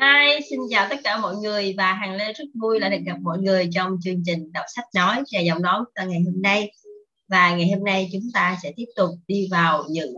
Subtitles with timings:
[0.00, 3.16] Hi, xin chào tất cả mọi người và Hằng Lê rất vui là được gặp
[3.22, 6.42] mọi người trong chương trình đọc sách nói và giọng nói của ta ngày hôm
[6.42, 6.72] nay.
[7.28, 10.14] Và ngày hôm nay chúng ta sẽ tiếp tục đi vào những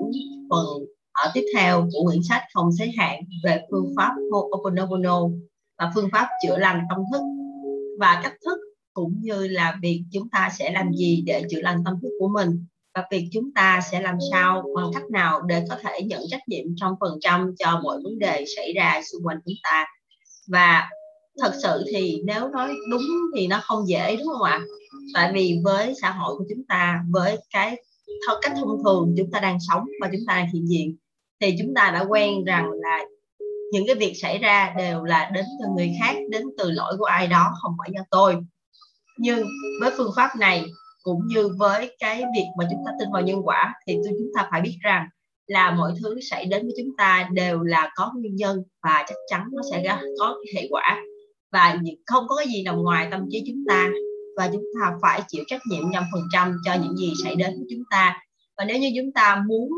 [0.51, 0.67] phần
[1.13, 5.33] ở tiếp theo của quyển sách không giới hạn về phương pháp Ho'oponopono
[5.79, 7.23] và phương pháp chữa lành tâm thức
[8.01, 8.59] và cách thức
[8.93, 12.29] cũng như là việc chúng ta sẽ làm gì để chữa lành tâm thức của
[12.29, 12.65] mình
[12.95, 16.49] và việc chúng ta sẽ làm sao bằng cách nào để có thể nhận trách
[16.49, 19.87] nhiệm trong phần trăm cho mọi vấn đề xảy ra xung quanh chúng ta?
[20.49, 20.89] Và
[21.41, 23.03] thật sự thì nếu nói đúng
[23.37, 24.61] thì nó không dễ, đúng không ạ?
[25.15, 27.83] Tại vì với xã hội của chúng ta, với cái
[28.43, 30.97] cách thông thường chúng ta đang sống và chúng ta đang hiện diện,
[31.41, 33.05] thì chúng ta đã quen rằng là
[33.73, 37.05] những cái việc xảy ra đều là đến từ người khác, đến từ lỗi của
[37.05, 38.37] ai đó, không phải do tôi.
[39.19, 39.45] Nhưng
[39.81, 40.65] với phương pháp này
[41.03, 44.49] cũng như với cái việc mà chúng ta tin vào nhân quả thì chúng ta
[44.51, 45.09] phải biết rằng
[45.47, 49.17] là mọi thứ xảy đến với chúng ta đều là có nguyên nhân và chắc
[49.31, 51.01] chắn nó sẽ có hệ quả.
[51.53, 53.91] Và không có cái gì nằm ngoài tâm trí chúng ta
[54.37, 57.51] và chúng ta phải chịu trách nhiệm trăm phần trăm cho những gì xảy đến
[57.51, 58.23] với chúng ta.
[58.59, 59.69] Và nếu như chúng ta muốn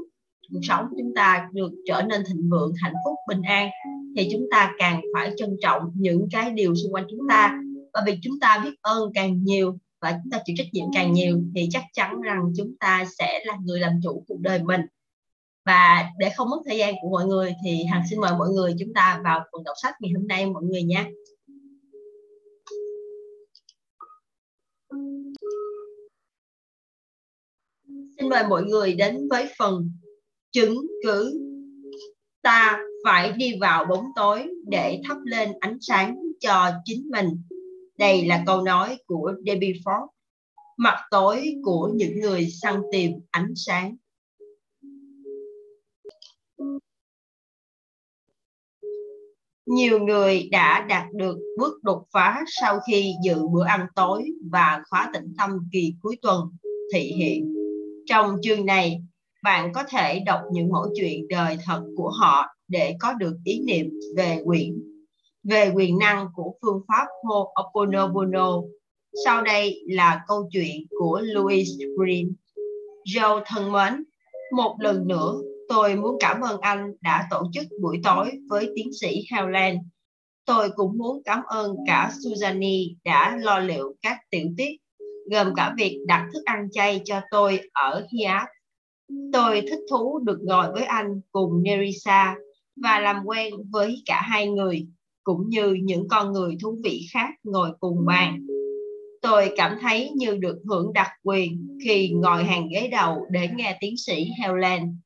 [0.52, 3.70] cuộc sống của chúng ta được trở nên thịnh vượng, hạnh phúc, bình an
[4.16, 7.58] thì chúng ta càng phải trân trọng những cái điều xung quanh chúng ta.
[7.94, 11.12] Và việc chúng ta biết ơn càng nhiều và chúng ta chịu trách nhiệm càng
[11.12, 14.80] nhiều thì chắc chắn rằng chúng ta sẽ là người làm chủ cuộc đời mình.
[15.66, 18.74] Và để không mất thời gian của mọi người thì hằng xin mời mọi người
[18.78, 21.06] chúng ta vào phần đọc sách ngày hôm nay mọi người nha.
[28.18, 29.90] Xin mời mọi người đến với phần
[30.52, 31.40] chứng cứ.
[32.42, 37.42] Ta phải đi vào bóng tối để thắp lên ánh sáng cho chính mình
[38.02, 40.06] đây là câu nói của Debbie Ford,
[40.76, 43.96] mặt tối của những người săn tìm ánh sáng.
[49.66, 54.82] Nhiều người đã đạt được bước đột phá sau khi dự bữa ăn tối và
[54.90, 56.40] khóa tĩnh tâm kỳ cuối tuần
[56.94, 57.54] thị hiện.
[58.06, 59.02] Trong chương này,
[59.42, 63.60] bạn có thể đọc những mẫu chuyện đời thật của họ để có được ý
[63.66, 64.91] niệm về quyển
[65.44, 68.62] về quyền năng của phương pháp Ho'oponopono.
[69.24, 72.32] Sau đây là câu chuyện của Louis Green.
[73.06, 74.04] Joe thân mến,
[74.56, 75.34] một lần nữa
[75.68, 79.78] tôi muốn cảm ơn anh đã tổ chức buổi tối với tiến sĩ Howland.
[80.44, 84.76] Tôi cũng muốn cảm ơn cả Suzanne đã lo liệu các tiểu tiết,
[85.30, 88.48] gồm cả việc đặt thức ăn chay cho tôi ở hyatt
[89.32, 92.36] Tôi thích thú được ngồi với anh cùng Nerissa
[92.76, 94.86] và làm quen với cả hai người
[95.24, 98.46] cũng như những con người thú vị khác ngồi cùng bàn.
[99.22, 103.76] Tôi cảm thấy như được hưởng đặc quyền khi ngồi hàng ghế đầu để nghe
[103.80, 104.96] tiến sĩ Helen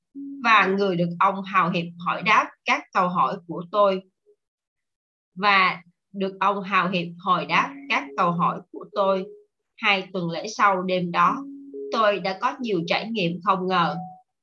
[0.45, 4.03] và người được ông hào hiệp hỏi đáp các câu hỏi của tôi
[5.35, 5.83] và
[6.13, 9.27] được ông hào hiệp hồi đáp các câu hỏi của tôi
[9.77, 11.45] hai tuần lễ sau đêm đó,
[11.93, 13.97] tôi đã có nhiều trải nghiệm không ngờ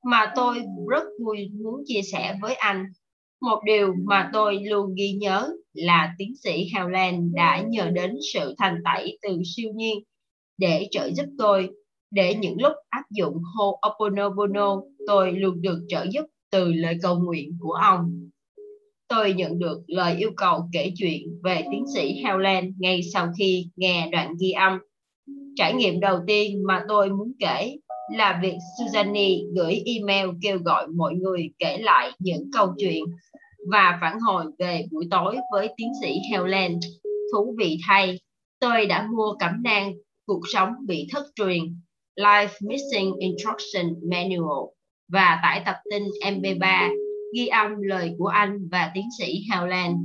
[0.04, 2.86] mà tôi rất vui muốn chia sẻ với anh
[3.44, 8.56] một điều mà tôi luôn ghi nhớ là tiến sĩ Howland đã nhờ đến sự
[8.58, 10.00] thành tẩy từ siêu nhiên
[10.58, 11.70] để trợ giúp tôi,
[12.12, 17.58] để những lúc áp dụng Ho'oponopono tôi luôn được trợ giúp từ lời cầu nguyện
[17.60, 18.30] của ông.
[19.08, 23.68] Tôi nhận được lời yêu cầu kể chuyện về tiến sĩ Howland ngay sau khi
[23.76, 24.80] nghe đoạn ghi âm.
[25.56, 27.78] Trải nghiệm đầu tiên mà tôi muốn kể
[28.12, 33.04] là việc Suzanne gửi email kêu gọi mọi người kể lại những câu chuyện
[33.72, 36.80] và phản hồi về buổi tối với tiến sĩ Helen.
[37.34, 38.20] Thú vị thay,
[38.60, 39.94] tôi đã mua cẩm nang
[40.26, 41.64] Cuộc sống bị thất truyền
[42.16, 44.66] Life Missing Instruction Manual
[45.08, 46.90] và tải tập tin MP3
[47.36, 49.98] ghi âm lời của anh và tiến sĩ Howland.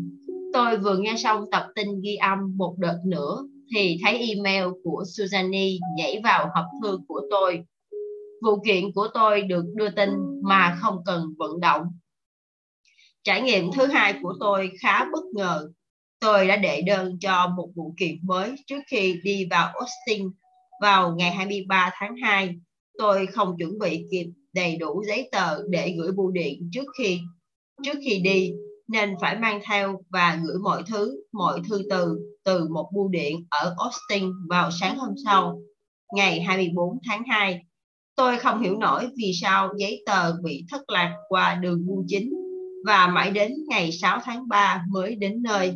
[0.53, 5.05] Tôi vừa nghe xong tập tin ghi âm một đợt nữa thì thấy email của
[5.07, 7.65] Suzanne nhảy vào hộp thư của tôi.
[8.43, 10.11] Vụ kiện của tôi được đưa tin
[10.43, 11.83] mà không cần vận động
[13.29, 15.69] Trải nghiệm thứ hai của tôi khá bất ngờ.
[16.21, 20.31] Tôi đã đệ đơn cho một vụ kiện mới trước khi đi vào Austin
[20.83, 22.55] vào ngày 23 tháng 2.
[22.99, 27.21] Tôi không chuẩn bị kịp đầy đủ giấy tờ để gửi bưu điện trước khi
[27.83, 28.53] trước khi đi
[28.89, 33.47] nên phải mang theo và gửi mọi thứ, mọi thư từ từ một bưu điện
[33.51, 35.59] ở Austin vào sáng hôm sau,
[36.15, 37.61] ngày 24 tháng 2.
[38.17, 42.38] Tôi không hiểu nổi vì sao giấy tờ bị thất lạc qua đường bưu chính
[42.87, 45.75] và mãi đến ngày 6 tháng 3 mới đến nơi.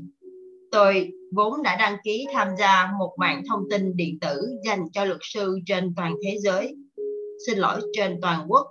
[0.72, 5.04] Tôi vốn đã đăng ký tham gia một mạng thông tin điện tử dành cho
[5.04, 6.76] luật sư trên toàn thế giới.
[7.46, 8.66] Xin lỗi, trên toàn quốc.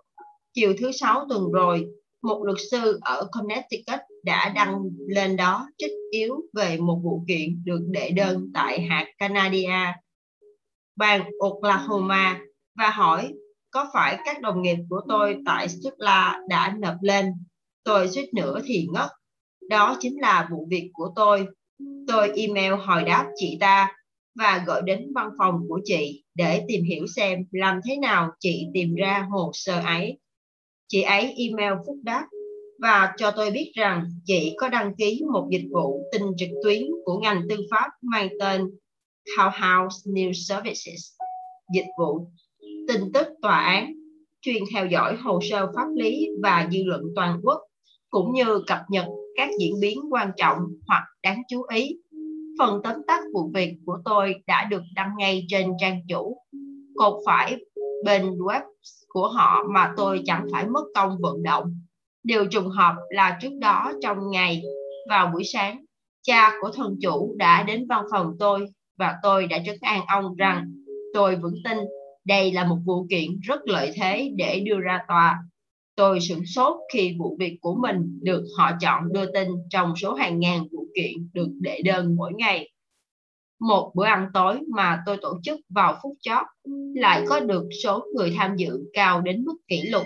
[0.53, 1.85] Chiều thứ sáu tuần rồi,
[2.21, 7.63] một luật sư ở Connecticut đã đăng lên đó trích yếu về một vụ kiện
[7.65, 9.95] được đệ đơn tại hạt Canada,
[10.95, 12.39] bang Oklahoma
[12.75, 13.33] và hỏi
[13.71, 17.33] có phải các đồng nghiệp của tôi tại Stella đã nộp lên.
[17.83, 19.09] Tôi suýt nữa thì ngất.
[19.69, 21.47] Đó chính là vụ việc của tôi.
[22.07, 23.91] Tôi email hỏi đáp chị ta
[24.35, 28.65] và gọi đến văn phòng của chị để tìm hiểu xem làm thế nào chị
[28.73, 30.19] tìm ra hồ sơ ấy.
[30.87, 32.27] Chị ấy email phúc đáp
[32.81, 36.81] và cho tôi biết rằng chị có đăng ký một dịch vụ tin trực tuyến
[37.05, 38.61] của ngành tư pháp mang tên
[39.37, 41.11] Courthouse News Services,
[41.73, 42.27] dịch vụ
[42.87, 43.93] tin tức tòa án,
[44.41, 47.61] chuyên theo dõi hồ sơ pháp lý và dư luận toàn quốc,
[48.11, 49.05] cũng như cập nhật
[49.35, 51.97] các diễn biến quan trọng hoặc đáng chú ý.
[52.59, 56.37] Phần tóm tắt vụ việc của tôi đã được đăng ngay trên trang chủ.
[56.95, 57.57] Cột phải
[58.05, 58.61] bên web
[59.07, 61.63] của họ mà tôi chẳng phải mất công vận động.
[62.23, 64.61] Điều trùng hợp là trước đó trong ngày
[65.09, 65.85] vào buổi sáng,
[66.21, 68.65] cha của thân chủ đã đến văn phòng tôi
[68.97, 70.73] và tôi đã trấn an ông rằng
[71.13, 71.77] tôi vững tin
[72.25, 75.39] đây là một vụ kiện rất lợi thế để đưa ra tòa.
[75.95, 80.13] Tôi sửng sốt khi vụ việc của mình được họ chọn đưa tin trong số
[80.13, 82.71] hàng ngàn vụ kiện được đệ đơn mỗi ngày.
[83.59, 86.45] Một bữa ăn tối mà tôi tổ chức vào phút chót
[86.95, 90.03] lại có được số người tham dự cao đến mức kỷ lục.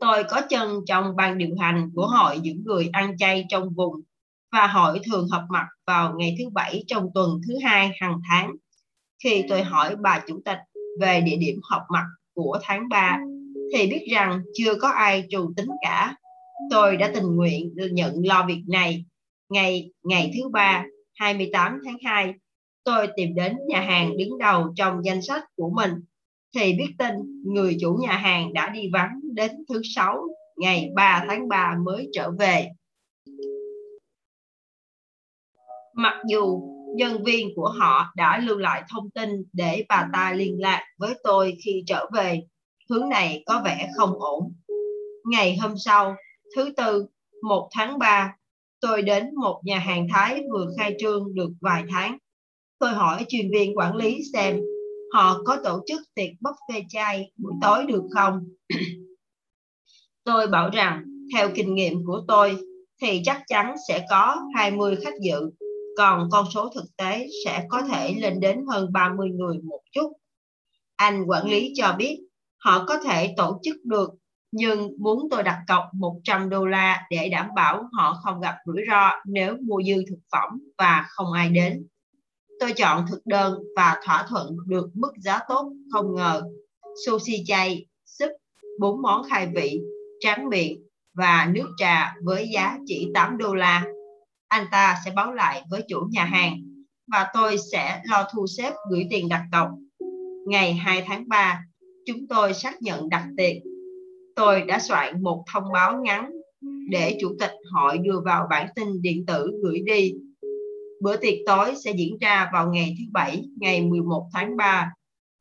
[0.00, 3.94] Tôi có chân trong ban điều hành của hội những người ăn chay trong vùng
[4.52, 8.56] và hội thường họp mặt vào ngày thứ bảy trong tuần thứ hai hàng tháng
[9.24, 10.58] khi tôi hỏi bà chủ tịch
[11.00, 12.04] về địa điểm họp mặt
[12.34, 13.18] của tháng 3
[13.74, 16.16] thì biết rằng chưa có ai trù tính cả.
[16.70, 19.04] Tôi đã tình nguyện nhận lo việc này.
[19.48, 20.84] Ngày ngày thứ ba
[21.14, 22.34] 28 tháng 2
[22.84, 25.92] tôi tìm đến nhà hàng đứng đầu trong danh sách của mình
[26.54, 27.14] thì biết tin
[27.44, 32.08] người chủ nhà hàng đã đi vắng đến thứ sáu, ngày 3 tháng 3 mới
[32.12, 32.68] trở về.
[35.94, 36.62] Mặc dù
[36.96, 41.14] nhân viên của họ đã lưu lại thông tin để bà ta liên lạc với
[41.22, 42.42] tôi khi trở về.
[42.90, 44.52] Hướng này có vẻ không ổn.
[45.24, 46.16] Ngày hôm sau,
[46.56, 47.06] thứ tư,
[47.42, 48.36] 1 tháng 3,
[48.80, 52.18] tôi đến một nhà hàng Thái vừa khai trương được vài tháng.
[52.78, 54.60] Tôi hỏi chuyên viên quản lý xem
[55.12, 58.44] họ có tổ chức tiệc buffet chay buổi tối được không?
[60.24, 61.04] tôi bảo rằng
[61.34, 62.58] theo kinh nghiệm của tôi
[63.02, 65.50] thì chắc chắn sẽ có 20 khách dự
[65.96, 70.12] còn con số thực tế sẽ có thể lên đến hơn 30 người một chút.
[70.96, 72.20] Anh quản lý cho biết
[72.64, 74.10] họ có thể tổ chức được
[74.52, 78.82] nhưng muốn tôi đặt cọc 100 đô la để đảm bảo họ không gặp rủi
[78.90, 81.86] ro nếu mua dư thực phẩm và không ai đến.
[82.60, 86.42] Tôi chọn thực đơn và thỏa thuận được mức giá tốt không ngờ.
[87.06, 88.30] Sushi chay, súp,
[88.80, 89.80] bốn món khai vị,
[90.20, 90.82] tráng miệng
[91.14, 93.84] và nước trà với giá chỉ 8 đô la
[94.50, 96.56] anh ta sẽ báo lại với chủ nhà hàng
[97.12, 99.68] và tôi sẽ lo thu xếp gửi tiền đặt cọc.
[100.46, 101.62] Ngày 2 tháng 3,
[102.12, 103.56] chúng tôi xác nhận đặt tiệc.
[104.36, 106.30] Tôi đã soạn một thông báo ngắn
[106.90, 110.14] để chủ tịch hội đưa vào bản tin điện tử gửi đi.
[111.02, 114.92] Bữa tiệc tối sẽ diễn ra vào ngày thứ Bảy, ngày 11 tháng 3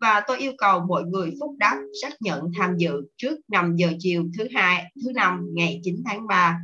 [0.02, 3.92] và tôi yêu cầu mọi người phúc đáp xác nhận tham dự trước 5 giờ
[4.00, 6.60] chiều thứ hai, thứ năm ngày 9 tháng 3.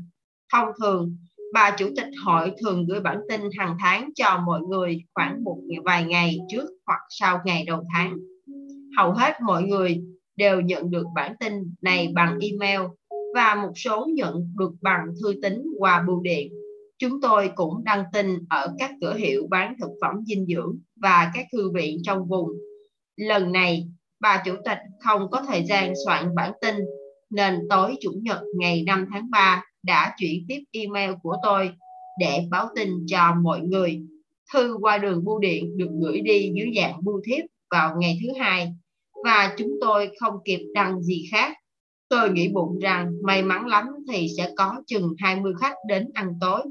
[0.53, 1.17] Thông thường,
[1.53, 5.57] bà chủ tịch hội thường gửi bản tin hàng tháng cho mọi người khoảng một
[5.85, 8.17] vài ngày trước hoặc sau ngày đầu tháng.
[8.97, 10.01] Hầu hết mọi người
[10.35, 12.81] đều nhận được bản tin này bằng email
[13.35, 16.53] và một số nhận được bằng thư tín qua bưu điện.
[16.97, 21.31] Chúng tôi cũng đăng tin ở các cửa hiệu bán thực phẩm dinh dưỡng và
[21.33, 22.49] các thư viện trong vùng.
[23.15, 23.87] Lần này,
[24.19, 26.75] bà chủ tịch không có thời gian soạn bản tin
[27.29, 31.71] nên tối Chủ nhật ngày 5 tháng 3 đã chuyển tiếp email của tôi
[32.19, 34.01] để báo tin cho mọi người.
[34.53, 38.39] Thư qua đường bưu điện được gửi đi dưới dạng bưu thiếp vào ngày thứ
[38.39, 38.73] hai
[39.25, 41.53] và chúng tôi không kịp đăng gì khác.
[42.09, 46.33] Tôi nghĩ bụng rằng may mắn lắm thì sẽ có chừng 20 khách đến ăn
[46.41, 46.61] tối.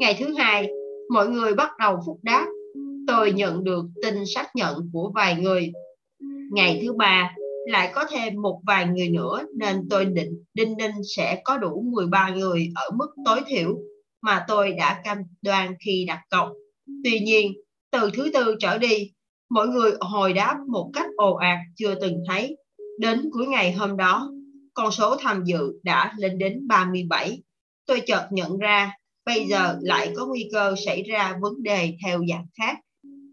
[0.00, 0.68] Ngày thứ hai,
[1.12, 2.46] mọi người bắt đầu phúc đáp.
[3.06, 5.72] Tôi nhận được tin xác nhận của vài người.
[6.52, 7.34] Ngày thứ ba,
[7.66, 11.84] lại có thêm một vài người nữa nên tôi định Đinh Ninh sẽ có đủ
[11.92, 13.78] 13 người ở mức tối thiểu
[14.22, 16.48] mà tôi đã cam đoan khi đặt cọc.
[17.04, 17.52] Tuy nhiên,
[17.90, 19.10] từ thứ tư trở đi,
[19.50, 22.56] mọi người hồi đáp một cách ồ ạt chưa từng thấy.
[22.98, 24.30] Đến cuối ngày hôm đó,
[24.74, 27.42] con số tham dự đã lên đến 37.
[27.86, 28.92] Tôi chợt nhận ra
[29.26, 32.78] bây giờ lại có nguy cơ xảy ra vấn đề theo dạng khác.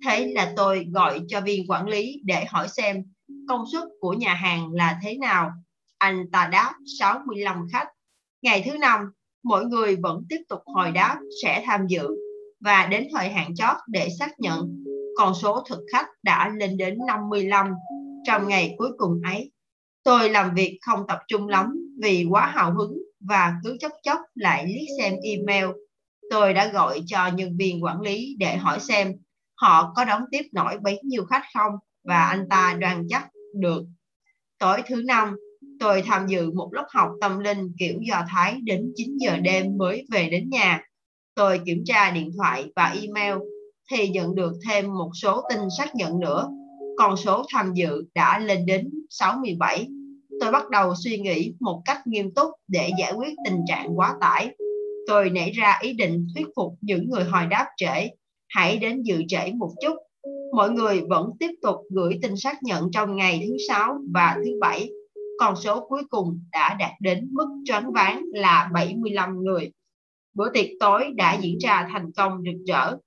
[0.05, 3.03] Thế là tôi gọi cho viên quản lý để hỏi xem
[3.47, 5.51] công suất của nhà hàng là thế nào?
[5.97, 7.88] Anh ta đáp 65 khách.
[8.41, 9.01] Ngày thứ năm,
[9.43, 12.07] mỗi người vẫn tiếp tục hồi đáp sẽ tham dự
[12.59, 14.83] và đến thời hạn chót để xác nhận
[15.17, 17.74] con số thực khách đã lên đến 55
[18.24, 19.51] trong ngày cuối cùng ấy.
[20.03, 24.19] Tôi làm việc không tập trung lắm vì quá hào hứng và cứ chốc chốc
[24.36, 25.65] lại liếc xem email.
[26.29, 29.13] Tôi đã gọi cho nhân viên quản lý để hỏi xem
[29.55, 31.71] họ có đóng tiếp nổi bấy nhiêu khách không
[32.03, 33.83] và anh ta đoan chắc được.
[34.59, 35.36] Tối thứ năm,
[35.79, 39.77] tôi tham dự một lớp học tâm linh kiểu Do Thái đến 9 giờ đêm
[39.77, 40.81] mới về đến nhà.
[41.36, 43.33] Tôi kiểm tra điện thoại và email
[43.91, 46.48] thì nhận được thêm một số tin xác nhận nữa.
[46.98, 49.88] Con số tham dự đã lên đến 67.
[50.41, 54.15] Tôi bắt đầu suy nghĩ một cách nghiêm túc để giải quyết tình trạng quá
[54.22, 54.56] tải.
[55.08, 58.10] Tôi nảy ra ý định thuyết phục những người hồi đáp trễ.
[58.48, 59.94] Hãy đến dự trễ một chút.
[60.56, 64.51] Mọi người vẫn tiếp tục gửi tin xác nhận trong ngày thứ sáu và thứ
[64.62, 64.89] bảy.
[65.39, 69.72] Con số cuối cùng đã đạt đến mức choáng váng là 75 người.
[70.34, 72.98] Bữa tiệc tối đã diễn ra thành công rực rỡ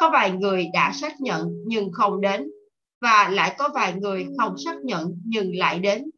[0.00, 2.50] có vài người đã xác nhận nhưng không đến,
[3.00, 6.10] và lại có vài người không xác nhận nhưng lại đến.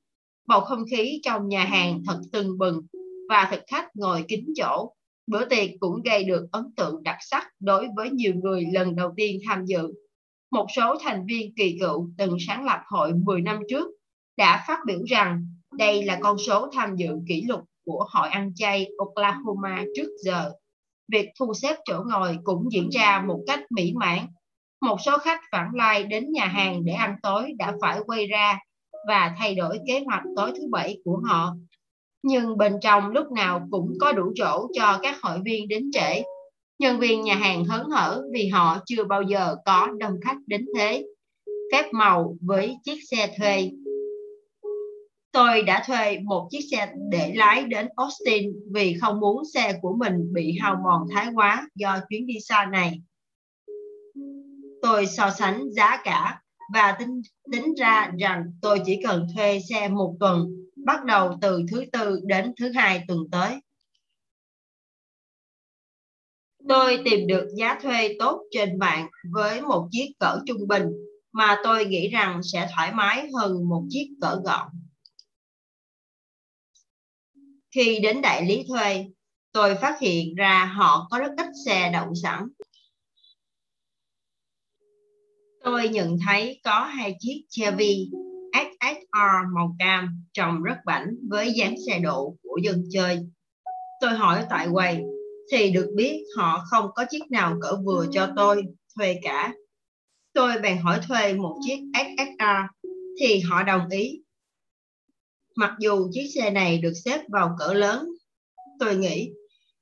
[0.46, 2.86] Bầu không khí trong nhà hàng thật tưng bừng,
[3.28, 4.92] và thực khách ngồi kín chỗ.
[5.26, 9.12] Bữa tiệc cũng gây được ấn tượng đặc sắc đối với nhiều người lần đầu
[9.16, 9.92] tiên tham dự.
[10.50, 13.88] Một số thành viên kỳ cựu từng sáng lập hội 10 năm trước
[14.36, 18.52] đã phát biểu rằng đây là con số tham dự kỷ lục của hội ăn
[18.54, 20.52] chay Oklahoma trước giờ
[21.12, 24.18] việc thu xếp chỗ ngồi cũng diễn ra một cách mỹ mãn.
[24.80, 28.58] Một số khách vãng lai đến nhà hàng để ăn tối đã phải quay ra
[29.08, 31.54] và thay đổi kế hoạch tối thứ bảy của họ.
[32.22, 36.22] Nhưng bên trong lúc nào cũng có đủ chỗ cho các hội viên đến trễ.
[36.78, 40.66] Nhân viên nhà hàng hớn hở vì họ chưa bao giờ có đông khách đến
[40.76, 41.04] thế.
[41.72, 43.70] Phép màu với chiếc xe thuê
[45.32, 49.96] Tôi đã thuê một chiếc xe để lái đến Austin vì không muốn xe của
[49.96, 53.00] mình bị hao mòn thái quá do chuyến đi xa này.
[54.82, 56.42] Tôi so sánh giá cả
[56.74, 57.22] và tính,
[57.52, 60.46] tính ra rằng tôi chỉ cần thuê xe một tuần,
[60.84, 63.60] bắt đầu từ thứ tư đến thứ hai tuần tới.
[66.68, 70.84] Tôi tìm được giá thuê tốt trên mạng với một chiếc cỡ trung bình
[71.32, 74.68] mà tôi nghĩ rằng sẽ thoải mái hơn một chiếc cỡ gọn.
[77.74, 79.06] Khi đến đại lý thuê,
[79.52, 82.48] tôi phát hiện ra họ có rất ít xe đậu sẵn.
[85.64, 88.10] Tôi nhận thấy có hai chiếc Chevy
[88.52, 93.18] XSR màu cam trông rất bảnh với dáng xe độ của dân chơi.
[94.00, 95.00] Tôi hỏi tại quầy
[95.52, 98.64] thì được biết họ không có chiếc nào cỡ vừa cho tôi
[98.96, 99.52] thuê cả.
[100.32, 102.88] Tôi bèn hỏi thuê một chiếc XSR
[103.20, 104.22] thì họ đồng ý
[105.60, 108.08] Mặc dù chiếc xe này được xếp vào cỡ lớn,
[108.78, 109.30] tôi nghĩ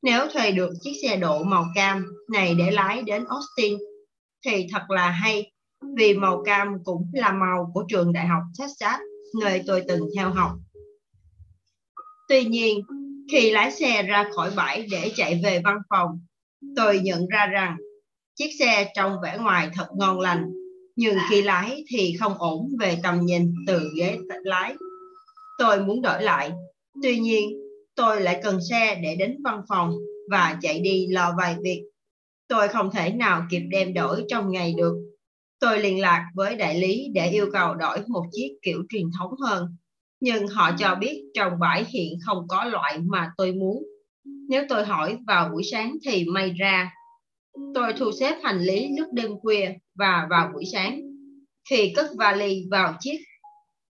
[0.02, 3.78] nếu thuê được chiếc xe độ màu cam này để lái đến Austin
[4.46, 5.52] thì thật là hay
[5.96, 9.00] vì màu cam cũng là màu của trường đại học Texas
[9.40, 10.50] nơi tôi từng theo học.
[12.28, 12.80] Tuy nhiên,
[13.32, 16.20] khi lái xe ra khỏi bãi để chạy về văn phòng,
[16.76, 17.76] tôi nhận ra rằng
[18.34, 20.44] chiếc xe trong vẻ ngoài thật ngon lành,
[20.96, 24.74] nhưng khi lái thì không ổn về tầm nhìn từ ghế lái
[25.58, 26.50] tôi muốn đổi lại.
[27.02, 27.50] Tuy nhiên,
[27.94, 29.94] tôi lại cần xe để đến văn phòng
[30.30, 31.84] và chạy đi lo vài việc.
[32.48, 34.94] Tôi không thể nào kịp đem đổi trong ngày được.
[35.60, 39.30] Tôi liên lạc với đại lý để yêu cầu đổi một chiếc kiểu truyền thống
[39.40, 39.76] hơn.
[40.20, 43.82] Nhưng họ cho biết trong bãi hiện không có loại mà tôi muốn.
[44.48, 46.92] Nếu tôi hỏi vào buổi sáng thì may ra.
[47.74, 51.00] Tôi thu xếp hành lý lúc đêm khuya và vào buổi sáng.
[51.70, 53.18] Khi cất vali vào chiếc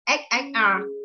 [0.06, 0.95] XXR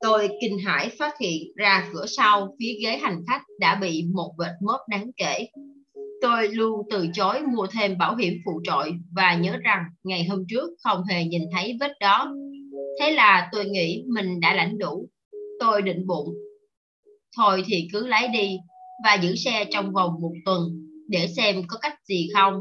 [0.00, 4.32] Tôi kinh hãi phát hiện ra cửa sau phía ghế hành khách đã bị một
[4.38, 5.46] vệt mốt đáng kể.
[6.22, 10.44] Tôi luôn từ chối mua thêm bảo hiểm phụ trội và nhớ rằng ngày hôm
[10.48, 12.34] trước không hề nhìn thấy vết đó.
[13.00, 15.08] Thế là tôi nghĩ mình đã lãnh đủ.
[15.60, 16.28] Tôi định bụng.
[17.36, 18.56] Thôi thì cứ lái đi
[19.04, 20.62] và giữ xe trong vòng một tuần
[21.08, 22.60] để xem có cách gì không.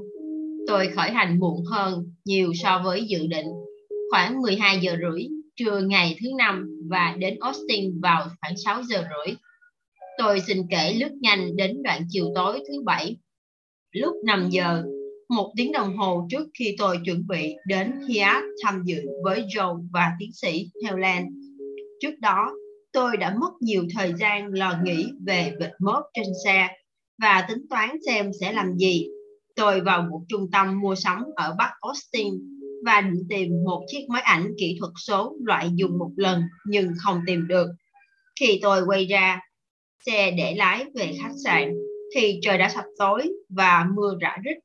[0.68, 3.48] Tôi khởi hành muộn hơn nhiều so với dự định.
[4.12, 5.28] Khoảng 12 giờ rưỡi
[5.60, 9.36] trưa ngày thứ năm và đến Austin vào khoảng 6 giờ rưỡi.
[10.18, 13.18] Tôi xin kể lướt nhanh đến đoạn chiều tối thứ bảy.
[13.92, 14.84] Lúc 5 giờ,
[15.30, 19.88] một tiếng đồng hồ trước khi tôi chuẩn bị đến Hyatt tham dự với Joe
[19.94, 21.26] và tiến sĩ Helen.
[22.02, 22.52] Trước đó,
[22.92, 26.68] tôi đã mất nhiều thời gian lo nghĩ về vệt mốt trên xe
[27.22, 29.08] và tính toán xem sẽ làm gì.
[29.56, 34.06] Tôi vào một trung tâm mua sắm ở Bắc Austin và định tìm một chiếc
[34.10, 37.68] máy ảnh kỹ thuật số loại dùng một lần nhưng không tìm được.
[38.40, 39.40] Khi tôi quay ra,
[40.06, 41.74] xe để lái về khách sạn
[42.16, 44.58] thì trời đã sập tối và mưa rã rít.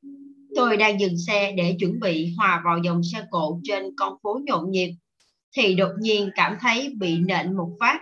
[0.55, 4.39] Tôi đang dừng xe để chuẩn bị hòa vào dòng xe cộ trên con phố
[4.45, 4.91] nhộn nhịp
[5.57, 7.99] thì đột nhiên cảm thấy bị nện một phát.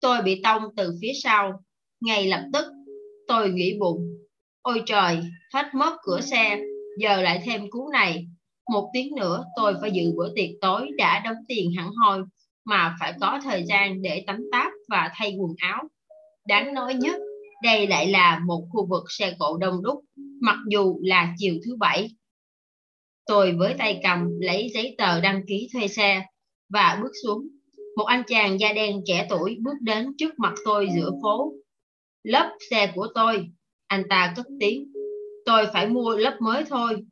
[0.00, 1.62] Tôi bị tông từ phía sau.
[2.00, 2.64] Ngay lập tức
[3.28, 4.00] tôi nghĩ bụng.
[4.62, 5.18] Ôi trời,
[5.54, 6.60] hết mất cửa xe,
[6.98, 8.26] giờ lại thêm cú này.
[8.72, 12.22] Một tiếng nữa tôi phải dự bữa tiệc tối đã đóng tiền hẳn hoi
[12.64, 15.84] mà phải có thời gian để tắm táp và thay quần áo.
[16.48, 17.20] Đáng nói nhất,
[17.62, 20.04] đây lại là một khu vực xe cộ đông đúc,
[20.40, 22.10] mặc dù là chiều thứ bảy.
[23.26, 26.26] Tôi với tay cầm lấy giấy tờ đăng ký thuê xe
[26.68, 27.48] và bước xuống.
[27.96, 31.52] Một anh chàng da đen trẻ tuổi bước đến trước mặt tôi giữa phố.
[32.22, 33.46] Lớp xe của tôi,
[33.86, 34.92] anh ta cất tiếng.
[35.44, 37.04] Tôi phải mua lớp mới thôi.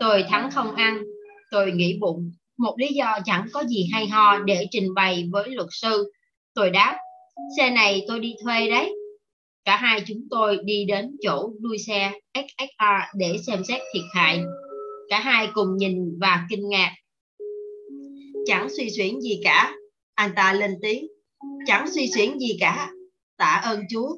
[0.00, 1.02] Tôi thắng không ăn.
[1.50, 5.48] Tôi nghĩ bụng, một lý do chẳng có gì hay ho để trình bày với
[5.50, 6.12] luật sư.
[6.54, 6.98] Tôi đáp,
[7.56, 8.94] xe này tôi đi thuê đấy.
[9.64, 14.40] Cả hai chúng tôi đi đến chỗ đuôi xe XXR để xem xét thiệt hại.
[15.08, 16.94] Cả hai cùng nhìn và kinh ngạc.
[18.46, 19.72] Chẳng suy xuyển gì cả.
[20.14, 21.06] Anh ta lên tiếng.
[21.66, 22.90] Chẳng suy xuyển gì cả.
[23.36, 24.16] Tạ ơn Chúa.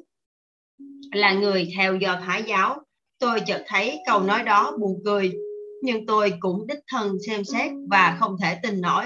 [1.11, 2.79] Là người theo do Thái giáo,
[3.19, 5.33] tôi chợt thấy câu nói đó buồn cười.
[5.83, 9.05] Nhưng tôi cũng đích thân xem xét và không thể tin nổi.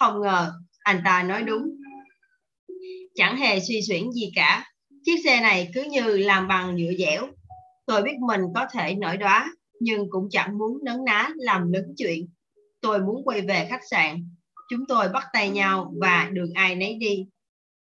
[0.00, 1.62] Không ngờ, anh ta nói đúng.
[3.14, 4.64] Chẳng hề suy xuyển gì cả
[5.04, 7.28] Chiếc xe này cứ như làm bằng nhựa dẻo.
[7.86, 11.94] Tôi biết mình có thể nổi đóa, nhưng cũng chẳng muốn nấn ná làm lớn
[11.96, 12.28] chuyện.
[12.80, 14.28] Tôi muốn quay về khách sạn.
[14.70, 17.26] Chúng tôi bắt tay nhau và đường ai nấy đi.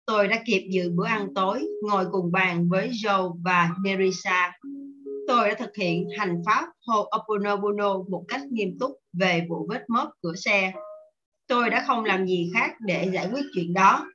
[0.06, 4.52] Tôi đã kịp dự bữa ăn tối, ngồi cùng bàn với Joe và Nerissa.
[5.28, 10.08] Tôi đã thực hiện hành pháp Ho'oponopono một cách nghiêm túc về vụ vết mớp
[10.22, 10.74] cửa xe.
[11.48, 14.06] Tôi đã không làm gì khác để giải quyết chuyện đó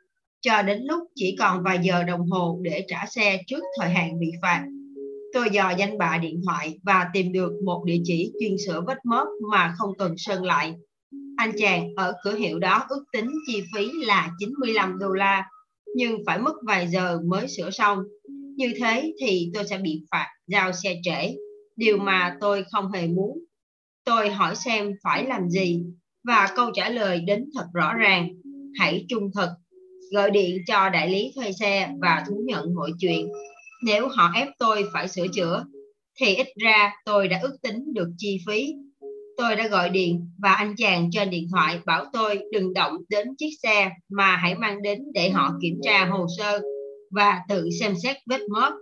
[0.40, 4.20] cho đến lúc chỉ còn vài giờ đồng hồ để trả xe trước thời hạn
[4.20, 4.64] bị phạt.
[5.32, 8.98] Tôi dò danh bạ điện thoại và tìm được một địa chỉ chuyên sửa vết
[9.04, 10.74] mớp mà không cần sơn lại.
[11.36, 15.46] Anh chàng ở cửa hiệu đó ước tính chi phí là 95 đô la,
[15.94, 17.98] nhưng phải mất vài giờ mới sửa xong.
[18.56, 21.34] Như thế thì tôi sẽ bị phạt giao xe trễ,
[21.76, 23.38] điều mà tôi không hề muốn.
[24.04, 25.82] Tôi hỏi xem phải làm gì
[26.24, 28.28] và câu trả lời đến thật rõ ràng.
[28.78, 29.48] Hãy trung thực
[30.12, 33.28] gọi điện cho đại lý thuê xe và thú nhận mọi chuyện.
[33.84, 35.64] Nếu họ ép tôi phải sửa chữa,
[36.20, 38.74] thì ít ra tôi đã ước tính được chi phí.
[39.36, 43.28] Tôi đã gọi điện và anh chàng trên điện thoại bảo tôi đừng động đến
[43.38, 46.60] chiếc xe mà hãy mang đến để họ kiểm tra hồ sơ
[47.10, 48.72] và tự xem xét vết mớp.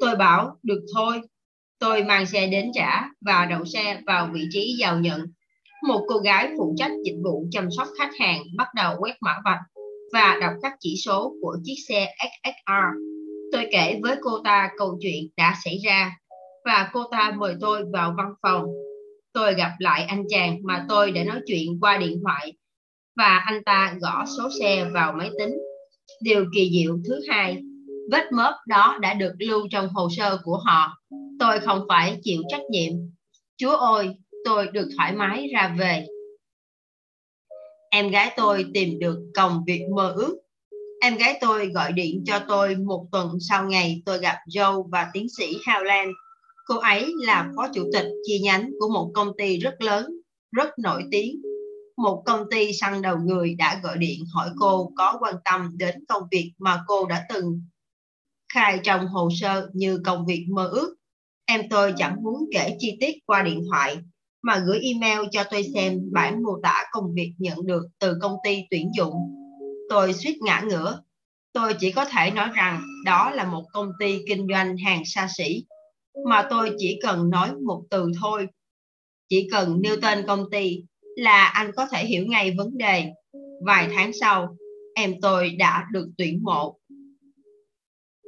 [0.00, 1.20] Tôi bảo được thôi.
[1.78, 5.20] Tôi mang xe đến trả và đậu xe vào vị trí giao nhận.
[5.88, 9.36] Một cô gái phụ trách dịch vụ chăm sóc khách hàng bắt đầu quét mã
[9.44, 9.60] vạch
[10.12, 12.98] và đọc các chỉ số của chiếc xe XXR.
[13.52, 16.16] Tôi kể với cô ta câu chuyện đã xảy ra
[16.64, 18.64] và cô ta mời tôi vào văn phòng.
[19.32, 22.52] Tôi gặp lại anh chàng mà tôi đã nói chuyện qua điện thoại
[23.16, 25.54] và anh ta gõ số xe vào máy tính.
[26.22, 27.62] Điều kỳ diệu thứ hai,
[28.10, 30.98] vết mớp đó đã được lưu trong hồ sơ của họ.
[31.40, 32.92] Tôi không phải chịu trách nhiệm.
[33.56, 34.08] Chúa ơi,
[34.44, 36.06] tôi được thoải mái ra về
[37.94, 40.38] em gái tôi tìm được công việc mơ ước.
[41.00, 45.10] Em gái tôi gọi điện cho tôi một tuần sau ngày tôi gặp Joe và
[45.12, 46.12] tiến sĩ Howland.
[46.66, 50.06] Cô ấy là phó chủ tịch chi nhánh của một công ty rất lớn,
[50.52, 51.42] rất nổi tiếng.
[51.96, 56.04] Một công ty săn đầu người đã gọi điện hỏi cô có quan tâm đến
[56.08, 57.62] công việc mà cô đã từng
[58.54, 60.94] khai trong hồ sơ như công việc mơ ước.
[61.46, 63.96] Em tôi chẳng muốn kể chi tiết qua điện thoại
[64.42, 68.36] mà gửi email cho tôi xem bản mô tả công việc nhận được từ công
[68.44, 69.14] ty tuyển dụng.
[69.90, 71.00] Tôi suýt ngã ngửa.
[71.52, 75.28] Tôi chỉ có thể nói rằng đó là một công ty kinh doanh hàng xa
[75.36, 75.64] xỉ,
[76.28, 78.46] mà tôi chỉ cần nói một từ thôi.
[79.28, 80.82] Chỉ cần nêu tên công ty
[81.16, 83.12] là anh có thể hiểu ngay vấn đề.
[83.66, 84.56] Vài tháng sau,
[84.94, 86.78] em tôi đã được tuyển mộ.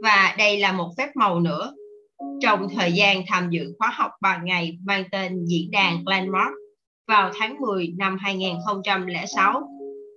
[0.02, 1.72] Và đây là một phép màu nữa
[2.40, 6.52] trong thời gian tham dự khóa học 3 ngày mang tên Diễn đàn Landmark
[7.08, 9.68] vào tháng 10 năm 2006,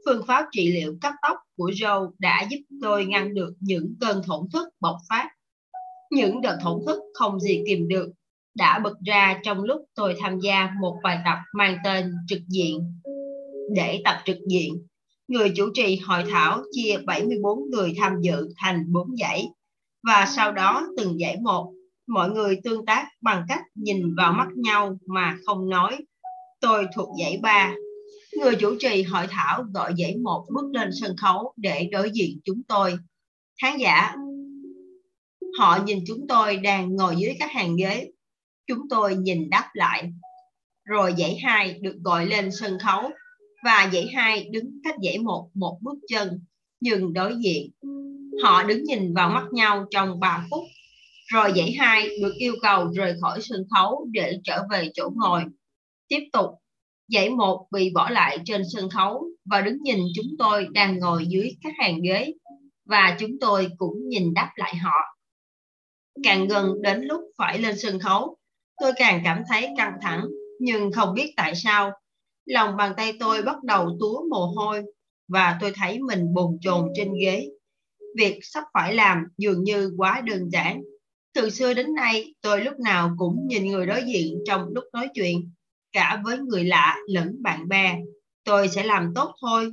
[0.05, 4.21] phương pháp trị liệu cắt tóc của Joe đã giúp tôi ngăn được những cơn
[4.27, 5.29] thổn thức bộc phát.
[6.11, 8.11] Những đợt thổn thức không gì kìm được
[8.55, 13.01] đã bật ra trong lúc tôi tham gia một bài tập mang tên trực diện.
[13.75, 14.73] Để tập trực diện,
[15.27, 19.47] người chủ trì hội thảo chia 74 người tham dự thành 4 dãy
[20.03, 21.73] và sau đó từng dãy một
[22.07, 25.97] mọi người tương tác bằng cách nhìn vào mắt nhau mà không nói.
[26.61, 27.73] Tôi thuộc dãy ba
[28.39, 32.39] Người chủ trì hội thảo gọi dãy một bước lên sân khấu để đối diện
[32.45, 32.97] chúng tôi.
[33.61, 34.15] Khán giả
[35.59, 38.11] Họ nhìn chúng tôi đang ngồi dưới các hàng ghế.
[38.67, 40.11] Chúng tôi nhìn đáp lại.
[40.85, 43.09] Rồi dãy hai được gọi lên sân khấu
[43.63, 46.39] và dãy hai đứng cách dãy một một bước chân,
[46.79, 47.71] nhưng đối diện.
[48.43, 50.63] Họ đứng nhìn vào mắt nhau trong 3 phút.
[51.33, 55.43] Rồi dãy hai được yêu cầu rời khỏi sân khấu để trở về chỗ ngồi.
[56.07, 56.49] Tiếp tục,
[57.07, 61.25] dãy một bị bỏ lại trên sân khấu và đứng nhìn chúng tôi đang ngồi
[61.27, 62.33] dưới các hàng ghế
[62.85, 64.95] và chúng tôi cũng nhìn đáp lại họ.
[66.23, 68.37] Càng gần đến lúc phải lên sân khấu,
[68.81, 70.25] tôi càng cảm thấy căng thẳng,
[70.59, 71.91] nhưng không biết tại sao.
[72.45, 74.83] Lòng bàn tay tôi bắt đầu túa mồ hôi
[75.27, 77.49] và tôi thấy mình bồn chồn trên ghế.
[78.17, 80.81] Việc sắp phải làm dường như quá đơn giản.
[81.33, 85.07] Từ xưa đến nay, tôi lúc nào cũng nhìn người đối diện trong lúc nói
[85.13, 85.51] chuyện,
[85.91, 87.99] cả với người lạ lẫn bạn bè.
[88.43, 89.71] Tôi sẽ làm tốt thôi.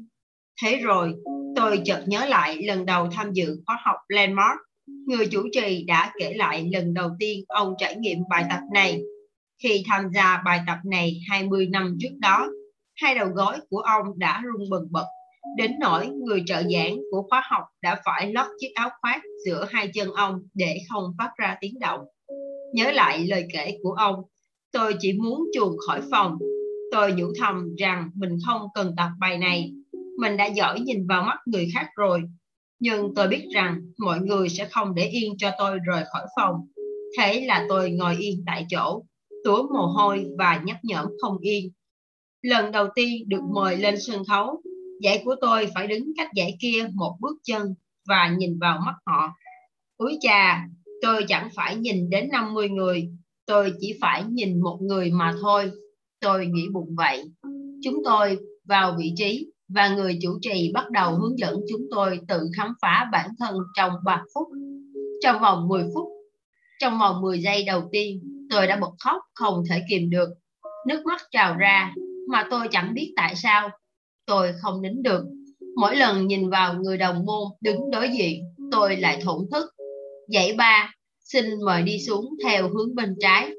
[0.62, 1.14] Thế rồi,
[1.56, 6.12] tôi chợt nhớ lại lần đầu tham dự khóa học Landmark người chủ trì đã
[6.18, 9.00] kể lại lần đầu tiên ông trải nghiệm bài tập này.
[9.62, 12.48] Khi tham gia bài tập này 20 năm trước đó,
[12.96, 15.06] hai đầu gối của ông đã rung bần bật,
[15.56, 19.66] đến nỗi người trợ giảng của khóa học đã phải lót chiếc áo khoác giữa
[19.70, 22.00] hai chân ông để không phát ra tiếng động.
[22.72, 24.14] Nhớ lại lời kể của ông,
[24.72, 26.38] tôi chỉ muốn chuồn khỏi phòng.
[26.92, 29.72] Tôi nhủ thầm rằng mình không cần tập bài này.
[30.18, 32.22] Mình đã giỏi nhìn vào mắt người khác rồi,
[32.78, 36.54] nhưng tôi biết rằng mọi người sẽ không để yên cho tôi rời khỏi phòng.
[37.18, 39.02] Thế là tôi ngồi yên tại chỗ,
[39.44, 41.70] túa mồ hôi và nhấp nhởm không yên.
[42.42, 44.62] Lần đầu tiên được mời lên sân khấu,
[45.02, 47.74] giải của tôi phải đứng cách giải kia một bước chân
[48.08, 49.34] và nhìn vào mắt họ.
[49.96, 50.68] Úi cha,
[51.02, 53.08] tôi chẳng phải nhìn đến 50 người,
[53.46, 55.70] tôi chỉ phải nhìn một người mà thôi.
[56.20, 57.24] Tôi nghĩ bụng vậy.
[57.84, 62.20] Chúng tôi vào vị trí và người chủ trì bắt đầu hướng dẫn chúng tôi
[62.28, 64.48] tự khám phá bản thân trong 3 phút.
[65.22, 66.08] Trong vòng 10 phút,
[66.80, 70.28] trong vòng 10 giây đầu tiên, tôi đã bật khóc không thể kìm được.
[70.86, 71.94] Nước mắt trào ra
[72.28, 73.70] mà tôi chẳng biết tại sao.
[74.26, 75.24] Tôi không nín được.
[75.76, 79.70] Mỗi lần nhìn vào người đồng môn đứng đối diện, tôi lại thổn thức.
[80.28, 83.50] Dãy ba, xin mời đi xuống theo hướng bên trái.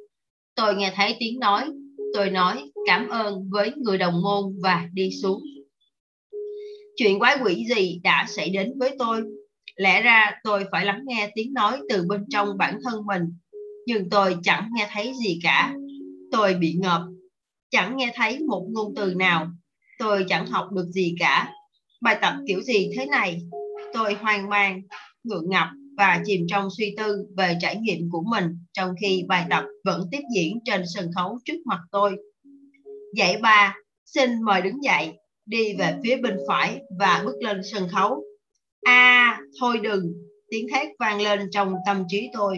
[0.55, 1.69] Tôi nghe thấy tiếng nói.
[2.13, 5.41] Tôi nói cảm ơn với người đồng môn và đi xuống
[6.97, 9.21] chuyện quái quỷ gì đã xảy đến với tôi
[9.75, 13.21] lẽ ra tôi phải lắng nghe tiếng nói từ bên trong bản thân mình
[13.85, 15.73] nhưng tôi chẳng nghe thấy gì cả
[16.31, 17.01] tôi bị ngợp
[17.69, 19.47] chẳng nghe thấy một ngôn từ nào
[19.99, 21.53] tôi chẳng học được gì cả
[22.01, 23.41] bài tập kiểu gì thế này
[23.93, 24.81] tôi hoang mang
[25.23, 29.45] ngượng ngập và chìm trong suy tư về trải nghiệm của mình trong khi bài
[29.49, 32.15] tập vẫn tiếp diễn trên sân khấu trước mặt tôi
[33.15, 35.13] dạy ba xin mời đứng dậy
[35.47, 38.23] đi về phía bên phải và bước lên sân khấu.
[38.81, 40.13] A, à, thôi đừng,
[40.49, 42.57] tiếng thét vang lên trong tâm trí tôi.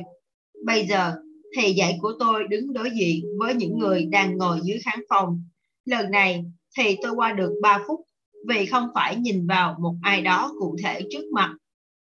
[0.66, 1.14] Bây giờ,
[1.56, 5.44] thầy dạy của tôi đứng đối diện với những người đang ngồi dưới khán phòng.
[5.86, 6.44] Lần này,
[6.78, 8.00] thì tôi qua được 3 phút
[8.48, 11.56] vì không phải nhìn vào một ai đó cụ thể trước mặt.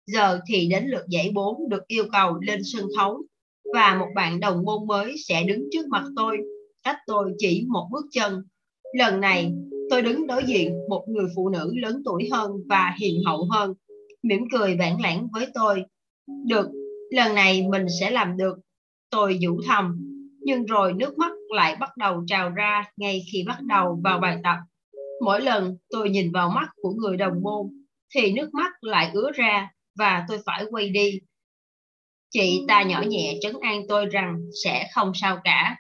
[0.07, 3.23] Giờ thì đến lượt giải 4 được yêu cầu lên sân khấu
[3.73, 6.37] và một bạn đồng môn mới sẽ đứng trước mặt tôi,
[6.83, 8.43] cách tôi chỉ một bước chân.
[8.93, 9.51] Lần này,
[9.89, 13.73] tôi đứng đối diện một người phụ nữ lớn tuổi hơn và hiền hậu hơn,
[14.23, 15.83] mỉm cười bản lãng với tôi.
[16.45, 16.67] Được,
[17.11, 18.57] lần này mình sẽ làm được.
[19.09, 19.97] Tôi vũ thầm,
[20.39, 24.37] nhưng rồi nước mắt lại bắt đầu trào ra ngay khi bắt đầu vào bài
[24.43, 24.57] tập.
[25.25, 27.67] Mỗi lần tôi nhìn vào mắt của người đồng môn,
[28.15, 31.19] thì nước mắt lại ứa ra và tôi phải quay đi.
[32.29, 35.77] Chị ta nhỏ nhẹ trấn an tôi rằng sẽ không sao cả,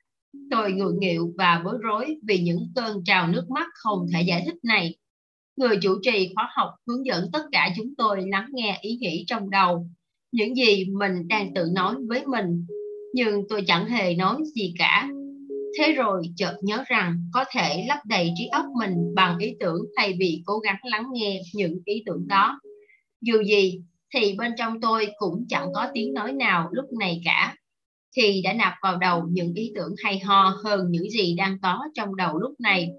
[0.51, 4.43] Tôi ngượng nghịu và bối rối vì những cơn trào nước mắt không thể giải
[4.45, 4.95] thích này.
[5.55, 9.23] Người chủ trì khóa học hướng dẫn tất cả chúng tôi lắng nghe ý nghĩ
[9.27, 9.87] trong đầu,
[10.31, 12.65] những gì mình đang tự nói với mình,
[13.13, 15.09] nhưng tôi chẳng hề nói gì cả.
[15.77, 19.81] Thế rồi chợt nhớ rằng có thể lấp đầy trí óc mình bằng ý tưởng
[19.97, 22.59] thay vì cố gắng lắng nghe những ý tưởng đó.
[23.21, 23.81] Dù gì
[24.13, 27.55] thì bên trong tôi cũng chẳng có tiếng nói nào lúc này cả
[28.17, 31.79] thì đã nạp vào đầu những ý tưởng hay ho hơn những gì đang có
[31.93, 32.89] trong đầu lúc này.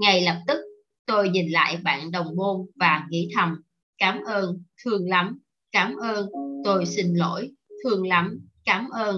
[0.00, 0.58] Ngay lập tức,
[1.06, 3.62] tôi nhìn lại bạn đồng môn và nghĩ thầm,
[3.98, 5.38] cảm ơn, thương lắm,
[5.72, 6.28] cảm ơn,
[6.64, 7.50] tôi xin lỗi,
[7.84, 9.16] thương lắm, cảm ơn.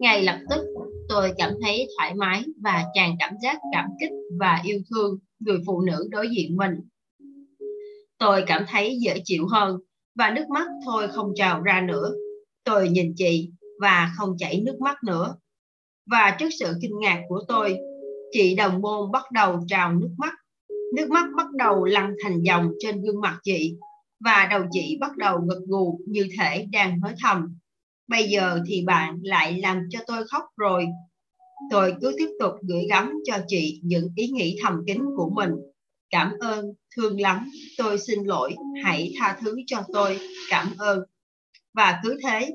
[0.00, 0.64] Ngay lập tức,
[1.08, 5.58] tôi cảm thấy thoải mái và tràn cảm giác cảm kích và yêu thương người
[5.66, 6.72] phụ nữ đối diện mình.
[8.18, 9.78] Tôi cảm thấy dễ chịu hơn
[10.14, 12.10] và nước mắt thôi không trào ra nữa.
[12.64, 15.36] Tôi nhìn chị và không chảy nước mắt nữa.
[16.10, 17.76] Và trước sự kinh ngạc của tôi,
[18.30, 20.34] chị đồng môn bắt đầu trào nước mắt.
[20.96, 23.76] Nước mắt bắt đầu lăn thành dòng trên gương mặt chị
[24.20, 27.58] và đầu chị bắt đầu gật gù như thể đang nói thầm.
[28.08, 30.86] Bây giờ thì bạn lại làm cho tôi khóc rồi.
[31.70, 35.50] Tôi cứ tiếp tục gửi gắm cho chị những ý nghĩ thầm kín của mình.
[36.10, 36.64] Cảm ơn,
[36.96, 40.18] thương lắm, tôi xin lỗi, hãy tha thứ cho tôi,
[40.50, 41.00] cảm ơn.
[41.74, 42.50] Và cứ thế,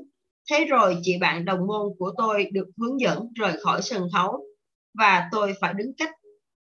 [0.50, 4.44] thế rồi chị bạn đồng môn của tôi được hướng dẫn rời khỏi sân khấu
[4.98, 6.10] và tôi phải đứng cách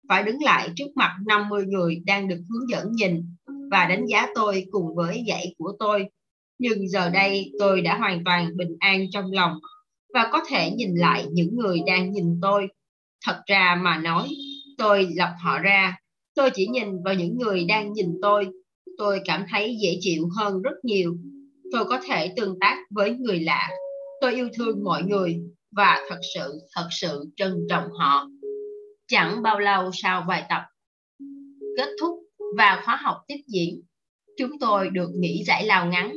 [0.08, 3.36] phải đứng lại trước mặt 50 người đang được hướng dẫn nhìn
[3.70, 6.06] và đánh giá tôi cùng với dạy của tôi.
[6.58, 9.58] Nhưng giờ đây tôi đã hoàn toàn bình an trong lòng
[10.14, 12.68] và có thể nhìn lại những người đang nhìn tôi.
[13.26, 14.28] Thật ra mà nói,
[14.78, 15.96] tôi lọc họ ra.
[16.34, 18.48] Tôi chỉ nhìn vào những người đang nhìn tôi.
[18.98, 21.16] Tôi cảm thấy dễ chịu hơn rất nhiều.
[21.72, 23.68] Tôi có thể tương tác với người lạ.
[24.20, 25.36] Tôi yêu thương mọi người
[25.76, 28.28] và thật sự, thật sự trân trọng họ.
[29.06, 30.62] Chẳng bao lâu sau bài tập
[31.76, 32.18] kết thúc
[32.56, 33.82] và khóa học tiếp diễn,
[34.36, 36.16] chúng tôi được nghỉ giải lao ngắn.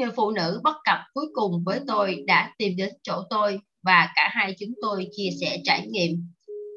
[0.00, 4.08] Người phụ nữ bất cập cuối cùng với tôi đã tìm đến chỗ tôi và
[4.14, 6.10] cả hai chúng tôi chia sẻ trải nghiệm.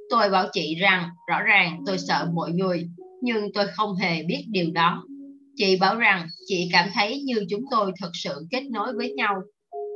[0.09, 2.89] Tôi bảo chị rằng rõ ràng tôi sợ mọi người,
[3.21, 5.03] nhưng tôi không hề biết điều đó.
[5.55, 9.41] Chị bảo rằng chị cảm thấy như chúng tôi thực sự kết nối với nhau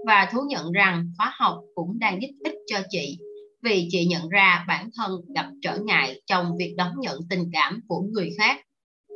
[0.05, 3.17] và thú nhận rằng khóa học cũng đang giúp ích cho chị
[3.63, 7.79] vì chị nhận ra bản thân gặp trở ngại trong việc đón nhận tình cảm
[7.87, 8.61] của người khác.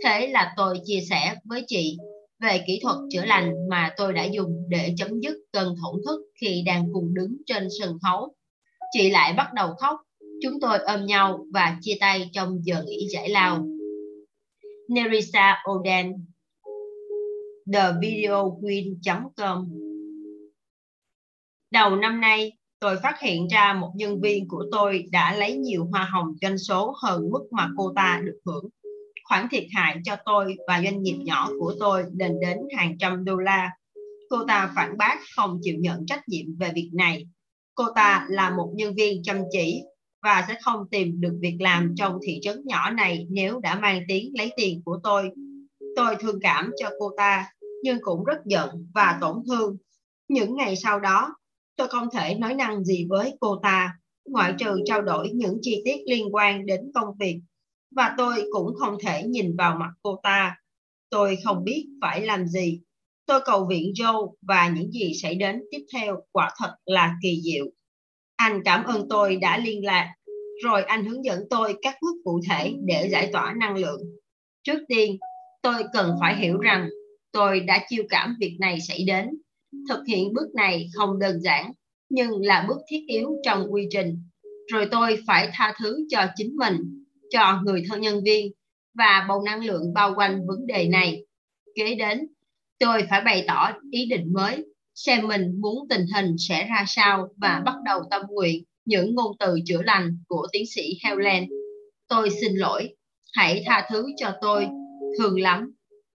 [0.04, 1.97] Thế là tôi chia sẻ với chị
[2.41, 6.21] về kỹ thuật chữa lành mà tôi đã dùng để chấm dứt cơn thổn thức
[6.41, 8.36] khi đang cùng đứng trên sân khấu.
[8.91, 9.99] Chị lại bắt đầu khóc.
[10.43, 13.65] Chúng tôi ôm nhau và chia tay trong giờ nghỉ giải lao.
[14.89, 16.25] Nerissa Oden
[17.73, 19.67] thevideoqueen.com
[21.71, 25.86] Đầu năm nay, tôi phát hiện ra một nhân viên của tôi đã lấy nhiều
[25.86, 28.69] hoa hồng doanh số hơn mức mà cô ta được hưởng.
[29.32, 33.26] Khoản thiệt hại cho tôi và doanh nghiệp nhỏ của tôi lên đến hàng trăm
[33.26, 33.72] đô la.
[34.30, 37.28] Cô ta phản bác không chịu nhận trách nhiệm về việc này.
[37.76, 39.82] Cô ta là một nhân viên chăm chỉ
[40.24, 44.02] và sẽ không tìm được việc làm trong thị trấn nhỏ này nếu đã mang
[44.08, 45.30] tiếng lấy tiền của tôi.
[45.96, 47.50] Tôi thương cảm cho cô ta,
[47.84, 49.78] nhưng cũng rất giận và tổn thương.
[50.28, 51.36] Những ngày sau đó,
[51.76, 53.94] tôi không thể nói năng gì với cô ta,
[54.26, 57.39] ngoại trừ trao đổi những chi tiết liên quan đến công việc.
[57.95, 60.56] Và tôi cũng không thể nhìn vào mặt cô ta.
[61.10, 62.82] Tôi không biết phải làm gì.
[63.25, 67.41] Tôi cầu viện Joe và những gì xảy đến tiếp theo quả thật là kỳ
[67.43, 67.65] diệu.
[68.36, 70.13] Anh cảm ơn tôi đã liên lạc,
[70.63, 74.01] rồi anh hướng dẫn tôi các bước cụ thể để giải tỏa năng lượng.
[74.63, 75.17] Trước tiên,
[75.62, 76.89] tôi cần phải hiểu rằng
[77.32, 79.30] tôi đã chiêu cảm việc này xảy đến
[79.89, 81.71] Thực hiện bước này không đơn giản,
[82.10, 84.23] nhưng là bước thiết yếu trong quy trình.
[84.71, 87.01] Rồi tôi phải tha thứ cho chính mình,
[87.32, 88.52] cho người thân nhân viên
[88.94, 91.26] và bầu năng lượng bao quanh vấn đề này.
[91.76, 92.28] Kế đến,
[92.80, 94.65] tôi phải bày tỏ ý định mới,
[94.96, 99.38] xem mình muốn tình hình sẽ ra sao và bắt đầu tâm nguyện những ngôn
[99.39, 101.48] từ chữa lành của tiến sĩ Helen.
[102.08, 102.96] Tôi xin lỗi,
[103.34, 104.67] hãy tha thứ cho tôi,
[105.17, 105.72] thường lắm.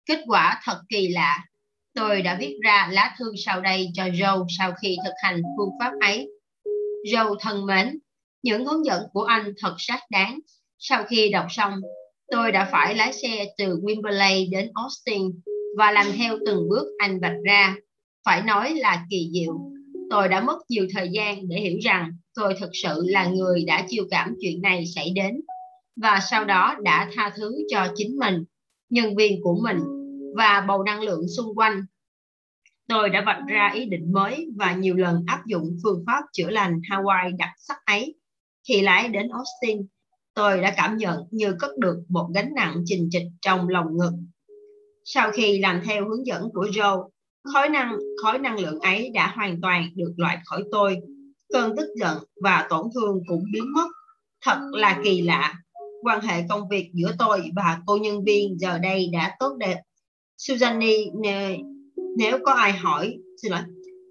[0.05, 1.45] Kết quả thật kỳ lạ,
[1.95, 5.69] Tôi đã viết ra lá thư sau đây cho Joe sau khi thực hành phương
[5.79, 6.29] pháp ấy.
[7.05, 7.99] Joe thân mến,
[8.43, 10.39] những hướng dẫn của anh thật xác đáng.
[10.77, 11.73] Sau khi đọc xong,
[12.31, 15.41] tôi đã phải lái xe từ Wimberley đến Austin
[15.77, 17.75] và làm theo từng bước anh vạch ra.
[18.25, 19.71] Phải nói là kỳ diệu.
[20.09, 23.85] Tôi đã mất nhiều thời gian để hiểu rằng tôi thực sự là người đã
[23.87, 25.41] chiêu cảm chuyện này xảy đến
[25.95, 28.43] và sau đó đã tha thứ cho chính mình,
[28.89, 29.77] nhân viên của mình
[30.35, 31.85] và bầu năng lượng xung quanh.
[32.87, 36.49] Tôi đã vạch ra ý định mới và nhiều lần áp dụng phương pháp chữa
[36.49, 38.15] lành Hawaii đặc sắc ấy.
[38.67, 39.87] Khi lái đến Austin,
[40.35, 44.11] tôi đã cảm nhận như cất được một gánh nặng trình trịch trong lòng ngực.
[45.03, 47.09] Sau khi làm theo hướng dẫn của Joe,
[47.53, 50.97] khối năng khối năng lượng ấy đã hoàn toàn được loại khỏi tôi.
[51.53, 53.87] Cơn tức giận và tổn thương cũng biến mất.
[54.41, 55.53] Thật là kỳ lạ.
[56.01, 59.81] Quan hệ công việc giữa tôi và cô nhân viên giờ đây đã tốt đẹp.
[60.37, 61.11] Suzanne
[62.17, 63.61] nếu có ai hỏi xin lỗi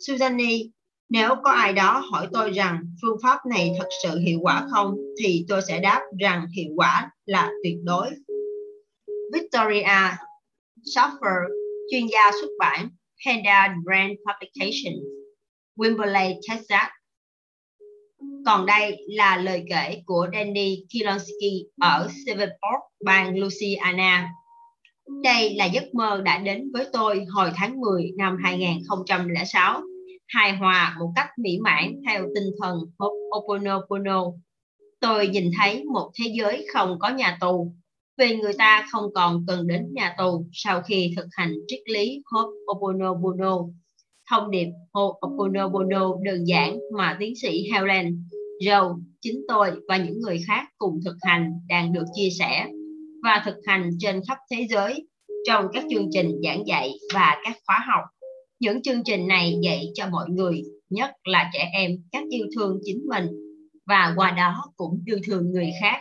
[0.07, 0.69] Suzanne
[1.15, 4.95] nếu có ai đó hỏi tôi rằng phương pháp này thật sự hiệu quả không
[5.23, 8.11] thì tôi sẽ đáp rằng hiệu quả là tuyệt đối.
[9.33, 10.17] Victoria
[10.85, 11.41] Schaffer
[11.91, 12.89] chuyên gia xuất bản
[13.27, 15.05] Panda Brand Publications
[15.77, 16.89] Wimberley, Texas.
[18.47, 24.29] Còn đây là lời kể của Danny Kilonsky ở Silverport, bang Louisiana.
[25.23, 29.83] Đây là giấc mơ đã đến với tôi hồi tháng 10 năm 2006,
[30.29, 34.33] hài hòa một cách mỹ mãn theo tinh thần Ho'oponopono.
[35.01, 37.75] Tôi nhìn thấy một thế giới không có nhà tù,
[38.19, 42.23] vì người ta không còn cần đến nhà tù sau khi thực hành triết lý
[42.33, 43.71] Ho'oponopono.
[44.31, 48.29] thông điệp Ho'oponopono đơn giản mà tiến sĩ Helen
[48.61, 52.67] Joe, chính tôi và những người khác cùng thực hành đang được chia sẻ
[53.23, 55.09] và thực hành trên khắp thế giới
[55.47, 58.05] trong các chương trình giảng dạy và các khóa học.
[58.65, 62.79] Những chương trình này dạy cho mọi người, nhất là trẻ em, cách yêu thương
[62.85, 63.27] chính mình
[63.87, 66.01] và qua đó cũng yêu thương người khác.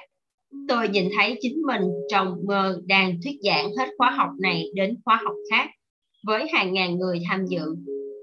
[0.67, 4.97] Tôi nhìn thấy chính mình trong mơ đang thuyết giảng hết khóa học này đến
[5.05, 5.69] khóa học khác
[6.27, 7.75] với hàng ngàn người tham dự.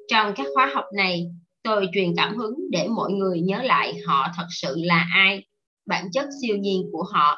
[0.08, 1.26] Trong các khóa học này,
[1.62, 5.44] tôi truyền cảm hứng để mọi người nhớ lại họ thật sự là ai,
[5.86, 7.36] bản chất siêu nhiên của họ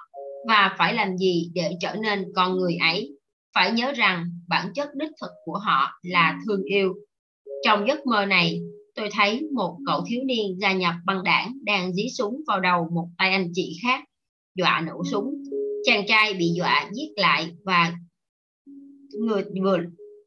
[0.49, 3.17] và phải làm gì để trở nên con người ấy.
[3.55, 6.95] Phải nhớ rằng bản chất đích thực của họ là thương yêu.
[7.65, 8.61] Trong giấc mơ này,
[8.95, 12.89] tôi thấy một cậu thiếu niên gia nhập băng đảng đang dí súng vào đầu
[12.93, 14.05] một tay anh chị khác,
[14.55, 15.35] dọa nổ súng.
[15.85, 17.93] Chàng trai bị dọa giết lại và
[19.21, 19.79] người vừa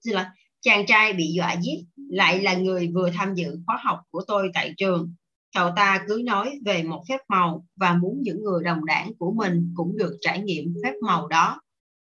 [0.04, 0.24] xin lỗi,
[0.62, 1.78] chàng trai bị dọa giết
[2.10, 5.14] lại là người vừa tham dự khóa học của tôi tại trường.
[5.56, 9.32] Cậu ta cứ nói về một phép màu và muốn những người đồng đảng của
[9.32, 11.62] mình cũng được trải nghiệm phép màu đó.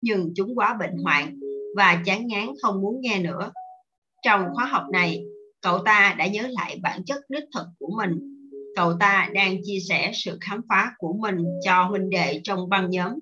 [0.02, 1.40] Nhưng chúng quá bệnh hoạn
[1.76, 3.52] và chán ngán không muốn nghe nữa.
[4.26, 5.24] Trong khóa học này,
[5.62, 8.12] cậu ta đã nhớ lại bản chất đích thực của mình.
[8.76, 12.90] Cậu ta đang chia sẻ sự khám phá của mình cho huynh đệ trong băng
[12.90, 13.14] nhóm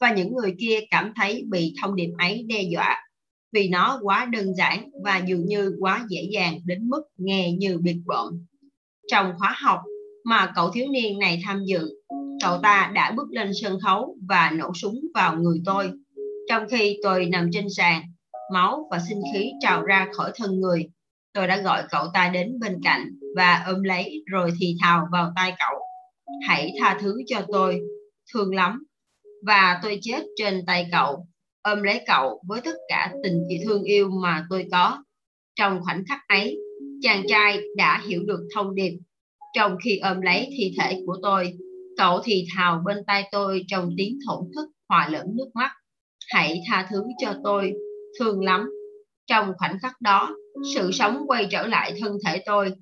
[0.00, 3.04] và những người kia cảm thấy bị thông điệp ấy đe dọa
[3.52, 7.78] vì nó quá đơn giản và dường như quá dễ dàng đến mức nghe như
[7.78, 8.46] biệt bợm.
[9.10, 9.80] Trong khóa học
[10.24, 11.88] mà cậu thiếu niên này tham dự,
[12.42, 15.90] cậu ta đã bước lên sân khấu và nổ súng vào người tôi.
[16.48, 18.02] Trong khi tôi nằm trên sàn,
[18.52, 20.88] máu và sinh khí trào ra khỏi thân người,
[21.32, 25.32] tôi đã gọi cậu ta đến bên cạnh và ôm lấy rồi thì thào vào
[25.36, 25.80] tai cậu.
[26.48, 27.80] Hãy tha thứ cho tôi,
[28.32, 28.84] thương lắm.
[29.46, 31.26] Và tôi chết trên tay cậu
[31.64, 35.04] ôm lấy cậu với tất cả tình thương yêu mà tôi có.
[35.54, 36.58] Trong khoảnh khắc ấy,
[37.00, 38.98] chàng trai đã hiểu được thông điệp.
[39.54, 41.52] Trong khi ôm lấy thi thể của tôi,
[41.96, 45.70] cậu thì thào bên tai tôi trong tiếng thổn thức hòa lẫn nước mắt.
[46.28, 47.72] Hãy tha thứ cho tôi,
[48.18, 48.70] thương lắm.
[49.26, 50.34] Trong khoảnh khắc đó,
[50.74, 52.72] sự sống quay trở lại thân thể tôi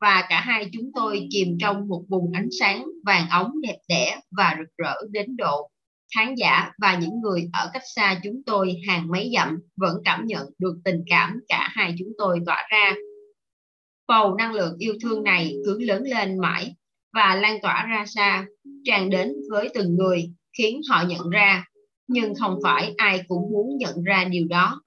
[0.00, 4.20] và cả hai chúng tôi chìm trong một vùng ánh sáng vàng ống đẹp đẽ
[4.36, 5.70] và rực rỡ đến độ
[6.16, 10.26] khán giả và những người ở cách xa chúng tôi hàng mấy dặm vẫn cảm
[10.26, 12.94] nhận được tình cảm cả hai chúng tôi tỏa ra.
[14.08, 16.74] Bầu năng lượng yêu thương này cứ lớn lên mãi
[17.12, 18.46] và lan tỏa ra xa,
[18.84, 21.64] tràn đến với từng người, khiến họ nhận ra,
[22.10, 24.82] nhưng không phải ai cũng muốn nhận ra điều đó.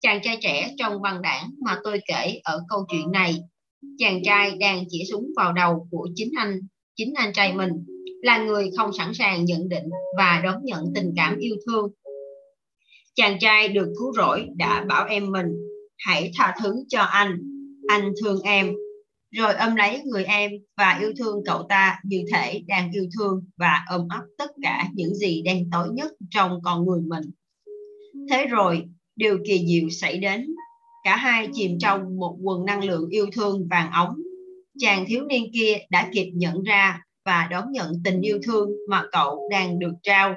[0.00, 3.38] Chàng trai trẻ trong băng đảng mà tôi kể ở câu chuyện này,
[3.98, 6.60] chàng trai đang chỉ súng vào đầu của chính anh,
[6.96, 7.70] chính anh trai mình
[8.22, 9.84] là người không sẵn sàng nhận định
[10.18, 11.90] và đón nhận tình cảm yêu thương.
[13.14, 15.46] Chàng trai được cứu rỗi đã bảo em mình,
[15.98, 17.38] hãy tha thứ cho anh,
[17.88, 18.72] anh thương em.
[19.30, 23.44] Rồi ôm lấy người em và yêu thương cậu ta như thể đang yêu thương
[23.56, 27.30] và ôm ấp tất cả những gì đen tối nhất trong con người mình.
[28.30, 28.84] Thế rồi,
[29.16, 30.46] điều kỳ diệu xảy đến.
[31.04, 34.16] Cả hai chìm trong một quần năng lượng yêu thương vàng ống.
[34.78, 39.04] Chàng thiếu niên kia đã kịp nhận ra và đón nhận tình yêu thương mà
[39.12, 40.34] cậu đang được trao.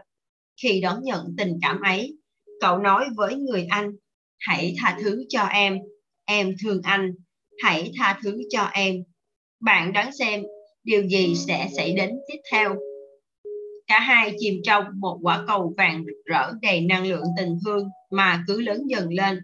[0.62, 2.18] Khi đón nhận tình cảm ấy,
[2.62, 3.92] cậu nói với người anh,
[4.40, 5.78] hãy tha thứ cho em,
[6.26, 7.14] em thương anh,
[7.64, 8.96] hãy tha thứ cho em.
[9.60, 10.44] Bạn đoán xem
[10.84, 12.76] điều gì sẽ xảy đến tiếp theo.
[13.88, 17.90] Cả hai chìm trong một quả cầu vàng rực rỡ đầy năng lượng tình thương
[18.12, 19.40] mà cứ lớn dần lên.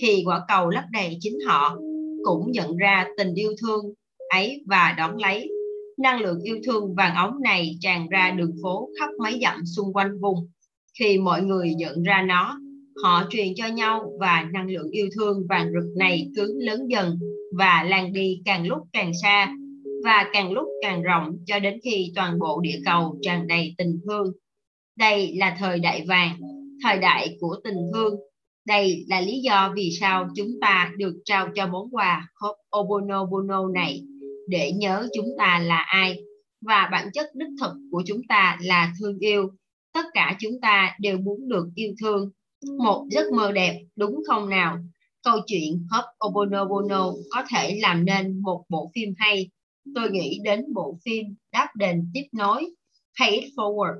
[0.00, 1.78] Khi quả cầu lấp đầy chính họ,
[2.24, 3.84] cũng nhận ra tình yêu thương
[4.28, 5.50] ấy và đón lấy
[5.98, 9.92] năng lượng yêu thương vàng ống này tràn ra đường phố khắp mấy dặm xung
[9.92, 10.50] quanh vùng.
[10.98, 12.58] Khi mọi người nhận ra nó,
[13.02, 17.18] họ truyền cho nhau và năng lượng yêu thương vàng rực này cứ lớn dần
[17.58, 19.54] và lan đi càng lúc càng xa
[20.04, 24.00] và càng lúc càng rộng cho đến khi toàn bộ địa cầu tràn đầy tình
[24.06, 24.32] thương.
[24.96, 26.38] Đây là thời đại vàng,
[26.82, 28.14] thời đại của tình thương.
[28.66, 33.68] Đây là lý do vì sao chúng ta được trao cho món quà hộp Obonobono
[33.68, 34.00] này
[34.48, 36.16] để nhớ chúng ta là ai
[36.66, 39.50] và bản chất đích thực của chúng ta là thương yêu.
[39.94, 42.30] Tất cả chúng ta đều muốn được yêu thương.
[42.66, 44.78] Một giấc mơ đẹp đúng không nào?
[45.22, 49.50] Câu chuyện hấp Obonobono có thể làm nên một bộ phim hay.
[49.94, 52.70] Tôi nghĩ đến bộ phim Đáp đền tiếp nối,
[53.18, 53.96] Pay It Forward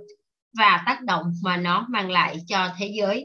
[0.59, 3.25] và tác động mà nó mang lại cho thế giới.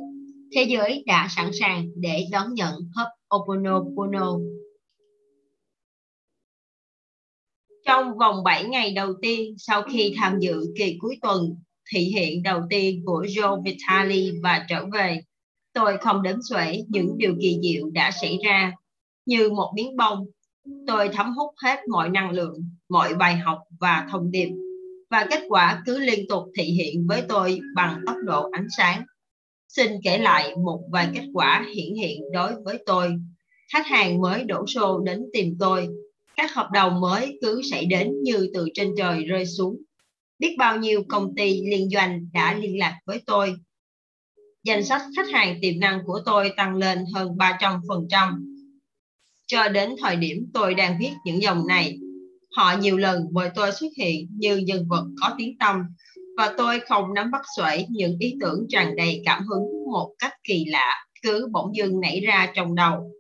[0.56, 4.38] Thế giới đã sẵn sàng để đón nhận hấp Obonobono
[7.86, 11.56] Trong vòng 7 ngày đầu tiên sau khi tham dự kỳ cuối tuần
[11.92, 15.20] thị hiện đầu tiên của Joe Vitale và trở về,
[15.74, 18.74] tôi không đếm xuể những điều kỳ diệu đã xảy ra.
[19.26, 20.26] như một miếng bông.
[20.88, 24.50] Tôi thấm hút hết mọi năng lượng, mọi bài học và thông điệp
[25.14, 29.04] và kết quả cứ liên tục thị hiện với tôi bằng tốc độ ánh sáng.
[29.68, 33.16] Xin kể lại một vài kết quả hiển hiện đối với tôi.
[33.74, 35.88] Khách hàng mới đổ xô đến tìm tôi.
[36.36, 39.78] Các hợp đồng mới cứ xảy đến như từ trên trời rơi xuống.
[40.44, 43.56] Biết bao nhiêu công ty liên doanh đã liên lạc với tôi.
[44.64, 48.44] Danh sách khách hàng tiềm năng của tôi tăng lên hơn 300%.
[49.48, 51.98] Cho đến thời điểm tôi đang viết những dòng này,
[52.56, 55.76] Họ nhiều lần mời tôi xuất hiện như nhân vật có tiếng tâm
[56.38, 60.34] và tôi không nắm bắt xuể những ý tưởng tràn đầy cảm hứng một cách
[60.44, 63.12] kỳ lạ cứ bỗng dưng nảy ra trong đầu.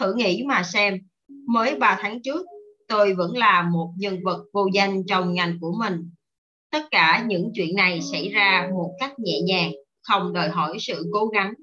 [0.00, 0.98] Thử nghĩ mà xem,
[1.46, 2.46] mới 3 tháng trước
[2.88, 6.10] tôi vẫn là một nhân vật vô danh trong ngành của mình.
[6.74, 9.72] Tất cả những chuyện này xảy ra một cách nhẹ nhàng,
[10.02, 11.54] không đòi hỏi sự cố gắng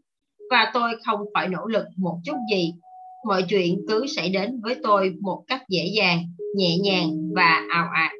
[0.49, 2.73] và tôi không phải nỗ lực một chút gì.
[3.27, 6.19] Mọi chuyện cứ xảy đến với tôi một cách dễ dàng
[6.55, 8.11] nhẹ nhàng và ào ạt.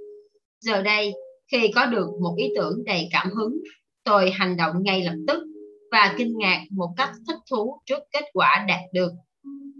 [0.62, 1.14] Giờ đây,
[1.52, 3.58] khi có được một ý tưởng đầy cảm hứng,
[4.04, 5.44] tôi hành động ngay lập tức
[5.92, 9.12] và kinh ngạc một cách thích thú trước kết quả đạt được.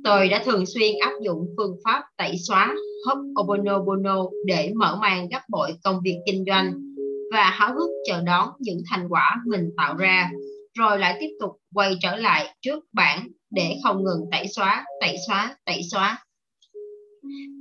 [0.04, 2.76] Tôi đã thường xuyên áp dụng phương pháp tẩy xóa
[3.08, 6.91] Ho'oponopono để mở mang gấp bội công việc kinh doanh
[7.32, 10.32] và háo hức chờ đón những thành quả mình tạo ra,
[10.74, 15.16] rồi lại tiếp tục quay trở lại trước bảng để không ngừng tẩy xóa, tẩy
[15.28, 16.26] xóa, tẩy xóa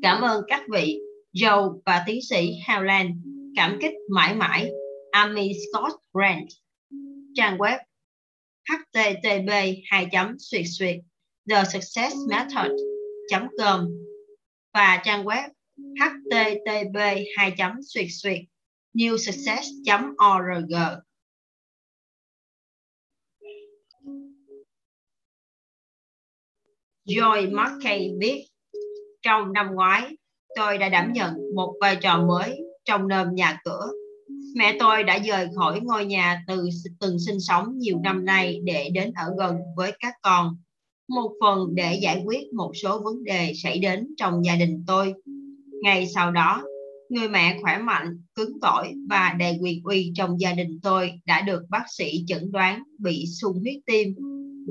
[0.03, 1.01] Cảm ơn các vị
[1.33, 3.15] Joe và tiến sĩ Howland.
[3.57, 4.71] Cảm kích mãi mãi.
[5.11, 6.49] Amy Scott Grant.
[7.35, 7.79] Trang web
[8.71, 9.51] http
[9.91, 10.09] 2
[10.39, 10.97] xuyệt xuyệt
[11.51, 12.71] the success method
[13.59, 13.89] com
[14.75, 18.41] và trang web http 2 xuyệt xuyệt
[18.95, 19.67] newsuccess
[20.37, 21.03] org
[27.11, 28.47] Joy Markey biết
[29.23, 30.17] trong năm ngoái,
[30.57, 33.91] tôi đã đảm nhận một vai trò mới trong nơm nhà cửa.
[34.57, 36.69] Mẹ tôi đã rời khỏi ngôi nhà từ
[37.01, 40.57] từng sinh sống nhiều năm nay để đến ở gần với các con.
[41.09, 45.15] Một phần để giải quyết một số vấn đề xảy đến trong gia đình tôi.
[45.83, 46.63] Ngày sau đó,
[47.11, 51.41] người mẹ khỏe mạnh, cứng cỏi và đầy quyền uy trong gia đình tôi đã
[51.41, 54.15] được bác sĩ chẩn đoán bị sung huyết tim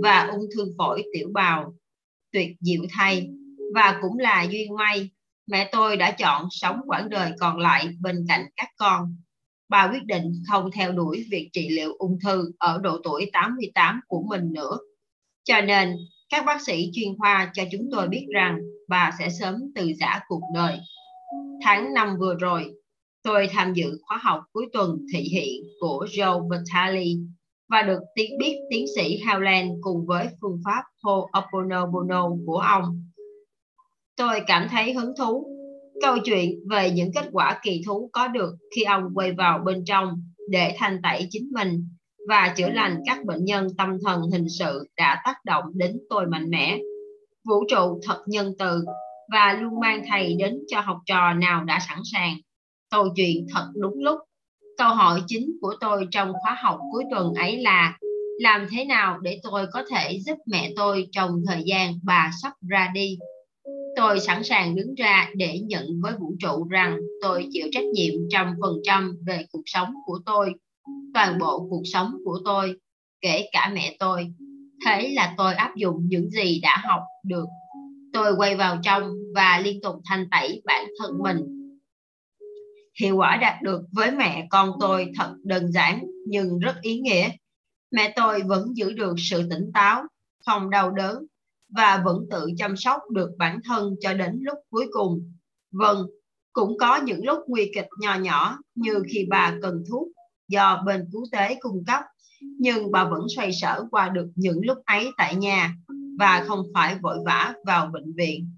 [0.04, 1.74] và ung thư phổi tiểu bào.
[2.32, 3.30] Tuyệt diệu thay,
[3.74, 5.10] và cũng là duyên may
[5.50, 9.16] mẹ tôi đã chọn sống quãng đời còn lại bên cạnh các con.
[9.70, 14.00] Bà quyết định không theo đuổi việc trị liệu ung thư ở độ tuổi 88
[14.08, 14.78] của mình nữa.
[15.44, 15.96] Cho nên,
[16.30, 20.20] các bác sĩ chuyên khoa cho chúng tôi biết rằng bà sẽ sớm từ giã
[20.28, 20.80] cuộc đời.
[21.64, 22.72] Tháng 5 vừa rồi,
[23.24, 27.06] tôi tham dự khóa học cuối tuần thị hiện của Joe Vitale
[27.70, 33.10] và được tiếng biết tiến sĩ Howland cùng với phương pháp Ho'oponopono của ông
[34.20, 35.48] Tôi cảm thấy hứng thú.
[36.02, 39.86] Câu chuyện về những kết quả kỳ thú có được khi ông quay vào bên
[39.86, 41.88] trong để thanh tẩy chính mình
[42.28, 46.28] và chữa lành các bệnh nhân tâm thần hình sự đã tác động đến tôi
[46.28, 46.80] mạnh mẽ.
[47.48, 48.84] Vũ trụ thật nhân từ
[49.32, 52.38] và luôn mang thầy đến cho học trò nào đã sẵn sàng.
[52.92, 54.20] Câu chuyện thật đúng lúc.
[54.78, 57.98] Câu hỏi chính của tôi trong khóa học cuối tuần ấy là,
[58.40, 62.54] làm thế nào để tôi có thể giúp mẹ tôi trong thời gian bà sắp
[62.70, 63.18] ra đi
[63.96, 68.14] tôi sẵn sàng đứng ra để nhận với vũ trụ rằng tôi chịu trách nhiệm
[68.30, 70.54] trăm phần trăm về cuộc sống của tôi,
[71.14, 72.76] toàn bộ cuộc sống của tôi,
[73.22, 74.28] kể cả mẹ tôi
[74.86, 77.46] thế là tôi áp dụng những gì đã học được
[78.14, 81.38] tôi quay vào trong và liên tục thanh tẩy bản thân mình.
[83.00, 87.30] Hiệu quả đạt được với mẹ con tôi thật đơn giản nhưng rất ý nghĩa.
[87.92, 90.04] Mẹ tôi vẫn giữ được sự tỉnh táo
[90.46, 91.26] không đau đớn
[91.70, 95.34] và vẫn tự chăm sóc được bản thân cho đến lúc cuối cùng.
[95.72, 96.08] Vâng,
[96.54, 100.08] cũng có những lúc nguy kịch nhỏ nhỏ như khi bà cần thuốc
[100.48, 102.04] do bên cứu tế cung cấp,
[102.42, 105.76] nhưng bà vẫn xoay sở qua được những lúc ấy tại nhà
[106.20, 108.52] và không phải vội vã vào bệnh viện.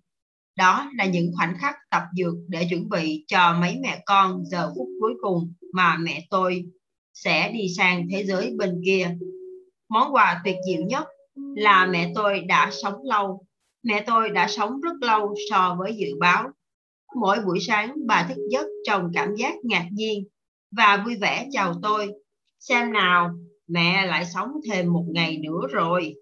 [0.57, 4.74] Đó là những khoảnh khắc tập dược để chuẩn bị cho mấy mẹ con giờ
[4.78, 6.66] phút cuối cùng mà mẹ tôi
[7.14, 9.16] sẽ đi sang thế giới bên kia.
[9.89, 11.07] Món quà tuyệt diệu nhất
[11.55, 13.45] là mẹ tôi đã sống lâu.
[13.84, 16.49] Mẹ tôi đã sống rất lâu so với dự báo.
[17.16, 20.24] Mỗi buổi sáng bà thức giấc trong cảm giác ngạc nhiên
[20.72, 22.12] và vui vẻ chào tôi.
[22.59, 23.30] Xem nào,
[23.68, 26.16] mẹ lại sống thêm một ngày nữa rồi.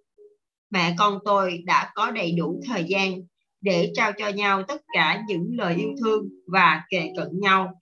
[0.70, 3.22] Mẹ con tôi đã có đầy đủ thời gian
[3.62, 7.74] để trao cho nhau tất cả những lời yêu thương và kề cận nhau.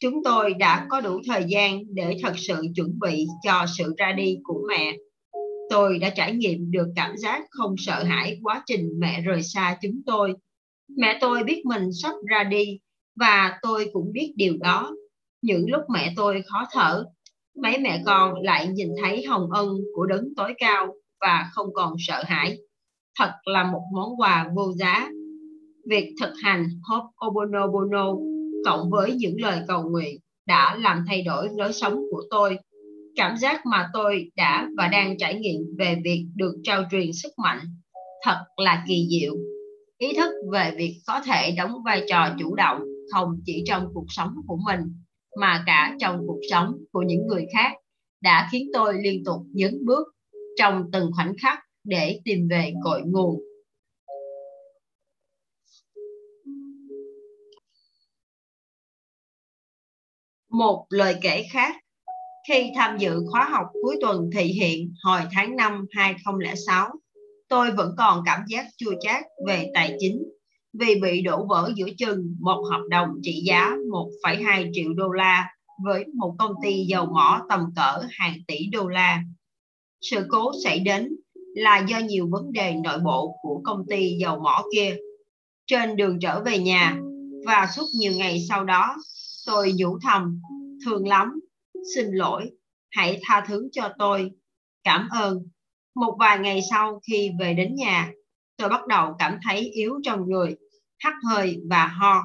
[0.00, 4.12] Chúng tôi đã có đủ thời gian để thật sự chuẩn bị cho sự ra
[4.12, 4.96] đi của mẹ
[5.70, 9.78] tôi đã trải nghiệm được cảm giác không sợ hãi quá trình mẹ rời xa
[9.82, 10.34] chúng tôi.
[10.96, 12.78] Mẹ tôi biết mình sắp ra đi
[13.16, 14.96] và tôi cũng biết điều đó.
[15.42, 17.04] Những lúc mẹ tôi khó thở,
[17.62, 21.94] mấy mẹ con lại nhìn thấy hồng ân của đấng tối cao và không còn
[21.98, 22.58] sợ hãi.
[23.18, 25.08] Thật là một món quà vô giá.
[25.88, 28.14] Việc thực hành Hope Obonobono
[28.64, 32.58] cộng với những lời cầu nguyện đã làm thay đổi lối sống của tôi
[33.16, 37.32] cảm giác mà tôi đã và đang trải nghiệm về việc được trao truyền sức
[37.38, 37.60] mạnh
[38.24, 39.34] thật là kỳ diệu
[39.98, 44.06] ý thức về việc có thể đóng vai trò chủ động không chỉ trong cuộc
[44.08, 44.80] sống của mình,
[45.40, 47.72] mà cả trong cuộc sống của những người khác
[48.22, 50.08] đã khiến tôi liên tục nhấn bước
[50.56, 53.40] trong từng khoảnh khắc để tìm về cội nguồn
[60.54, 61.76] một lời kể khác
[62.48, 66.88] khi tham dự khóa học cuối tuần thị hiện hồi tháng 5 2006,
[67.48, 70.22] tôi vẫn còn cảm giác chua chát về tài chính
[70.78, 73.76] vì bị đổ vỡ giữa chừng một hợp đồng trị giá
[74.22, 75.50] 1,2 triệu đô la
[75.84, 79.22] với một công ty dầu mỏ tầm cỡ hàng tỷ đô la.
[80.10, 81.16] Sự cố xảy đến
[81.54, 84.96] là do nhiều vấn đề nội bộ của công ty dầu mỏ kia.
[85.66, 86.96] Trên đường trở về nhà
[87.46, 88.96] và suốt nhiều ngày sau đó,
[89.46, 90.40] tôi nhủ thầm,
[90.84, 91.40] thương lắm,
[91.94, 92.50] xin lỗi,
[92.90, 94.30] hãy tha thứ cho tôi,
[94.84, 95.38] cảm ơn.
[95.94, 98.12] Một vài ngày sau khi về đến nhà,
[98.56, 100.56] tôi bắt đầu cảm thấy yếu trong người,
[100.98, 102.24] hắt hơi và ho.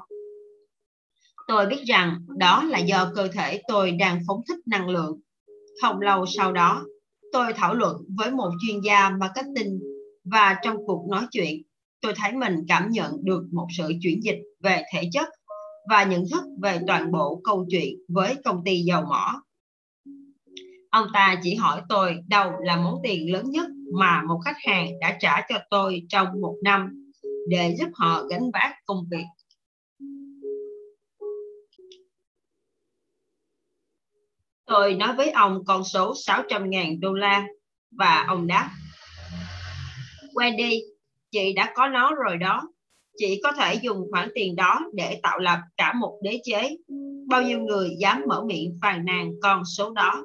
[1.48, 5.20] Tôi biết rằng đó là do cơ thể tôi đang phóng thích năng lượng.
[5.82, 6.86] Không lâu sau đó,
[7.34, 9.80] tôi thảo luận với một chuyên gia marketing
[10.24, 11.62] và trong cuộc nói chuyện,
[12.02, 15.28] tôi thấy mình cảm nhận được một sự chuyển dịch về thể chất
[15.90, 19.42] và nhận thức về toàn bộ câu chuyện với công ty dầu mỏ
[20.90, 25.00] Ông ta chỉ hỏi tôi đâu là món tiền lớn nhất mà một khách hàng
[25.00, 27.10] đã trả cho tôi trong một năm
[27.50, 29.26] để giúp họ gánh vác công việc.
[34.70, 37.48] Tôi nói với ông con số 600.000 đô la
[37.92, 38.70] và ông đáp
[40.34, 40.80] Wendy,
[41.32, 42.62] chị đã có nó rồi đó.
[43.18, 46.78] Chị có thể dùng khoản tiền đó để tạo lập cả một đế chế.
[47.28, 50.24] Bao nhiêu người dám mở miệng phàn nàn con số đó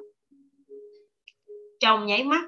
[1.79, 2.43] trong nháy mắt,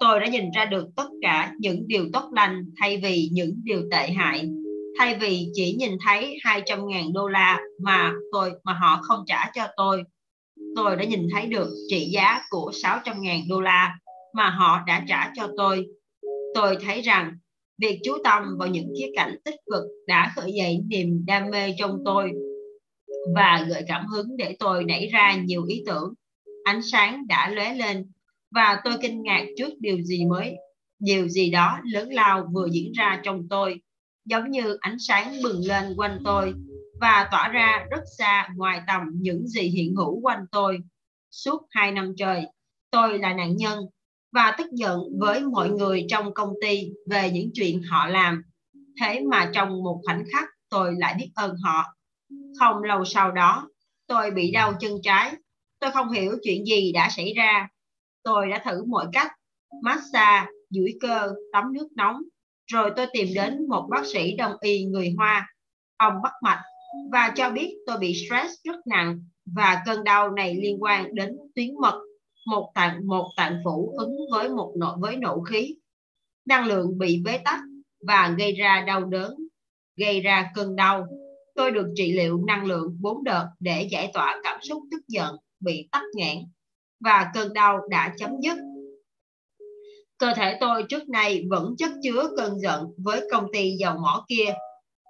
[0.00, 3.82] tôi đã nhìn ra được tất cả những điều tốt lành thay vì những điều
[3.90, 4.48] tệ hại.
[4.98, 9.66] Thay vì chỉ nhìn thấy 200.000 đô la mà tôi mà họ không trả cho
[9.76, 10.02] tôi,
[10.78, 13.98] tôi đã nhìn thấy được trị giá của 600.000 đô la
[14.34, 15.86] mà họ đã trả cho tôi.
[16.54, 17.38] Tôi thấy rằng,
[17.78, 21.74] việc chú tâm vào những khía cạnh tích cực đã khởi dậy niềm đam mê
[21.78, 22.30] trong tôi
[23.34, 26.14] và gợi cảm hứng để tôi nảy ra nhiều ý tưởng.
[26.64, 28.10] Ánh sáng đã lóe lên
[28.50, 30.56] và tôi kinh ngạc trước điều gì mới
[30.98, 33.80] điều gì đó lớn lao vừa diễn ra trong tôi,
[34.24, 36.54] giống như ánh sáng bừng lên quanh tôi
[37.00, 40.78] và tỏa ra rất xa ngoài tầm những gì hiện hữu quanh tôi.
[41.30, 42.46] Suốt hai năm trời,
[42.90, 43.78] tôi là nạn nhân
[44.32, 48.42] và tức giận với mọi người trong công ty về những chuyện họ làm.
[49.00, 51.84] Thế mà trong một khoảnh khắc tôi lại biết ơn họ.
[52.58, 53.68] Không lâu sau đó,
[54.06, 55.32] tôi bị đau chân trái.
[55.78, 57.68] Tôi không hiểu chuyện gì đã xảy ra.
[58.22, 59.32] Tôi đã thử mọi cách,
[59.82, 62.22] massage, duỗi cơ, tắm nước nóng.
[62.66, 65.54] Rồi tôi tìm đến một bác sĩ đông y người hoa.
[65.96, 66.62] Ông bắt mạch
[67.12, 71.36] và cho biết tôi bị stress rất nặng và cơn đau này liên quan đến
[71.54, 72.00] tuyến mật.
[72.46, 75.76] Một tạng một tạng phủ ứng với một nội với nổ khí.
[76.46, 77.60] Năng lượng bị bế tắc
[78.06, 79.34] và gây ra đau đớn,
[79.96, 81.06] gây ra cơn đau.
[81.54, 85.36] Tôi được trị liệu năng lượng bốn đợt để giải tỏa cảm xúc tức giận,
[85.60, 86.38] bị tắc nghẽn
[87.00, 88.58] và cơn đau đã chấm dứt.
[90.18, 94.24] Cơ thể tôi trước nay vẫn chất chứa cơn giận với công ty dầu mỏ
[94.28, 94.54] kia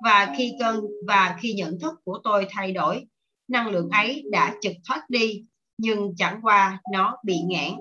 [0.04, 3.06] và khi cơn và khi nhận thức của tôi thay đổi,
[3.48, 5.44] năng lượng ấy đã trực thoát đi
[5.78, 7.72] nhưng chẳng qua nó bị nghẽn.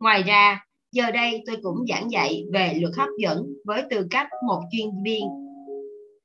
[0.00, 4.28] Ngoài ra, giờ đây tôi cũng giảng dạy về luật hấp dẫn với tư cách
[4.46, 5.22] một chuyên viên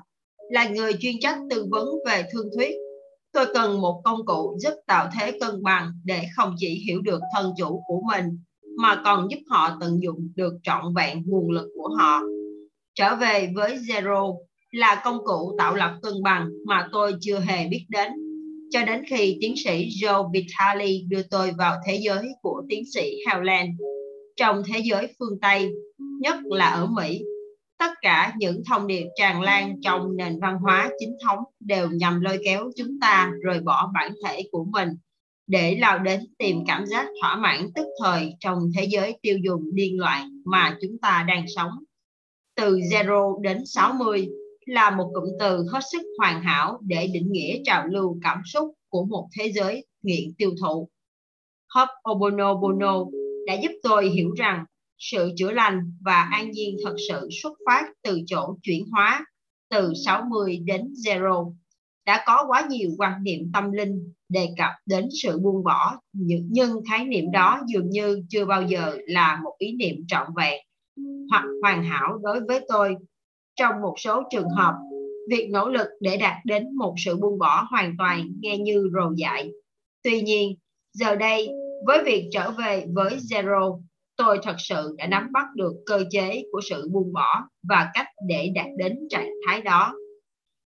[0.51, 2.75] là người chuyên trách tư vấn về thương thuyết.
[3.33, 7.21] Tôi cần một công cụ giúp tạo thế cân bằng để không chỉ hiểu được
[7.35, 8.25] thân chủ của mình,
[8.77, 12.21] mà còn giúp họ tận dụng được trọn vẹn nguồn lực của họ.
[12.95, 14.37] Trở về với Zero
[14.71, 18.13] là công cụ tạo lập cân bằng mà tôi chưa hề biết đến
[18.71, 23.13] cho đến khi tiến sĩ Joe Vitale đưa tôi vào thế giới của tiến sĩ
[23.27, 23.73] Howland.
[24.37, 25.71] Trong thế giới phương Tây,
[26.21, 27.21] nhất là ở Mỹ,
[27.79, 32.21] tất cả những thông điệp tràn lan trong nền văn hóa chính thống đều nhằm
[32.21, 34.89] lôi kéo chúng ta rời bỏ bản thể của mình
[35.47, 39.75] để lao đến tìm cảm giác thỏa mãn tức thời trong thế giới tiêu dùng
[39.75, 41.71] điên loạn mà chúng ta đang sống.
[42.57, 44.29] Từ 0 đến 60,
[44.67, 48.75] là một cụm từ hết sức hoàn hảo để định nghĩa trào lưu cảm xúc
[48.89, 50.89] của một thế giới nghiện tiêu thụ.
[51.75, 53.11] Ho'oponopono
[53.47, 54.65] đã giúp tôi hiểu rằng
[54.99, 59.25] sự chữa lành và an nhiên thật sự xuất phát từ chỗ chuyển hóa
[59.71, 60.93] từ 60 đến
[61.23, 61.57] 0.
[62.07, 65.97] Đã có quá nhiều quan niệm tâm linh đề cập đến sự buông bỏ,
[66.51, 70.61] nhưng khái niệm đó dường như chưa bao giờ là một ý niệm trọn vẹn
[71.31, 72.97] hoặc hoàn hảo đối với tôi
[73.57, 74.75] trong một số trường hợp,
[75.31, 79.13] việc nỗ lực để đạt đến một sự buông bỏ hoàn toàn nghe như rồ
[79.17, 79.51] dại.
[80.03, 80.57] Tuy nhiên,
[80.93, 81.49] giờ đây,
[81.87, 83.81] với việc trở về với Zero,
[84.19, 88.07] tôi thật sự đã nắm bắt được cơ chế của sự buông bỏ và cách
[88.29, 89.95] để đạt đến trạng thái đó.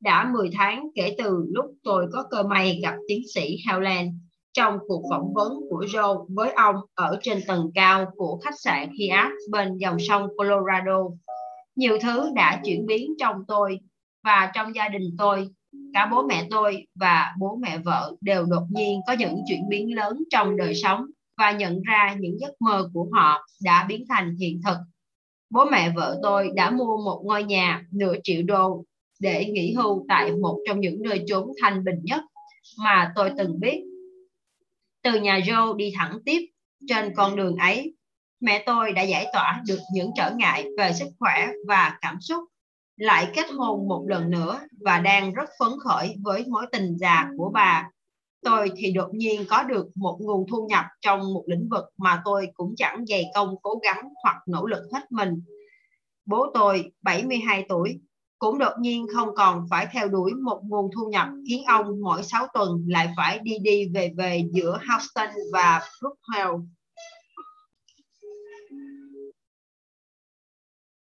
[0.01, 4.11] Đã 10 tháng kể từ lúc tôi có cơ may gặp tiến sĩ Howland
[4.53, 8.89] trong cuộc phỏng vấn của Joe với ông ở trên tầng cao của khách sạn
[8.99, 11.03] Hyatt bên dòng sông Colorado.
[11.75, 13.79] Nhiều thứ đã chuyển biến trong tôi
[14.23, 15.49] và trong gia đình tôi.
[15.93, 19.95] Cả bố mẹ tôi và bố mẹ vợ đều đột nhiên có những chuyển biến
[19.95, 21.05] lớn trong đời sống
[21.37, 24.77] và nhận ra những giấc mơ của họ đã biến thành hiện thực.
[25.49, 28.85] Bố mẹ vợ tôi đã mua một ngôi nhà nửa triệu đô
[29.19, 32.21] để nghỉ hưu tại một trong những nơi chốn thanh bình nhất
[32.77, 33.83] mà tôi từng biết.
[35.03, 36.41] Từ nhà Joe đi thẳng tiếp,
[36.87, 37.95] trên con đường ấy,
[38.39, 42.43] mẹ tôi đã giải tỏa được những trở ngại về sức khỏe và cảm xúc,
[42.97, 47.29] lại kết hôn một lần nữa và đang rất phấn khởi với mối tình già
[47.37, 47.89] của bà
[48.43, 52.21] tôi thì đột nhiên có được một nguồn thu nhập trong một lĩnh vực mà
[52.25, 55.43] tôi cũng chẳng dày công, cố gắng hoặc nỗ lực hết mình.
[56.25, 57.99] Bố tôi 72 tuổi,
[58.39, 62.23] cũng đột nhiên không còn phải theo đuổi một nguồn thu nhập, khiến ông mỗi
[62.23, 66.69] 6 tuần lại phải đi đi về về giữa Houston và Brookhaven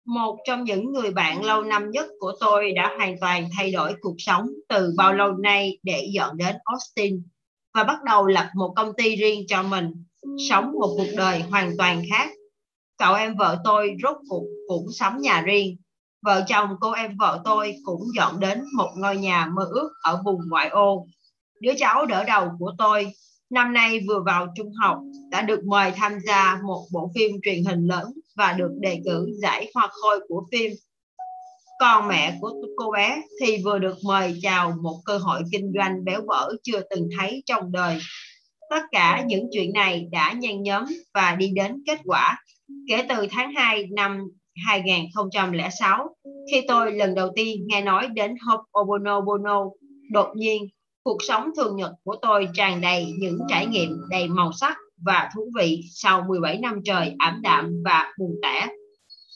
[0.05, 3.93] một trong những người bạn lâu năm nhất của tôi đã hoàn toàn thay đổi
[4.01, 7.23] cuộc sống từ bao lâu nay để dọn đến Austin
[7.73, 10.05] và bắt đầu lập một công ty riêng cho mình,
[10.49, 12.29] sống một cuộc đời hoàn toàn khác.
[12.97, 15.77] Cậu em vợ tôi rốt cuộc cũng sống nhà riêng.
[16.21, 20.21] Vợ chồng cô em vợ tôi cũng dọn đến một ngôi nhà mơ ước ở
[20.25, 21.07] vùng ngoại ô.
[21.61, 23.13] Đứa cháu đỡ đầu của tôi
[23.49, 24.99] năm nay vừa vào trung học
[25.31, 28.05] đã được mời tham gia một bộ phim truyền hình lớn
[28.41, 30.71] và được đề cử giải hoa khôi của phim.
[31.79, 36.05] Còn mẹ của cô bé thì vừa được mời chào một cơ hội kinh doanh
[36.05, 37.97] béo bở chưa từng thấy trong đời.
[38.69, 42.37] Tất cả những chuyện này đã nhen nhóm và đi đến kết quả
[42.87, 44.27] kể từ tháng 2 năm
[44.65, 46.15] 2006
[46.51, 49.69] khi tôi lần đầu tiên nghe nói đến Ho'oponopono
[50.11, 50.67] Đột nhiên,
[51.03, 55.29] cuộc sống thường nhật của tôi tràn đầy những trải nghiệm đầy màu sắc và
[55.35, 58.67] thú vị sau 17 năm trời ảm đạm và buồn tẻ.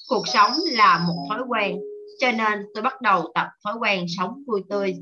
[0.09, 1.77] Cuộc sống là một thói quen,
[2.19, 4.95] cho nên tôi bắt đầu tập thói quen sống vui tươi.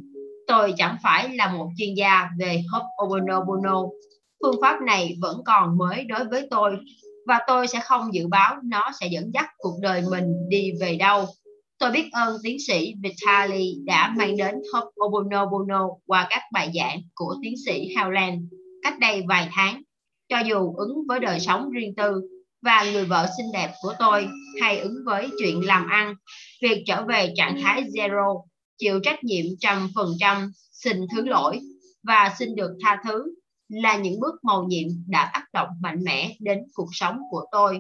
[0.48, 3.90] Tôi chẳng phải là một chuyên gia về Ho'oponopono.
[4.44, 6.78] Phương pháp này vẫn còn mới đối với tôi
[7.28, 10.96] và tôi sẽ không dự báo nó sẽ dẫn dắt cuộc đời mình đi về
[10.96, 11.26] đâu.
[11.80, 17.36] Tôi biết ơn tiến sĩ Vitali đã mang đến Ho'oponopono qua các bài giảng của
[17.44, 18.48] tiến sĩ Howland
[18.84, 19.82] cách đây vài tháng.
[20.30, 22.22] Cho dù ứng với đời sống riêng tư
[22.62, 24.28] và người vợ xinh đẹp của tôi
[24.62, 26.16] hay ứng với chuyện làm ăn,
[26.62, 28.44] việc trở về trạng thái zero,
[28.78, 31.60] chịu trách nhiệm trăm phần trăm, xin thứ lỗi
[32.04, 33.36] và xin được tha thứ
[33.70, 37.80] là những bước màu nhiệm đã tác động mạnh mẽ đến cuộc sống của tôi.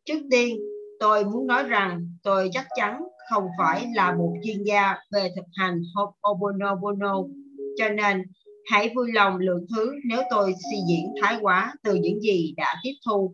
[0.06, 0.60] Trước tiên,
[1.00, 5.46] tôi muốn nói rằng tôi chắc chắn không phải là một chuyên gia về thực
[5.54, 7.47] hành Ho'oponopono
[7.78, 8.24] cho nên
[8.66, 12.76] hãy vui lòng lượng thứ nếu tôi suy diễn thái quá từ những gì đã
[12.84, 13.34] tiếp thu.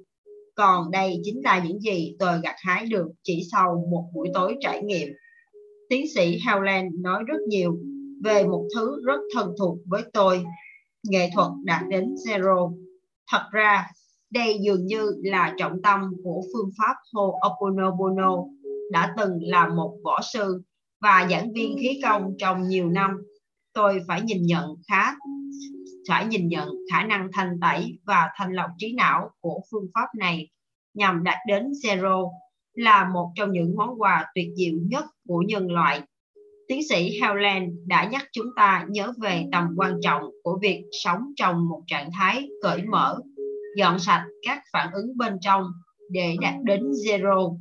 [0.55, 4.55] Còn đây chính là những gì tôi gặt hái được chỉ sau một buổi tối
[4.61, 5.07] trải nghiệm.
[5.89, 7.77] Tiến sĩ Howland nói rất nhiều
[8.23, 10.43] về một thứ rất thân thuộc với tôi,
[11.03, 12.73] nghệ thuật đạt đến zero.
[13.31, 13.87] Thật ra,
[14.31, 18.47] đây dường như là trọng tâm của phương pháp Ho'oponopono
[18.91, 20.61] đã từng là một võ sư
[21.01, 23.11] và giảng viên khí công trong nhiều năm
[23.73, 25.13] tôi phải nhìn nhận khá
[26.07, 30.07] phải nhìn nhận khả năng thanh tẩy và thanh lọc trí não của phương pháp
[30.17, 30.49] này
[30.93, 32.29] nhằm đạt đến zero
[32.73, 36.01] là một trong những món quà tuyệt diệu nhất của nhân loại.
[36.67, 41.21] Tiến sĩ Howland đã nhắc chúng ta nhớ về tầm quan trọng của việc sống
[41.35, 43.19] trong một trạng thái cởi mở,
[43.77, 45.63] dọn sạch các phản ứng bên trong
[46.09, 47.57] để đạt đến zero.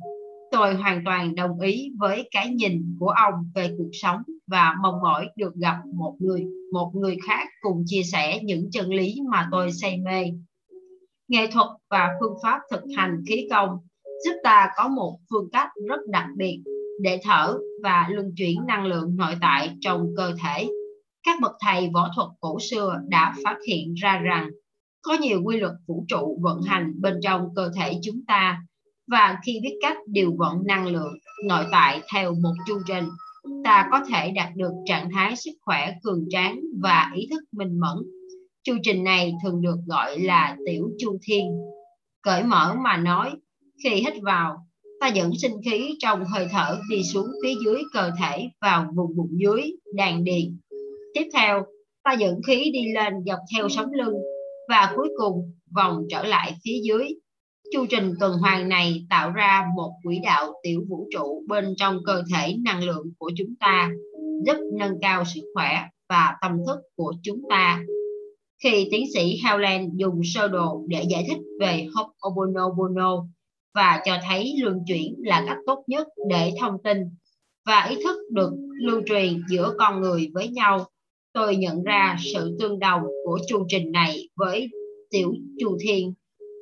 [0.51, 4.21] Tôi hoàn toàn đồng ý với cái nhìn của ông về cuộc sống
[4.53, 8.89] và mong mỏi được gặp một người một người khác cùng chia sẻ những chân
[8.89, 10.23] lý mà tôi say mê.
[11.27, 13.69] Nghệ thuật và phương pháp thực hành khí công
[14.25, 16.59] giúp ta có một phương cách rất đặc biệt
[17.01, 20.67] để thở và luân chuyển năng lượng nội tại trong cơ thể.
[21.23, 24.49] Các bậc thầy võ thuật cổ xưa đã phát hiện ra rằng
[25.01, 28.59] có nhiều quy luật vũ trụ vận hành bên trong cơ thể chúng ta
[29.07, 31.13] và khi biết cách điều vận năng lượng
[31.45, 33.05] nội tại theo một chu trình
[33.63, 37.79] ta có thể đạt được trạng thái sức khỏe cường tráng và ý thức minh
[37.79, 37.97] mẫn.
[38.63, 41.45] Chu trình này thường được gọi là tiểu chu thiên.
[42.21, 43.31] Cởi mở mà nói,
[43.83, 44.67] khi hít vào,
[44.99, 49.15] ta dẫn sinh khí trong hơi thở đi xuống phía dưới cơ thể vào vùng
[49.15, 49.61] bụng dưới,
[49.95, 50.59] đàn điền.
[51.13, 51.65] Tiếp theo,
[52.03, 54.15] ta dẫn khí đi lên dọc theo sống lưng
[54.69, 57.07] và cuối cùng vòng trở lại phía dưới
[57.73, 61.99] Chu trình tuần hoàn này tạo ra một quỹ đạo tiểu vũ trụ bên trong
[62.05, 63.91] cơ thể năng lượng của chúng ta,
[64.45, 67.83] giúp nâng cao sức khỏe và tâm thức của chúng ta.
[68.63, 73.27] Khi tiến sĩ Howland dùng sơ đồ để giải thích về Ho'oponopono
[73.73, 76.97] và cho thấy luân chuyển là cách tốt nhất để thông tin
[77.65, 78.51] và ý thức được
[78.81, 80.85] lưu truyền giữa con người với nhau,
[81.33, 84.69] tôi nhận ra sự tương đồng của chu trình này với
[85.09, 86.13] tiểu chu thiên.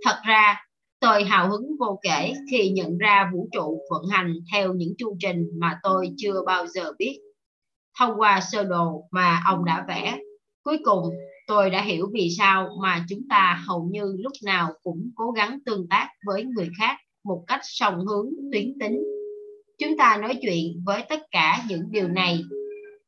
[0.06, 0.66] Thật ra,
[1.02, 5.18] Tôi hào hứng vô kể khi nhận ra vũ trụ vận hành theo những chu
[5.20, 7.20] trình mà tôi chưa bao giờ biết.
[8.00, 10.18] Thông qua sơ đồ mà ông đã vẽ,
[10.64, 11.10] cuối cùng
[11.48, 15.60] tôi đã hiểu vì sao mà chúng ta hầu như lúc nào cũng cố gắng
[15.66, 19.04] tương tác với người khác một cách song hướng tuyến tính.
[19.80, 22.42] Chúng ta nói chuyện với tất cả những điều này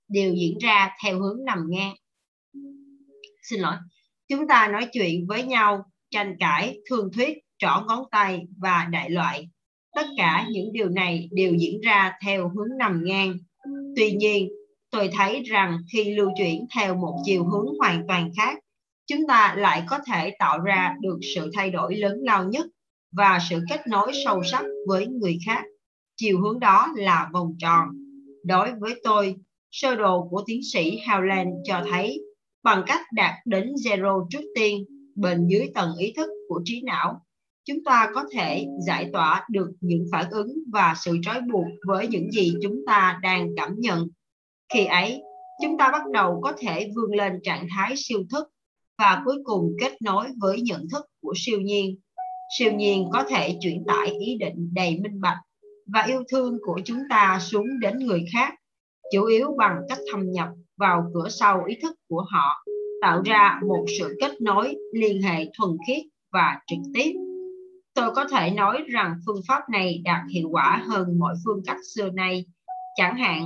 [0.07, 1.95] đều diễn ra theo hướng nằm ngang.
[3.49, 3.75] Xin lỗi.
[4.27, 9.09] Chúng ta nói chuyện với nhau, tranh cãi, thương thuyết trỏ ngón tay và đại
[9.09, 9.49] loại.
[9.95, 13.37] Tất cả những điều này đều diễn ra theo hướng nằm ngang.
[13.95, 14.49] Tuy nhiên,
[14.91, 18.59] tôi thấy rằng khi lưu chuyển theo một chiều hướng hoàn toàn khác,
[19.07, 22.65] chúng ta lại có thể tạo ra được sự thay đổi lớn lao nhất
[23.11, 25.63] và sự kết nối sâu sắc với người khác.
[26.15, 27.87] Chiều hướng đó là vòng tròn.
[28.45, 29.35] Đối với tôi,
[29.71, 32.21] sơ đồ của tiến sĩ Howland cho thấy
[32.63, 34.85] bằng cách đạt đến zero trước tiên,
[35.15, 37.21] bên dưới tầng ý thức của trí não,
[37.65, 42.07] chúng ta có thể giải tỏa được những phản ứng và sự trói buộc với
[42.07, 44.07] những gì chúng ta đang cảm nhận.
[44.73, 45.21] Khi ấy,
[45.61, 48.47] chúng ta bắt đầu có thể vươn lên trạng thái siêu thức
[48.97, 51.97] và cuối cùng kết nối với nhận thức của siêu nhiên.
[52.57, 55.37] Siêu nhiên có thể chuyển tải ý định đầy minh bạch
[55.85, 58.53] và yêu thương của chúng ta xuống đến người khác,
[59.11, 60.47] chủ yếu bằng cách thâm nhập
[60.77, 62.65] vào cửa sau ý thức của họ,
[63.01, 67.22] tạo ra một sự kết nối liên hệ thuần khiết và trực tiếp.
[67.93, 71.77] Tôi có thể nói rằng phương pháp này đạt hiệu quả hơn mọi phương cách
[71.95, 72.45] xưa nay.
[72.95, 73.45] Chẳng hạn,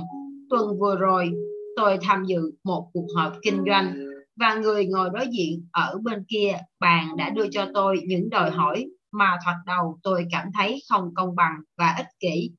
[0.50, 1.32] tuần vừa rồi,
[1.76, 3.94] tôi tham dự một cuộc họp kinh doanh
[4.36, 8.50] và người ngồi đối diện ở bên kia bàn đã đưa cho tôi những đòi
[8.50, 12.50] hỏi mà thoạt đầu tôi cảm thấy không công bằng và ích kỷ.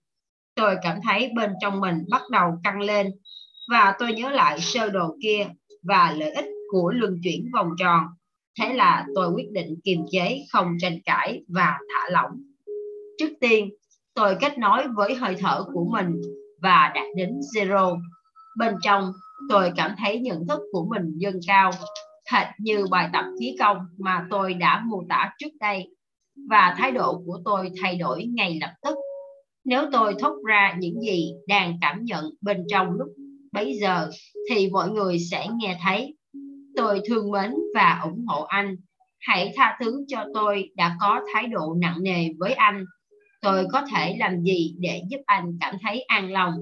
[0.55, 3.07] Tôi cảm thấy bên trong mình bắt đầu căng lên
[3.71, 5.47] và tôi nhớ lại sơ đồ kia
[5.83, 8.03] và lợi ích của luân chuyển vòng tròn.
[8.59, 12.31] Thế là tôi quyết định kiềm chế, không tranh cãi và thả lỏng.
[13.17, 13.69] Trước tiên,
[14.13, 16.21] tôi kết nối với hơi thở của mình
[16.61, 17.99] và đạt đến zero.
[18.57, 19.11] Bên trong,
[19.49, 21.71] tôi cảm thấy nhận thức của mình dâng cao,
[22.31, 25.87] hệt như bài tập khí công mà tôi đã mô tả trước đây
[26.49, 28.95] và thái độ của tôi thay đổi ngay lập tức.
[29.65, 33.07] Nếu tôi thốt ra những gì đang cảm nhận bên trong lúc
[33.51, 34.09] bấy giờ
[34.49, 36.15] thì mọi người sẽ nghe thấy.
[36.79, 38.75] Tôi thương mến và ủng hộ anh.
[39.19, 42.85] Hãy tha thứ cho tôi đã có thái độ nặng nề với anh.
[43.41, 46.53] Tôi có thể làm gì để giúp anh cảm thấy an lòng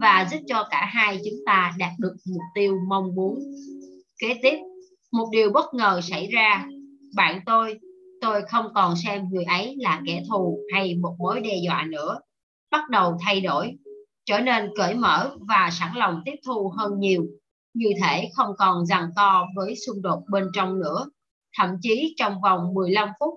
[0.00, 3.38] và giúp cho cả hai chúng ta đạt được mục tiêu mong muốn.
[4.18, 4.58] Kế tiếp,
[5.12, 6.66] một điều bất ngờ xảy ra.
[7.16, 7.78] Bạn tôi
[8.20, 12.18] tôi không còn xem người ấy là kẻ thù hay một mối đe dọa nữa
[12.70, 13.72] bắt đầu thay đổi
[14.24, 17.26] trở nên cởi mở và sẵn lòng tiếp thu hơn nhiều
[17.74, 21.06] như thể không còn giằng co với xung đột bên trong nữa.
[21.58, 23.34] Thậm chí trong vòng 15 phút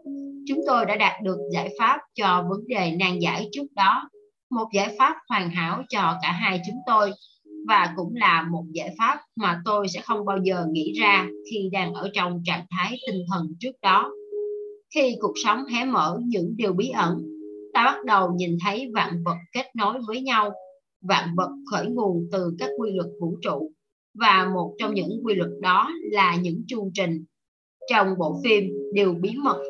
[0.48, 4.10] chúng tôi đã đạt được giải pháp cho vấn đề nan giải trước đó.
[4.50, 7.12] Một giải pháp hoàn hảo cho cả hai chúng tôi.
[7.68, 11.70] Và cũng là một giải pháp mà tôi sẽ không bao giờ nghĩ ra khi
[11.72, 14.12] đang ở trong trạng thái tinh thần trước đó.
[14.96, 17.24] Khi cuộc sống hé mở những điều bí ẩn,
[17.74, 20.52] ta bắt đầu nhìn thấy vạn vật kết nối với nhau.
[21.02, 23.72] Vạn vật khởi nguồn từ các quy luật vũ trụ
[24.14, 27.26] và một trong những quy luật đó là những chu trình.
[27.90, 29.64] Trong bộ phim đều bí mật,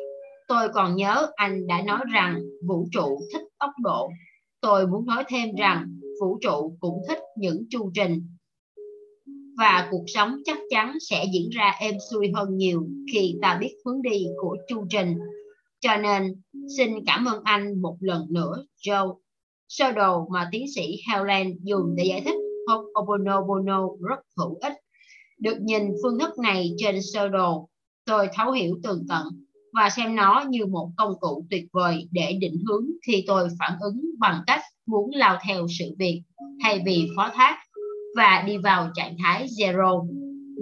[0.48, 4.10] tôi còn nhớ anh đã nói rằng vũ trụ thích tốc độ.
[4.60, 8.28] Tôi muốn nói thêm rằng vũ trụ cũng thích những chu trình
[9.58, 13.74] và cuộc sống chắc chắn sẽ diễn ra êm xuôi hơn nhiều khi ta biết
[13.84, 15.18] hướng đi của chu trình.
[15.80, 16.42] Cho nên,
[16.76, 19.14] xin cảm ơn anh một lần nữa, Joe.
[19.68, 22.36] Sơ đồ mà tiến sĩ Helen dùng để giải thích
[22.66, 24.72] Ho'oponopono oh, rất hữu ích.
[25.38, 27.68] Được nhìn phương thức này trên sơ đồ,
[28.04, 29.26] tôi thấu hiểu tường tận
[29.72, 33.78] và xem nó như một công cụ tuyệt vời để định hướng khi tôi phản
[33.80, 36.22] ứng bằng cách muốn lao theo sự việc
[36.62, 37.58] thay vì phó thác
[38.16, 40.06] và đi vào trạng thái zero.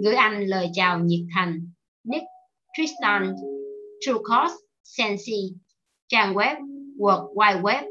[0.03, 1.71] Gửi anh lời chào nhiệt thành.
[2.03, 2.25] Nick
[2.77, 3.33] Tristan
[4.01, 4.51] trucos
[4.83, 5.53] Sensi
[6.07, 6.55] trang web
[6.97, 7.83] world wide web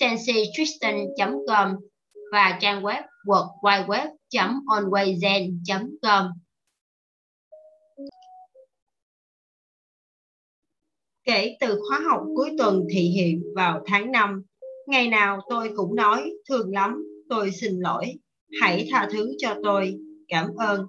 [0.00, 1.76] sensitristan.com
[2.32, 6.26] và trang web quyethoaiweb.onwayzen.com
[11.24, 14.42] Kể từ khóa học cuối tuần thị hiện vào tháng 5,
[14.86, 18.14] ngày nào tôi cũng nói thương lắm, tôi xin lỗi,
[18.60, 19.94] hãy tha thứ cho tôi,
[20.28, 20.86] cảm ơn.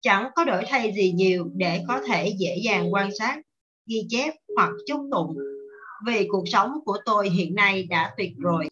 [0.00, 3.40] Chẳng có đổi thay gì nhiều để có thể dễ dàng quan sát,
[3.86, 5.36] ghi chép hoặc chúc tụng,
[6.06, 8.68] vì cuộc sống của tôi hiện nay đã tuyệt rồi.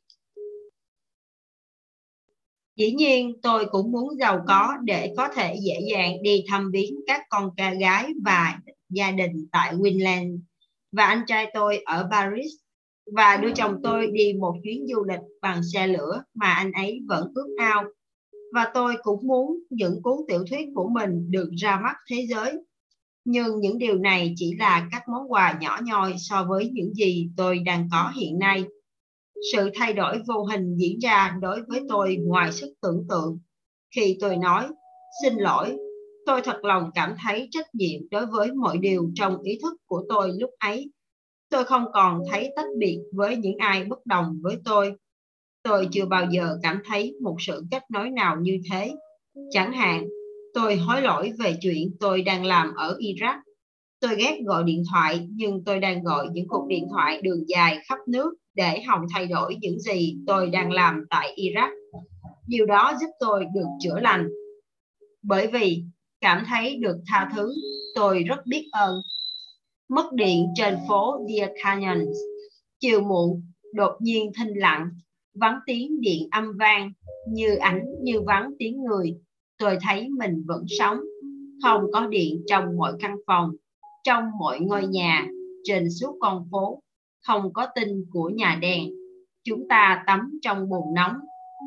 [2.77, 6.95] Dĩ nhiên, tôi cũng muốn giàu có để có thể dễ dàng đi thăm viếng
[7.07, 8.59] các con ca gái và
[8.91, 10.41] gia đình tại Queensland
[10.93, 12.53] và anh trai tôi ở Paris
[13.17, 17.01] và đưa chồng tôi đi một chuyến du lịch bằng xe lửa mà anh ấy
[17.09, 17.85] vẫn ước ao
[18.55, 22.53] và tôi cũng muốn những cuốn tiểu thuyết của mình được ra mắt thế giới.
[23.25, 27.29] Nhưng những điều này chỉ là các món quà nhỏ nhoi so với những gì
[27.37, 28.65] tôi đang có hiện nay.
[29.53, 33.39] Sự thay đổi vô hình diễn ra đối với tôi ngoài sức tưởng tượng.
[33.97, 34.69] Khi tôi nói,
[35.23, 35.77] xin lỗi,
[36.27, 40.03] tôi thật lòng cảm thấy trách nhiệm đối với mọi điều trong ý thức của
[40.09, 40.91] tôi lúc ấy.
[41.51, 44.95] Tôi không còn thấy tách biệt với những ai bất đồng với tôi
[45.65, 48.93] tôi chưa bao giờ cảm thấy một sự kết nối nào như thế.
[49.51, 50.05] Chẳng hạn,
[50.55, 53.39] tôi hối lỗi về chuyện tôi đang làm ở Iraq.
[54.01, 57.79] Tôi ghét gọi điện thoại nhưng tôi đang gọi những cuộc điện thoại đường dài
[57.89, 61.71] khắp nước để hòng thay đổi những gì tôi đang làm tại Iraq.
[62.47, 64.29] Điều đó giúp tôi được chữa lành.
[65.23, 65.85] Bởi vì
[66.21, 67.55] cảm thấy được tha thứ,
[67.95, 68.95] tôi rất biết ơn.
[69.89, 71.99] mất điện trên phố Deer Canyon.
[72.81, 73.43] Chiều muộn,
[73.75, 74.91] đột nhiên thinh lặng,
[75.35, 76.93] vắng tiếng điện âm vang,
[77.29, 79.15] như ảnh như vắng tiếng người.
[79.59, 81.01] Tôi thấy mình vẫn sống,
[81.63, 83.51] không có điện trong mọi căn phòng,
[84.05, 85.29] trong mọi ngôi nhà,
[85.65, 86.83] trên suốt con phố,
[87.27, 88.91] không có tin của nhà đèn.
[89.45, 91.17] Chúng ta tắm trong bồn nóng,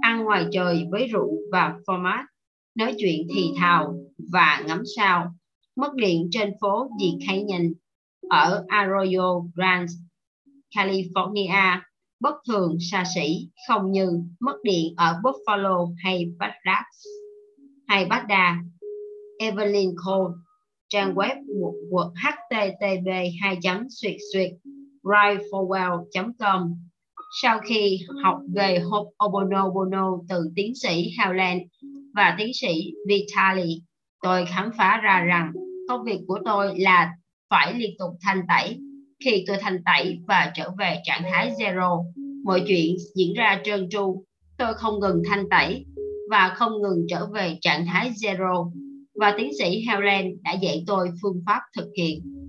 [0.02, 2.24] ăn ngoài trời với rượu và format,
[2.76, 3.98] nói chuyện thì thào
[4.32, 5.34] và ngắm sao.
[5.76, 7.74] Mất điện trên phố Dị khay Nhìn
[8.30, 9.94] ở Arroyo Grande,
[10.76, 11.82] California,
[12.20, 16.84] bất thường xa xỉ, không như mất điện ở Buffalo hay Baghdad.
[17.88, 18.56] Hay Baghdad,
[19.40, 20.34] Evelyn Cole,
[20.90, 21.36] trang web
[21.92, 23.08] www http
[23.42, 24.52] 2 suyệt suyệt
[26.40, 26.74] com
[27.42, 31.60] sau khi học về Ho'oponopono từ tiến sĩ Howland
[32.16, 33.82] và tiến sĩ Vitali,
[34.22, 35.52] tôi khám phá ra rằng
[35.88, 37.14] công việc của tôi là
[37.50, 38.78] phải liên tục thanh tẩy.
[39.26, 42.04] Khi tôi thanh tẩy và trở về trạng thái zero,
[42.44, 44.24] mọi chuyện diễn ra trơn tru.
[44.58, 45.86] Tôi không ngừng thanh tẩy
[46.30, 48.72] và không ngừng trở về trạng thái zero.
[49.16, 52.47] Và tiến sĩ Helen đã dạy tôi phương pháp thực hiện.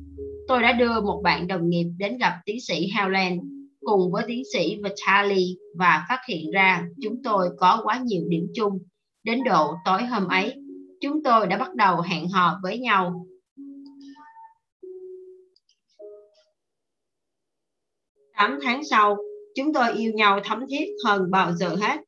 [0.48, 3.40] Tôi đã đưa một bạn đồng nghiệp đến gặp tiến sĩ howland
[3.80, 8.46] cùng với tiến sĩ Vitali và phát hiện ra chúng tôi có quá nhiều điểm
[8.54, 8.78] chung.
[9.24, 10.54] Đến độ tối hôm ấy,
[11.00, 13.26] chúng tôi đã bắt đầu hẹn hò với nhau
[18.38, 19.16] tám tháng sau,
[19.54, 22.00] chúng tôi yêu nhau thấm thiết hơn bao giờ hết.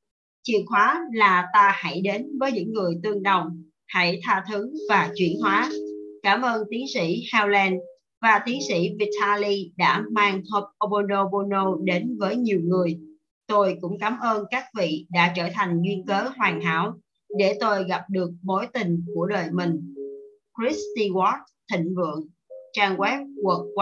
[0.43, 3.47] Chìa khóa là ta hãy đến với những người tương đồng,
[3.87, 5.71] hãy tha thứ và chuyển hóa.
[6.23, 7.79] Cảm ơn tiến sĩ Howland
[8.23, 12.99] và tiến sĩ Vitali đã mang hộp Ho'oponopono đến với nhiều người.
[13.47, 16.95] Tôi cũng cảm ơn các vị đã trở thành duyên cớ hoàn hảo
[17.39, 19.95] để tôi gặp được mối tình của đời mình.
[20.59, 21.39] Christy Ward
[21.73, 22.29] Thịnh Vượng,
[22.73, 23.75] trang web world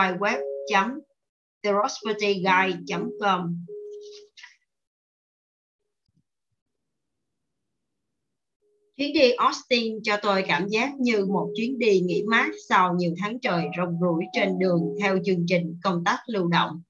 [8.98, 13.14] Chuyến đi Austin cho tôi cảm giác như một chuyến đi nghỉ mát sau nhiều
[13.18, 16.82] tháng trời rong ruổi trên đường theo chương trình công tác lưu động.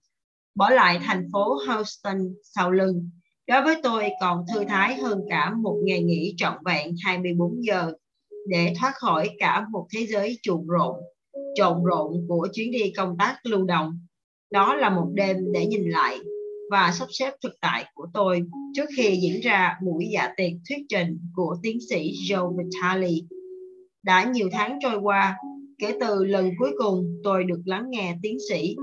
[0.54, 3.10] Bỏ lại thành phố Houston sau lưng,
[3.46, 7.92] đối với tôi còn thư thái hơn cả một ngày nghỉ trọn vẹn 24 giờ
[8.48, 10.96] để thoát khỏi cả một thế giới trộn rộn,
[11.54, 13.98] trộn rộn của chuyến đi công tác lưu động
[14.50, 16.18] đó là một đêm để nhìn lại
[16.70, 18.42] và sắp xếp thực tại của tôi
[18.74, 23.14] trước khi diễn ra buổi dạ tiệc thuyết trình của tiến sĩ Joe Vitale.
[24.02, 25.36] Đã nhiều tháng trôi qua,
[25.78, 28.76] kể từ lần cuối cùng tôi được lắng nghe tiến sĩ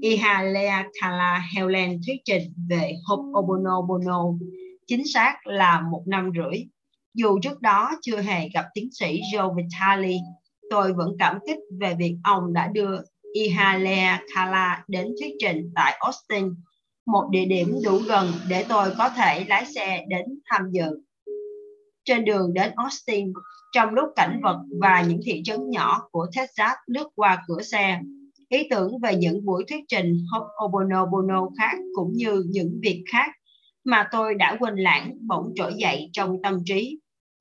[0.00, 4.38] Ihalea Kala Helen thuyết trình về Ho'oponopono,
[4.86, 6.64] chính xác là một năm rưỡi.
[7.14, 10.16] Dù trước đó chưa hề gặp tiến sĩ Joe Vitale,
[10.70, 13.00] tôi vẫn cảm kích về việc ông đã đưa
[13.32, 16.54] Ihalea Kala đến thuyết trình tại Austin,
[17.12, 21.00] một địa điểm đủ gần để tôi có thể lái xe đến tham dự.
[22.04, 23.32] Trên đường đến Austin,
[23.72, 28.00] trong lúc cảnh vật và những thị trấn nhỏ của Texas lướt qua cửa xe,
[28.48, 33.30] ý tưởng về những buổi thuyết trình Ho'oponopono khác cũng như những việc khác
[33.84, 36.98] mà tôi đã quên lãng bỗng trỗi dậy trong tâm trí.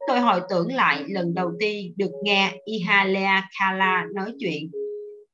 [0.07, 4.72] Tôi hồi tưởng lại lần đầu tiên được nghe Ihalea Kala nói chuyện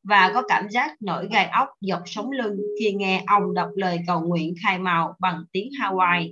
[0.03, 3.99] và có cảm giác nổi gai ốc dọc sống lưng khi nghe ông đọc lời
[4.07, 6.31] cầu nguyện khai màu bằng tiếng Hawaii.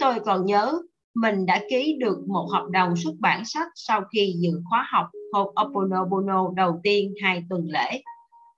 [0.00, 0.72] Tôi còn nhớ
[1.14, 5.06] mình đã ký được một hợp đồng xuất bản sách sau khi dự khóa học
[5.32, 8.02] Ho'oponopono đầu tiên hai tuần lễ,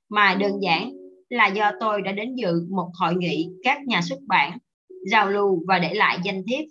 [0.09, 0.93] mà đơn giản
[1.29, 4.59] là do tôi đã đến dự một hội nghị các nhà xuất bản,
[5.11, 6.65] giao lưu và để lại danh thiếp.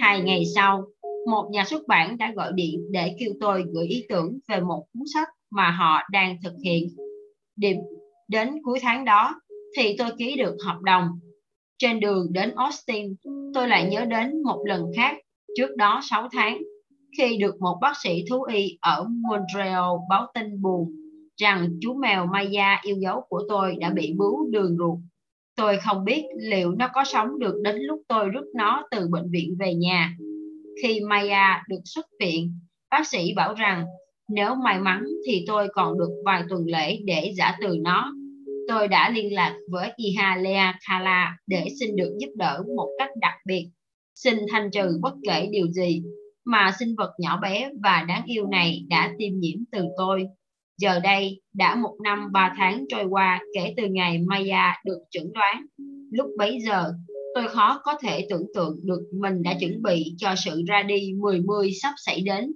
[0.00, 0.84] Hai ngày sau,
[1.30, 4.86] một nhà xuất bản đã gọi điện để kêu tôi gửi ý tưởng về một
[4.92, 6.88] cuốn sách mà họ đang thực hiện.
[7.56, 7.76] Điểm
[8.28, 9.34] đến cuối tháng đó
[9.76, 11.08] thì tôi ký được hợp đồng.
[11.78, 13.14] Trên đường đến Austin,
[13.54, 15.16] tôi lại nhớ đến một lần khác
[15.56, 16.58] trước đó 6 tháng
[17.18, 20.92] khi được một bác sĩ thú y ở Montreal báo tin buồn
[21.36, 24.98] rằng chú mèo Maya yêu dấu của tôi đã bị bướu đường ruột.
[25.56, 29.30] Tôi không biết liệu nó có sống được đến lúc tôi rút nó từ bệnh
[29.30, 30.16] viện về nhà.
[30.82, 32.58] Khi Maya được xuất viện,
[32.90, 33.84] bác sĩ bảo rằng
[34.28, 38.12] nếu may mắn thì tôi còn được vài tuần lễ để giả từ nó.
[38.68, 43.34] Tôi đã liên lạc với Ihalea Kala để xin được giúp đỡ một cách đặc
[43.46, 43.68] biệt,
[44.14, 46.02] xin thanh trừ bất kể điều gì
[46.44, 50.26] mà sinh vật nhỏ bé và đáng yêu này đã tiêm nhiễm từ tôi.
[50.78, 55.32] Giờ đây đã một năm ba tháng trôi qua kể từ ngày Maya được chẩn
[55.32, 55.66] đoán.
[56.12, 56.92] Lúc bấy giờ,
[57.34, 61.12] tôi khó có thể tưởng tượng được mình đã chuẩn bị cho sự ra đi
[61.20, 62.52] mười mươi sắp xảy đến.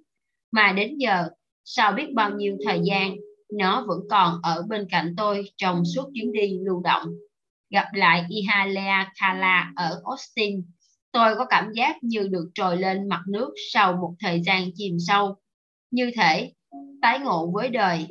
[0.53, 1.29] Mà đến giờ
[1.71, 3.17] sau biết bao nhiêu thời gian
[3.53, 7.05] nó vẫn còn ở bên cạnh tôi trong suốt chuyến đi lưu động.
[7.71, 10.63] Gặp lại Ihalea Kala ở Austin,
[11.13, 14.97] tôi có cảm giác như được trồi lên mặt nước sau một thời gian chìm
[15.07, 15.37] sâu.
[15.91, 16.53] Như thể
[17.03, 18.07] tái ngộ với đời.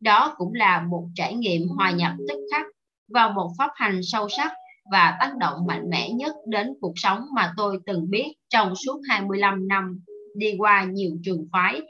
[0.00, 2.66] Đó cũng là một trải nghiệm hòa nhập tức khắc
[3.08, 4.52] vào một pháp hành sâu sắc
[4.92, 9.00] và tác động mạnh mẽ nhất đến cuộc sống mà tôi từng biết trong suốt
[9.08, 10.00] 25 năm
[10.36, 11.80] đi qua nhiều trường phái.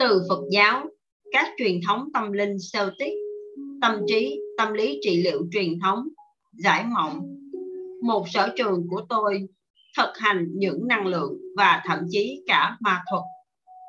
[0.00, 0.86] Từ Phật giáo,
[1.32, 3.12] các truyền thống tâm linh Celtic,
[3.80, 6.08] tâm trí, tâm lý trị liệu truyền thống,
[6.52, 7.20] giải mộng.
[8.02, 9.48] Một sở trường của tôi
[9.96, 13.22] thực hành những năng lượng và thậm chí cả ma thuật.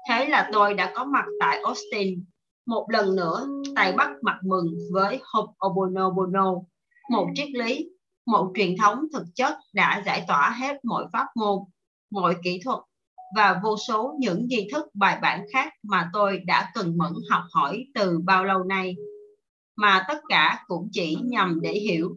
[0.10, 2.24] Thế là tôi đã có mặt tại Austin
[2.66, 6.64] một lần nữa tại Bắc mặt mừng với Ho'oponopono,
[7.12, 7.90] một triết lý,
[8.26, 11.60] một truyền thống thực chất đã giải tỏa hết mọi pháp môn,
[12.12, 12.80] mọi kỹ thuật
[13.36, 17.44] và vô số những nghi thức bài bản khác mà tôi đã cần mẫn học
[17.52, 18.96] hỏi từ bao lâu nay.
[19.76, 22.16] Mà tất cả cũng chỉ nhằm để hiểu,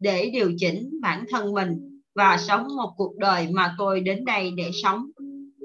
[0.00, 4.50] để điều chỉnh bản thân mình và sống một cuộc đời mà tôi đến đây
[4.56, 5.06] để sống.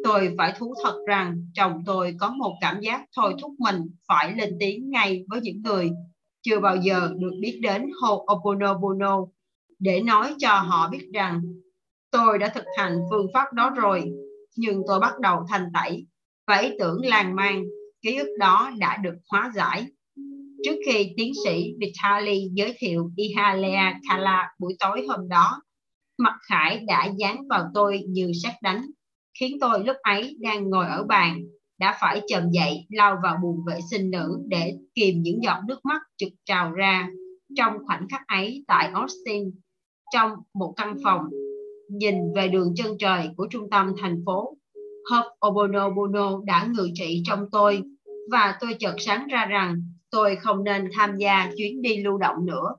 [0.03, 4.33] Tôi phải thú thật rằng chồng tôi có một cảm giác thôi thúc mình phải
[4.35, 5.91] lên tiếng ngay với những người
[6.41, 9.27] chưa bao giờ được biết đến Ho'oponopono
[9.79, 11.41] để nói cho họ biết rằng
[12.11, 14.11] tôi đã thực hành phương pháp đó rồi
[14.57, 16.05] nhưng tôi bắt đầu thành tẩy
[16.47, 17.63] và ý tưởng lan mang.
[18.01, 19.85] Ký ức đó đã được hóa giải.
[20.63, 25.61] Trước khi tiến sĩ Vitali giới thiệu Ihalea Kala buổi tối hôm đó,
[26.17, 28.85] mặt khải đã dán vào tôi như sát đánh,
[29.39, 31.41] khiến tôi lúc ấy đang ngồi ở bàn,
[31.79, 35.85] đã phải chồm dậy, lao vào buồng vệ sinh nữ để kìm những giọt nước
[35.85, 37.09] mắt trực trào ra.
[37.57, 39.43] Trong khoảnh khắc ấy tại Austin,
[40.13, 41.21] trong một căn phòng
[41.89, 44.57] nhìn về đường chân trời của trung tâm thành phố.
[45.11, 47.81] Ho'oponopono đã ngự trị trong tôi
[48.31, 49.75] và tôi chợt sáng ra rằng
[50.11, 52.75] tôi không nên tham gia chuyến đi lưu động nữa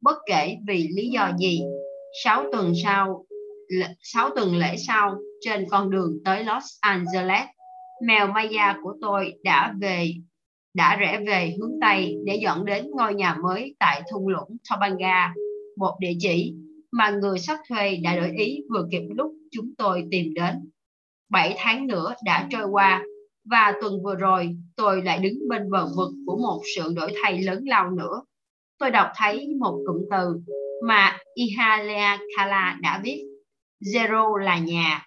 [0.00, 1.60] bất kể vì lý do gì.
[2.24, 3.26] Sáu tuần sau
[4.02, 7.46] sáu tuần lễ sau trên con đường tới Los Angeles
[8.02, 10.12] mèo Maya của tôi đã về
[10.74, 15.34] đã rẽ về hướng Tây để dẫn đến ngôi nhà mới tại thung lũng Topanga,
[15.76, 16.54] một địa chỉ
[16.98, 20.70] mà người sắp thuê đã đổi ý vừa kịp lúc chúng tôi tìm đến.
[21.30, 23.02] Bảy tháng nữa đã trôi qua
[23.44, 27.42] và tuần vừa rồi tôi lại đứng bên bờ vực của một sự đổi thay
[27.42, 28.22] lớn lao nữa.
[28.78, 30.40] Tôi đọc thấy một cụm từ
[30.86, 33.24] mà Ihalea Kala đã viết,
[33.80, 35.06] Zero là nhà.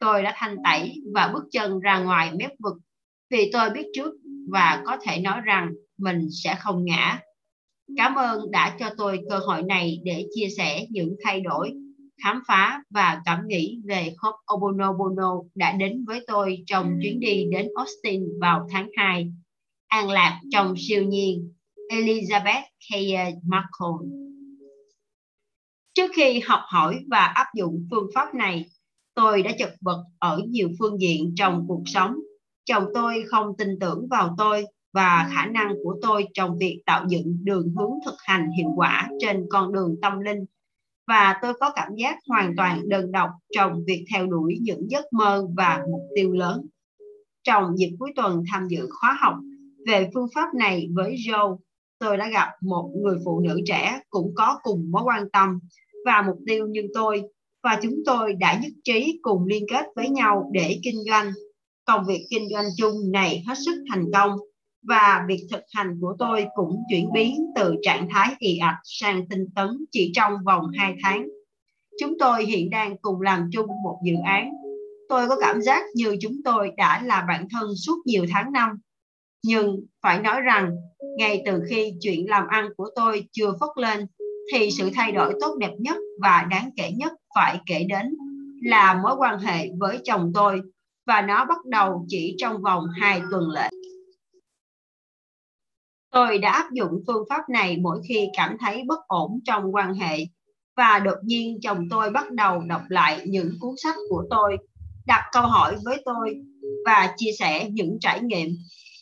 [0.00, 2.74] Tôi đã thanh tẩy và bước chân ra ngoài mép vực
[3.30, 4.14] vì tôi biết trước
[4.52, 7.20] và có thể nói rằng mình sẽ không ngã.
[7.96, 11.72] Cảm ơn đã cho tôi cơ hội này để chia sẻ những thay đổi,
[12.24, 17.68] khám phá và cảm nghĩ về Ho'oponopono đã đến với tôi trong chuyến đi đến
[17.76, 19.32] Austin vào tháng 2.
[19.88, 21.52] An lạc trong siêu nhiên
[21.90, 22.94] Elizabeth K.
[23.42, 24.10] Marcon
[25.94, 28.64] Trước khi học hỏi và áp dụng phương pháp này,
[29.14, 32.14] tôi đã chật vật ở nhiều phương diện trong cuộc sống.
[32.64, 37.06] Chồng tôi không tin tưởng vào tôi và khả năng của tôi trong việc tạo
[37.08, 40.44] dựng đường hướng thực hành hiệu quả trên con đường tâm linh.
[41.06, 45.12] Và tôi có cảm giác hoàn toàn đơn độc trong việc theo đuổi những giấc
[45.12, 46.66] mơ và mục tiêu lớn.
[47.42, 49.34] Trong dịp cuối tuần tham dự khóa học
[49.86, 51.56] về phương pháp này với Joe,
[51.98, 55.58] tôi đã gặp một người phụ nữ trẻ cũng có cùng mối quan tâm
[56.04, 57.22] và mục tiêu như tôi
[57.62, 61.32] và chúng tôi đã nhất trí cùng liên kết với nhau để kinh doanh.
[61.84, 64.30] Công việc kinh doanh chung này hết sức thành công
[64.82, 69.28] và việc thực hành của tôi cũng chuyển biến từ trạng thái ì ạch sang
[69.28, 71.28] tinh tấn chỉ trong vòng 2 tháng.
[72.00, 74.50] Chúng tôi hiện đang cùng làm chung một dự án.
[75.08, 78.70] Tôi có cảm giác như chúng tôi đã là bạn thân suốt nhiều tháng năm.
[79.44, 80.76] Nhưng phải nói rằng,
[81.18, 84.06] ngay từ khi chuyện làm ăn của tôi chưa phất lên
[84.52, 88.14] thì sự thay đổi tốt đẹp nhất và đáng kể nhất phải kể đến
[88.62, 90.60] là mối quan hệ với chồng tôi
[91.06, 93.68] và nó bắt đầu chỉ trong vòng 2 tuần lễ.
[96.10, 99.94] Tôi đã áp dụng phương pháp này mỗi khi cảm thấy bất ổn trong quan
[99.94, 100.16] hệ
[100.76, 104.56] và đột nhiên chồng tôi bắt đầu đọc lại những cuốn sách của tôi,
[105.06, 106.34] đặt câu hỏi với tôi
[106.84, 108.48] và chia sẻ những trải nghiệm.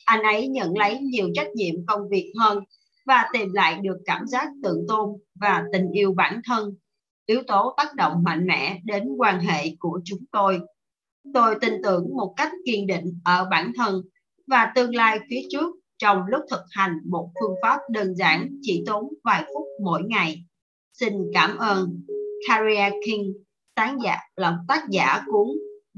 [0.05, 2.59] Anh ấy nhận lấy nhiều trách nhiệm công việc hơn
[3.07, 5.11] và tìm lại được cảm giác tự tôn
[5.41, 6.75] và tình yêu bản thân,
[7.27, 10.61] yếu tố tác động mạnh mẽ đến quan hệ của chúng tôi.
[11.35, 14.03] Tôi tin tưởng một cách kiên định ở bản thân
[14.47, 18.83] và tương lai phía trước trong lúc thực hành một phương pháp đơn giản chỉ
[18.87, 20.45] tốn vài phút mỗi ngày.
[20.93, 22.03] Xin cảm ơn
[22.49, 23.33] Carrie King,
[23.75, 25.47] tác giả là tác giả cuốn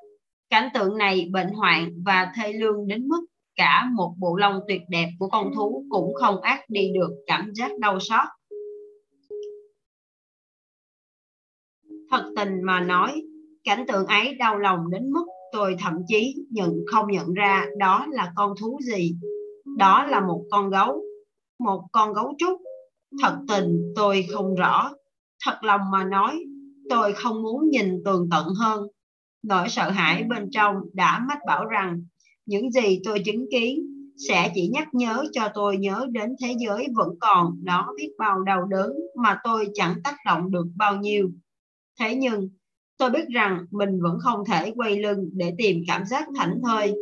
[0.50, 3.26] Cảnh tượng này bệnh hoạn và thê lương đến mức
[3.56, 7.50] cả một bộ lông tuyệt đẹp của con thú cũng không ác đi được cảm
[7.54, 8.28] giác đau xót
[12.10, 13.22] Thật tình mà nói,
[13.64, 18.06] cảnh tượng ấy đau lòng đến mức tôi thậm chí nhận không nhận ra đó
[18.10, 19.16] là con thú gì.
[19.78, 21.02] Đó là một con gấu,
[21.58, 22.60] một con gấu trúc.
[23.22, 24.90] Thật tình tôi không rõ.
[25.44, 26.44] Thật lòng mà nói,
[26.90, 28.86] tôi không muốn nhìn tường tận hơn.
[29.42, 32.02] Nỗi sợ hãi bên trong đã mách bảo rằng
[32.46, 33.78] những gì tôi chứng kiến
[34.28, 38.42] sẽ chỉ nhắc nhớ cho tôi nhớ đến thế giới vẫn còn đó biết bao
[38.42, 41.30] đau đớn mà tôi chẳng tác động được bao nhiêu.
[42.00, 42.48] Thế nhưng,
[42.96, 46.94] tôi biết rằng mình vẫn không thể quay lưng để tìm cảm giác thảnh thơi.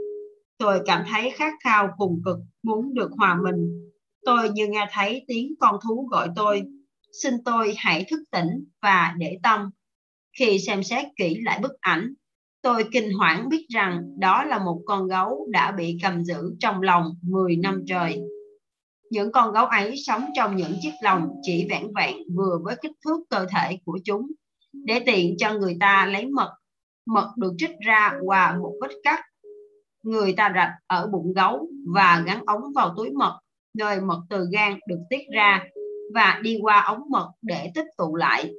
[0.59, 3.91] Tôi cảm thấy khát khao cùng cực, muốn được hòa mình.
[4.25, 6.63] Tôi như nghe thấy tiếng con thú gọi tôi.
[7.23, 9.71] Xin tôi hãy thức tỉnh và để tâm.
[10.39, 12.15] Khi xem xét kỹ lại bức ảnh,
[12.63, 16.83] tôi kinh hoảng biết rằng đó là một con gấu đã bị cầm giữ trong
[16.83, 18.21] lòng 10 năm trời.
[19.11, 22.93] Những con gấu ấy sống trong những chiếc lồng chỉ vẹn vẹn vừa với kích
[23.05, 24.27] thước cơ thể của chúng
[24.85, 26.55] để tiện cho người ta lấy mật
[27.07, 29.21] mật được trích ra qua một vết cắt.
[30.03, 33.39] Người ta rạch ở bụng gấu và gắn ống vào túi mật,
[33.79, 35.65] nơi mật từ gan được tiết ra
[36.15, 38.53] và đi qua ống mật để tích tụ lại.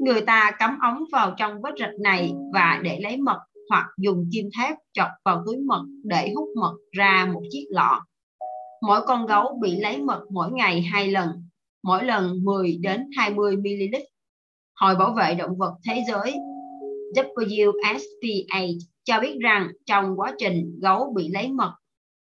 [0.00, 3.38] Người ta cắm ống vào trong vết rạch này và để lấy mật
[3.70, 8.04] hoặc dùng kim thép chọc vào túi mật để hút mật ra một chiếc lọ.
[8.82, 11.28] Mỗi con gấu bị lấy mật mỗi ngày hai lần,
[11.82, 13.96] mỗi lần 10 đến 20 ml
[14.76, 16.34] Hội Bảo vệ Động vật Thế giới
[17.14, 21.74] WSPA cho biết rằng trong quá trình gấu bị lấy mật,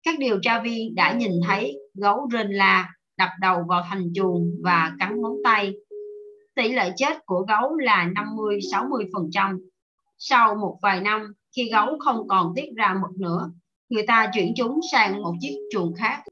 [0.03, 4.51] các điều tra viên đã nhìn thấy gấu rên la, đập đầu vào thành chuồng
[4.63, 5.73] và cắn ngón tay.
[6.55, 9.59] Tỷ lệ chết của gấu là 50-60%.
[10.17, 13.51] Sau một vài năm, khi gấu không còn tiết ra mật nữa,
[13.89, 16.23] người ta chuyển chúng sang một chiếc chuồng khác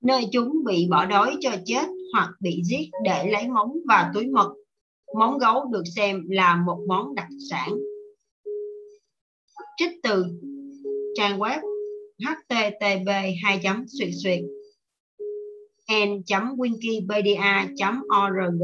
[0.00, 4.26] nơi chúng bị bỏ đói cho chết hoặc bị giết để lấy móng và túi
[4.26, 4.54] mật.
[5.18, 7.78] Móng gấu được xem là một món đặc sản.
[9.76, 10.24] Trích từ
[11.14, 11.60] trang web
[12.18, 13.10] http
[13.42, 14.40] 2 suyệt suyệt
[15.92, 16.22] n
[16.56, 17.68] wikipedia
[18.24, 18.62] org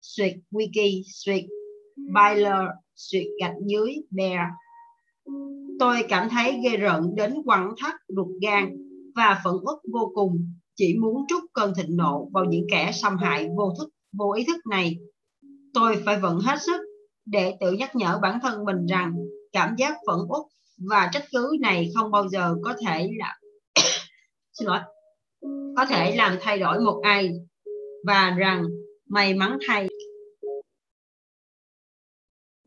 [0.00, 1.44] suyệt wiki suyệt
[1.96, 4.48] Byler suyệt gạch dưới bear
[5.78, 8.76] tôi cảm thấy ghê rợn đến quặn thắt ruột gan
[9.14, 13.16] và phẫn uất vô cùng chỉ muốn trút cơn thịnh nộ vào những kẻ xâm
[13.16, 14.96] hại vô thức, vô ý thức này.
[15.74, 16.80] Tôi phải vận hết sức
[17.26, 19.14] để tự nhắc nhở bản thân mình rằng
[19.52, 20.42] cảm giác phẫn uất
[20.90, 23.38] và trách cứ này không bao giờ có thể là
[24.52, 24.80] xin lỗi.
[25.76, 27.30] Có thể làm thay đổi một ai
[28.06, 28.64] và rằng
[29.08, 29.88] may mắn thay.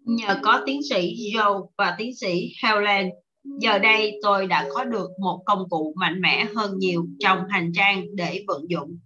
[0.05, 3.09] Nhờ có tiến sĩ Joe và tiến sĩ Helen
[3.43, 7.71] Giờ đây tôi đã có được một công cụ mạnh mẽ hơn nhiều trong hành
[7.73, 8.99] trang để vận dụng.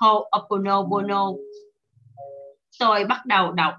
[0.00, 1.36] Ho'oponopono.
[2.78, 3.74] Tôi bắt đầu đọc.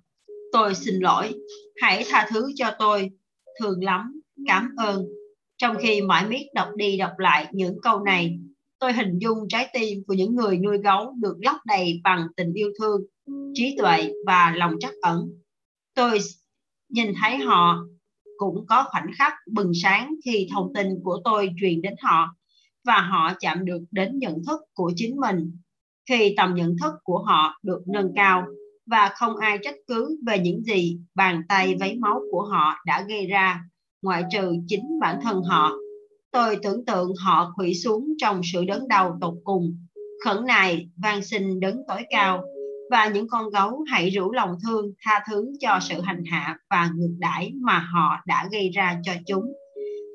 [0.52, 1.34] Tôi xin lỗi.
[1.82, 3.12] Hãy tha thứ cho tôi.
[3.60, 4.22] thường lắm.
[4.48, 5.06] Cảm ơn.
[5.58, 8.40] Trong khi mãi miết đọc đi đọc lại những câu này,
[8.80, 12.54] tôi hình dung trái tim của những người nuôi gấu được lấp đầy bằng tình
[12.54, 13.02] yêu thương,
[13.54, 15.30] trí tuệ và lòng trắc ẩn.
[15.96, 16.20] Tôi
[16.90, 17.86] nhìn thấy họ
[18.40, 22.36] cũng có khoảnh khắc bừng sáng khi thông tin của tôi truyền đến họ
[22.86, 25.58] và họ chạm được đến nhận thức của chính mình.
[26.10, 28.46] Khi tầm nhận thức của họ được nâng cao
[28.86, 33.06] và không ai trách cứ về những gì bàn tay vấy máu của họ đã
[33.10, 33.64] gây ra,
[34.02, 35.72] ngoại trừ chính bản thân họ.
[36.32, 39.78] Tôi tưởng tượng họ khuỵu xuống trong sự đớn đau tột cùng,
[40.26, 42.44] khẩn nài van xin đấng tối cao
[42.92, 46.90] và những con gấu hãy rủ lòng thương tha thứ cho sự hành hạ và
[46.96, 49.54] ngược đãi mà họ đã gây ra cho chúng.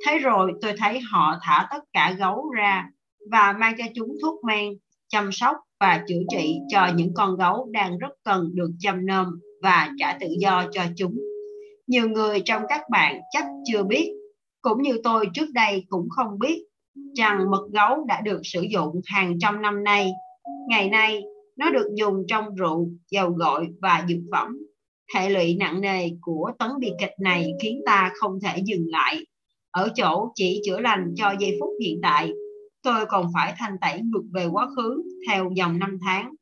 [0.06, 2.86] Thế rồi tôi thấy họ thả tất cả gấu ra
[3.30, 4.72] và mang cho chúng thuốc men,
[5.08, 9.26] chăm sóc và chữa trị cho những con gấu đang rất cần được chăm nom
[9.62, 11.14] và trả tự do cho chúng.
[11.86, 14.12] Nhiều người trong các bạn chắc chưa biết,
[14.62, 16.64] cũng như tôi trước đây cũng không biết,
[17.18, 20.12] rằng mật gấu đã được sử dụng hàng trăm năm nay.
[20.68, 21.22] Ngày nay,
[21.56, 24.58] nó được dùng trong rượu, dầu gội và dược phẩm.
[25.14, 29.26] Hệ lụy nặng nề của tấn bi kịch này khiến ta không thể dừng lại.
[29.70, 32.32] Ở chỗ chỉ chữa lành cho giây phút hiện tại,
[32.82, 36.34] tôi còn phải thanh tẩy ngược về quá khứ theo dòng năm tháng.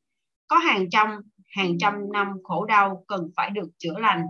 [0.48, 1.08] Có hàng trăm,
[1.56, 4.22] hàng trăm năm khổ đau cần phải được chữa lành.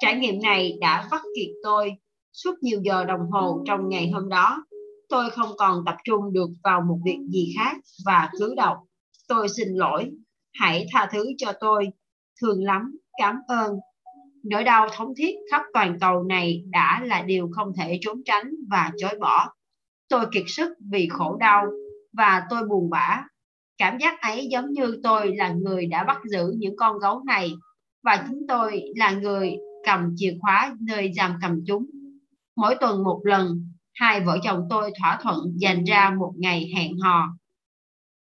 [0.00, 1.92] Trải nghiệm này đã vắt kiệt tôi
[2.32, 4.64] suốt nhiều giờ đồng hồ trong ngày hôm đó.
[5.08, 7.76] Tôi không còn tập trung được vào một việc gì khác
[8.06, 8.76] và cứ đọc
[9.30, 10.10] tôi xin lỗi,
[10.54, 11.88] hãy tha thứ cho tôi,
[12.40, 13.76] thương lắm, cảm ơn.
[14.44, 18.50] Nỗi đau thống thiết khắp toàn cầu này đã là điều không thể trốn tránh
[18.70, 19.48] và chối bỏ.
[20.08, 21.66] Tôi kiệt sức vì khổ đau
[22.12, 23.22] và tôi buồn bã.
[23.78, 27.52] Cảm giác ấy giống như tôi là người đã bắt giữ những con gấu này
[28.02, 31.86] và chính tôi là người cầm chìa khóa nơi giam cầm chúng.
[32.56, 36.98] Mỗi tuần một lần, hai vợ chồng tôi thỏa thuận dành ra một ngày hẹn
[36.98, 37.28] hò.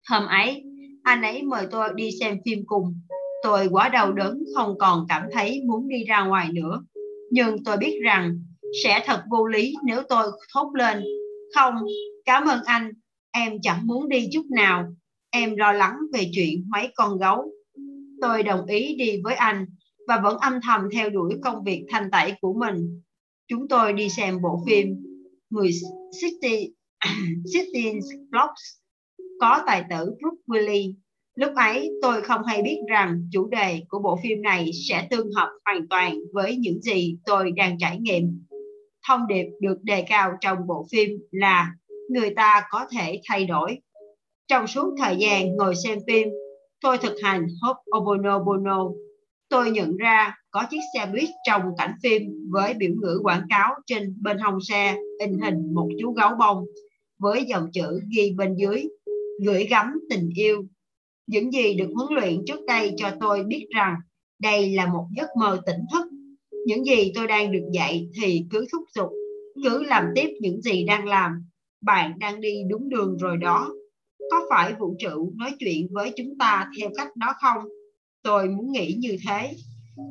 [0.09, 0.66] Hôm ấy,
[1.07, 2.99] anh ấy mời tôi đi xem phim cùng.
[3.43, 6.83] Tôi quá đau đớn không còn cảm thấy muốn đi ra ngoài nữa.
[7.31, 8.39] Nhưng tôi biết rằng
[8.83, 11.03] sẽ thật vô lý nếu tôi thốt lên.
[11.55, 11.75] Không,
[12.25, 12.91] cảm ơn anh,
[13.31, 14.85] em chẳng muốn đi chút nào.
[15.29, 17.51] Em lo lắng về chuyện mấy con gấu.
[18.21, 19.65] Tôi đồng ý đi với anh
[20.07, 23.01] và vẫn âm thầm theo đuổi công việc thanh tẩy của mình.
[23.47, 24.95] Chúng tôi đi xem bộ phim
[25.49, 25.71] người
[26.21, 26.73] City,
[27.53, 27.91] City
[28.29, 28.77] Blocks
[29.39, 30.93] có tài tử Brooke Willie.
[31.35, 35.31] Lúc ấy tôi không hay biết rằng chủ đề của bộ phim này sẽ tương
[35.31, 38.45] hợp hoàn toàn với những gì tôi đang trải nghiệm.
[39.07, 41.71] Thông điệp được đề cao trong bộ phim là
[42.09, 43.77] người ta có thể thay đổi.
[44.47, 46.27] Trong suốt thời gian ngồi xem phim,
[46.81, 48.93] tôi thực hành Ho'oponopono.
[49.49, 53.73] Tôi nhận ra có chiếc xe buýt trong cảnh phim với biểu ngữ quảng cáo
[53.85, 56.65] trên bên hông xe in hình một chú gấu bông
[57.19, 58.87] với dòng chữ ghi bên dưới
[59.45, 60.65] gửi gắm tình yêu.
[61.27, 63.95] Những gì được huấn luyện trước đây cho tôi biết rằng
[64.41, 66.07] đây là một giấc mơ tỉnh thức.
[66.65, 69.09] Những gì tôi đang được dạy thì cứ thúc giục,
[69.63, 71.31] cứ làm tiếp những gì đang làm.
[71.81, 73.69] Bạn đang đi đúng đường rồi đó.
[74.31, 77.63] Có phải vũ trụ nói chuyện với chúng ta theo cách đó không?
[78.23, 79.53] Tôi muốn nghĩ như thế.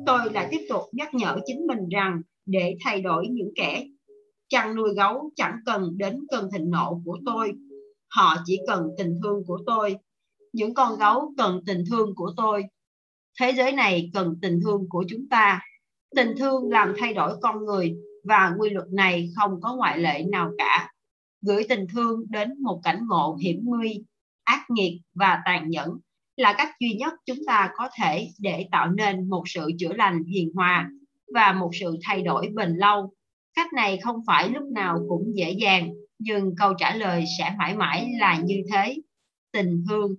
[0.05, 3.87] Tôi lại tiếp tục nhắc nhở chính mình rằng để thay đổi những kẻ
[4.49, 7.51] chăn nuôi gấu chẳng cần đến cơn thịnh nộ của tôi
[8.09, 9.95] Họ chỉ cần tình thương của tôi.
[10.53, 12.63] Những con gấu cần tình thương của tôi.
[13.39, 15.61] Thế giới này cần tình thương của chúng ta.
[16.15, 20.23] Tình thương làm thay đổi con người và quy luật này không có ngoại lệ
[20.23, 20.89] nào cả.
[21.41, 24.03] Gửi tình thương đến một cảnh ngộ hiểm nguy,
[24.43, 25.89] ác nghiệt và tàn nhẫn
[26.37, 30.23] là cách duy nhất chúng ta có thể để tạo nên một sự chữa lành
[30.23, 30.89] hiền hòa
[31.33, 33.13] và một sự thay đổi bền lâu.
[33.55, 37.75] Cách này không phải lúc nào cũng dễ dàng nhưng câu trả lời sẽ mãi
[37.75, 38.95] mãi là như thế.
[39.51, 40.15] Tình thương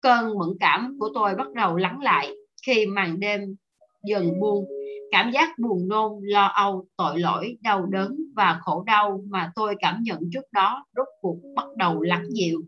[0.00, 2.30] cơn mẫn cảm của tôi bắt đầu lắng lại
[2.66, 3.56] khi màn đêm
[4.04, 4.64] dần buông.
[5.10, 9.74] Cảm giác buồn nôn, lo âu, tội lỗi, đau đớn và khổ đau mà tôi
[9.78, 12.62] cảm nhận trước đó rốt cuộc bắt đầu lắng dịu.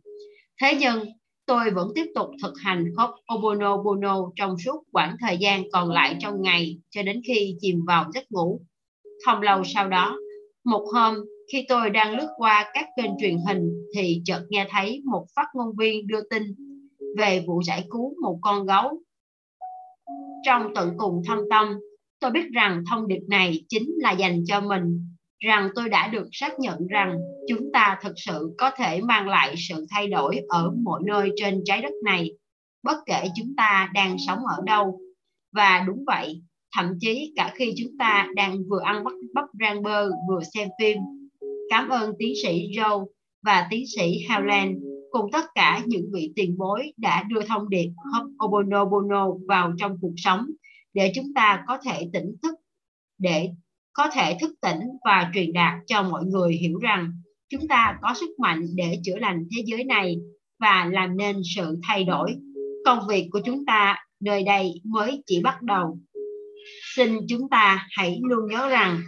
[0.60, 1.04] Thế nhưng,
[1.46, 6.16] tôi vẫn tiếp tục thực hành khóc obono-bono trong suốt khoảng thời gian còn lại
[6.20, 8.60] trong ngày cho đến khi chìm vào giấc ngủ.
[9.26, 10.16] Không lâu sau đó,
[10.64, 11.14] một hôm
[11.52, 15.46] khi tôi đang lướt qua các kênh truyền hình thì chợt nghe thấy một phát
[15.54, 16.42] ngôn viên đưa tin
[17.18, 19.02] về vụ giải cứu một con gấu.
[20.46, 21.78] Trong tận cùng thâm tâm,
[22.20, 26.28] tôi biết rằng thông điệp này chính là dành cho mình, rằng tôi đã được
[26.32, 27.18] xác nhận rằng
[27.48, 31.62] chúng ta thực sự có thể mang lại sự thay đổi ở mọi nơi trên
[31.64, 32.30] trái đất này,
[32.82, 35.00] bất kể chúng ta đang sống ở đâu.
[35.52, 36.42] Và đúng vậy,
[36.76, 40.68] thậm chí cả khi chúng ta đang vừa ăn bắp, bắp rang bơ vừa xem
[40.80, 40.98] phim
[41.68, 43.06] Cảm ơn tiến sĩ Joe
[43.42, 44.74] và tiến sĩ Howland
[45.10, 47.88] cùng tất cả những vị tiền bối đã đưa thông điệp
[48.38, 50.46] Ho'oponopono vào trong cuộc sống
[50.94, 52.54] để chúng ta có thể tỉnh thức
[53.18, 53.50] để
[53.92, 57.12] có thể thức tỉnh và truyền đạt cho mọi người hiểu rằng
[57.48, 60.16] chúng ta có sức mạnh để chữa lành thế giới này
[60.60, 62.34] và làm nên sự thay đổi.
[62.84, 65.98] Công việc của chúng ta nơi đây mới chỉ bắt đầu.
[66.96, 69.00] Xin chúng ta hãy luôn nhớ rằng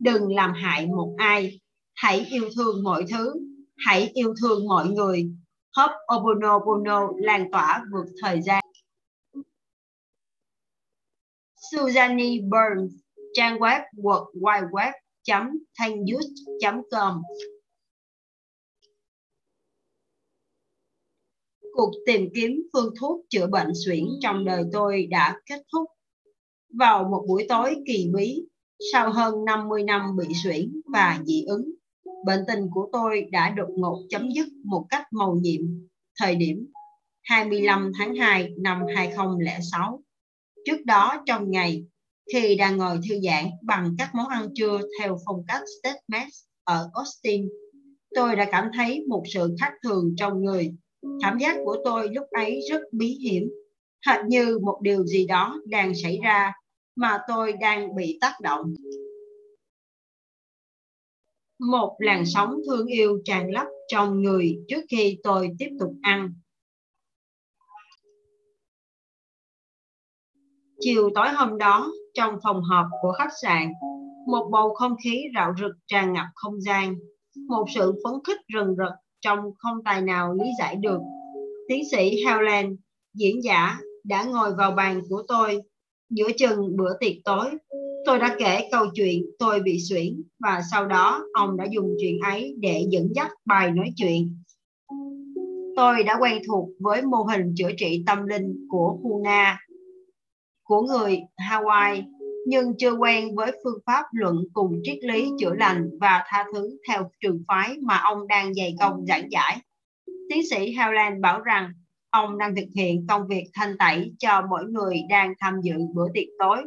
[0.00, 1.60] đừng làm hại một ai,
[1.98, 3.34] hãy yêu thương mọi thứ,
[3.76, 5.30] hãy yêu thương mọi người.
[5.76, 5.90] Hop
[6.66, 8.64] bono lan tỏa vượt thời gian.
[11.72, 12.94] Suzanne Burns,
[13.34, 14.92] trang web world wide web
[16.86, 17.22] com
[21.72, 25.90] Cuộc tìm kiếm phương thuốc chữa bệnh suyễn trong đời tôi đã kết thúc.
[26.78, 28.46] Vào một buổi tối kỳ bí,
[28.92, 31.77] sau hơn 50 năm bị suyễn và dị ứng,
[32.24, 35.60] bệnh tình của tôi đã đột ngột chấm dứt một cách màu nhiệm
[36.20, 36.66] thời điểm
[37.22, 40.02] 25 tháng 2 năm 2006.
[40.64, 41.84] Trước đó trong ngày,
[42.32, 46.26] khi đang ngồi thư giãn bằng các món ăn trưa theo phong cách State
[46.64, 47.48] ở Austin,
[48.14, 50.74] tôi đã cảm thấy một sự khác thường trong người
[51.22, 53.50] Cảm giác của tôi lúc ấy rất bí hiểm,
[54.06, 56.52] hệt như một điều gì đó đang xảy ra
[56.96, 58.74] mà tôi đang bị tác động.
[61.58, 66.32] Một làn sóng thương yêu tràn lấp trong người trước khi tôi tiếp tục ăn.
[70.80, 73.72] Chiều tối hôm đó, trong phòng họp của khách sạn,
[74.26, 76.94] một bầu không khí rạo rực tràn ngập không gian,
[77.48, 81.00] một sự phấn khích rừng rực trong không tài nào lý giải được.
[81.68, 82.76] Tiến sĩ Howland,
[83.14, 85.60] diễn giả, đã ngồi vào bàn của tôi
[86.10, 87.50] giữa chừng bữa tiệc tối.
[88.04, 92.18] Tôi đã kể câu chuyện tôi bị suyễn và sau đó ông đã dùng chuyện
[92.20, 94.42] ấy để dẫn dắt bài nói chuyện.
[95.76, 99.58] Tôi đã quen thuộc với mô hình chữa trị tâm linh của Huna,
[100.62, 101.20] của người
[101.50, 102.02] Hawaii
[102.46, 106.78] nhưng chưa quen với phương pháp luận cùng triết lý chữa lành và tha thứ
[106.88, 109.58] theo trường phái mà ông đang dày công giảng giải.
[110.30, 111.72] Tiến sĩ Howland bảo rằng
[112.10, 116.06] ông đang thực hiện công việc thanh tẩy cho mỗi người đang tham dự bữa
[116.14, 116.58] tiệc tối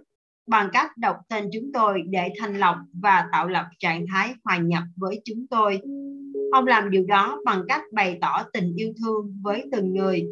[0.48, 4.58] bằng cách đọc tên chúng tôi để thanh lọc và tạo lập trạng thái hòa
[4.58, 5.82] nhập với chúng tôi.
[6.52, 10.24] Ông làm điều đó bằng cách bày tỏ tình yêu thương với từng người,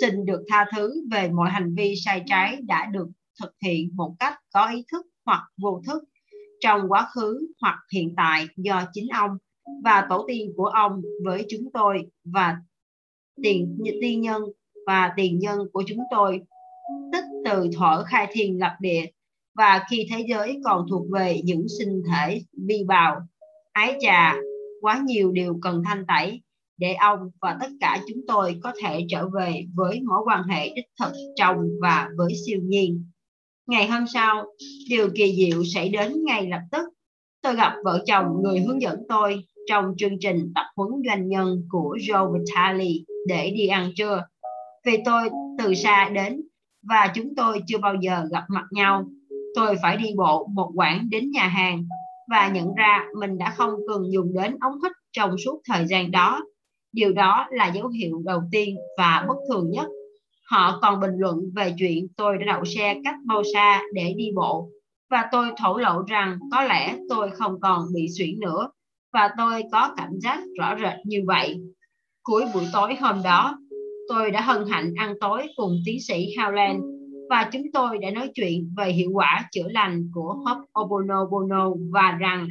[0.00, 3.08] xin được tha thứ về mọi hành vi sai trái đã được
[3.40, 6.04] thực hiện một cách có ý thức hoặc vô thức
[6.60, 9.30] trong quá khứ hoặc hiện tại do chính ông
[9.84, 12.56] và tổ tiên của ông với chúng tôi và
[13.42, 14.42] tiền tiên nhân
[14.86, 16.40] và tiền nhân của chúng tôi.
[17.12, 19.06] Tích từ thuở khai thiên lập địa
[19.54, 23.20] và khi thế giới còn thuộc về những sinh thể vi bào
[23.72, 24.36] ái trà
[24.80, 26.40] quá nhiều điều cần thanh tẩy
[26.78, 30.72] để ông và tất cả chúng tôi có thể trở về với mối quan hệ
[30.74, 33.04] đích thực trong và với siêu nhiên.
[33.66, 34.46] Ngày hôm sau,
[34.90, 36.88] điều kỳ diệu xảy đến ngay lập tức.
[37.42, 41.66] Tôi gặp vợ chồng người hướng dẫn tôi trong chương trình tập huấn doanh nhân
[41.70, 42.84] của Joe Vitale
[43.26, 44.22] để đi ăn trưa.
[44.86, 46.40] Vì tôi từ xa đến
[46.82, 49.04] và chúng tôi chưa bao giờ gặp mặt nhau,
[49.54, 51.84] tôi phải đi bộ một quãng đến nhà hàng
[52.30, 56.10] và nhận ra mình đã không cần dùng đến ống hít trong suốt thời gian
[56.10, 56.44] đó.
[56.92, 59.86] Điều đó là dấu hiệu đầu tiên và bất thường nhất
[60.50, 64.30] Họ còn bình luận về chuyện tôi đã đậu xe cách bao xa để đi
[64.34, 64.68] bộ
[65.10, 68.70] và tôi thổ lộ rằng có lẽ tôi không còn bị suyễn nữa
[69.12, 71.60] và tôi có cảm giác rõ rệt như vậy.
[72.22, 73.58] Cuối buổi tối hôm đó,
[74.08, 78.30] tôi đã hân hạnh ăn tối cùng tiến sĩ Howland và chúng tôi đã nói
[78.34, 82.48] chuyện về hiệu quả chữa lành của Ho'oponopono và rằng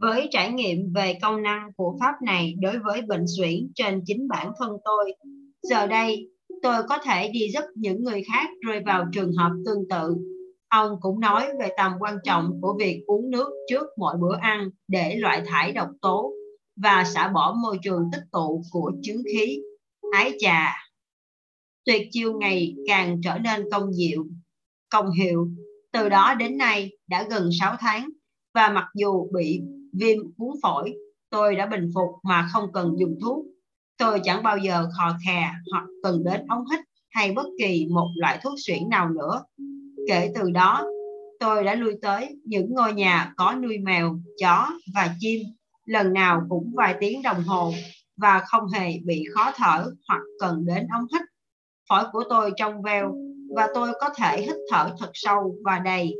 [0.00, 4.28] với trải nghiệm về công năng của pháp này đối với bệnh suyễn trên chính
[4.28, 5.12] bản thân tôi.
[5.62, 6.28] Giờ đây,
[6.62, 10.16] tôi có thể đi giúp những người khác rơi vào trường hợp tương tự.
[10.68, 14.70] Ông cũng nói về tầm quan trọng của việc uống nước trước mỗi bữa ăn
[14.88, 16.32] để loại thải độc tố
[16.76, 19.60] và xả bỏ môi trường tích tụ của chứng khí.
[20.12, 20.76] Ái trà!
[21.84, 24.26] Tuyệt chiêu ngày càng trở nên công diệu,
[24.88, 25.48] công hiệu.
[25.92, 28.08] Từ đó đến nay đã gần 6 tháng
[28.54, 29.60] và mặc dù bị
[29.92, 30.94] viêm cuốn phổi
[31.30, 33.46] tôi đã bình phục mà không cần dùng thuốc
[33.98, 36.80] tôi chẳng bao giờ khò khè hoặc cần đến ống hít
[37.10, 39.42] hay bất kỳ một loại thuốc xuyển nào nữa
[40.08, 40.86] kể từ đó
[41.40, 45.40] tôi đã lui tới những ngôi nhà có nuôi mèo chó và chim.
[45.84, 47.72] Lần nào cũng vài tiếng đồng hồ
[48.16, 51.22] và không hề bị khó thở hoặc cần đến ống hít.
[51.88, 53.14] Phổi của tôi trong veo
[53.56, 56.14] và tôi có thể hít thở thật sâu và đầy.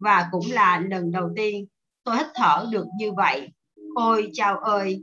[0.00, 1.66] Và cũng là lần đầu tiên
[2.04, 3.48] tôi hít thở được như vậy.
[3.94, 5.00] Ôi chào ơi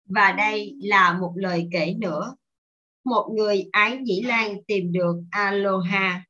[0.05, 2.35] Và đây là một lời kể nữa.
[3.05, 6.23] Một người ái dĩ lan tìm được Aloha.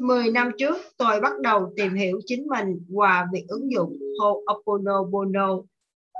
[0.00, 5.62] Mười năm trước, tôi bắt đầu tìm hiểu chính mình qua việc ứng dụng Ho'oponopono.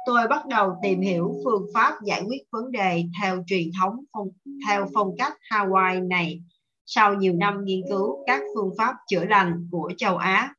[0.06, 4.28] Tôi bắt đầu tìm hiểu phương pháp giải quyết vấn đề theo truyền thống phong,
[4.66, 6.42] theo phong cách Hawaii này
[6.86, 10.54] sau nhiều năm nghiên cứu các phương pháp chữa lành của châu Á,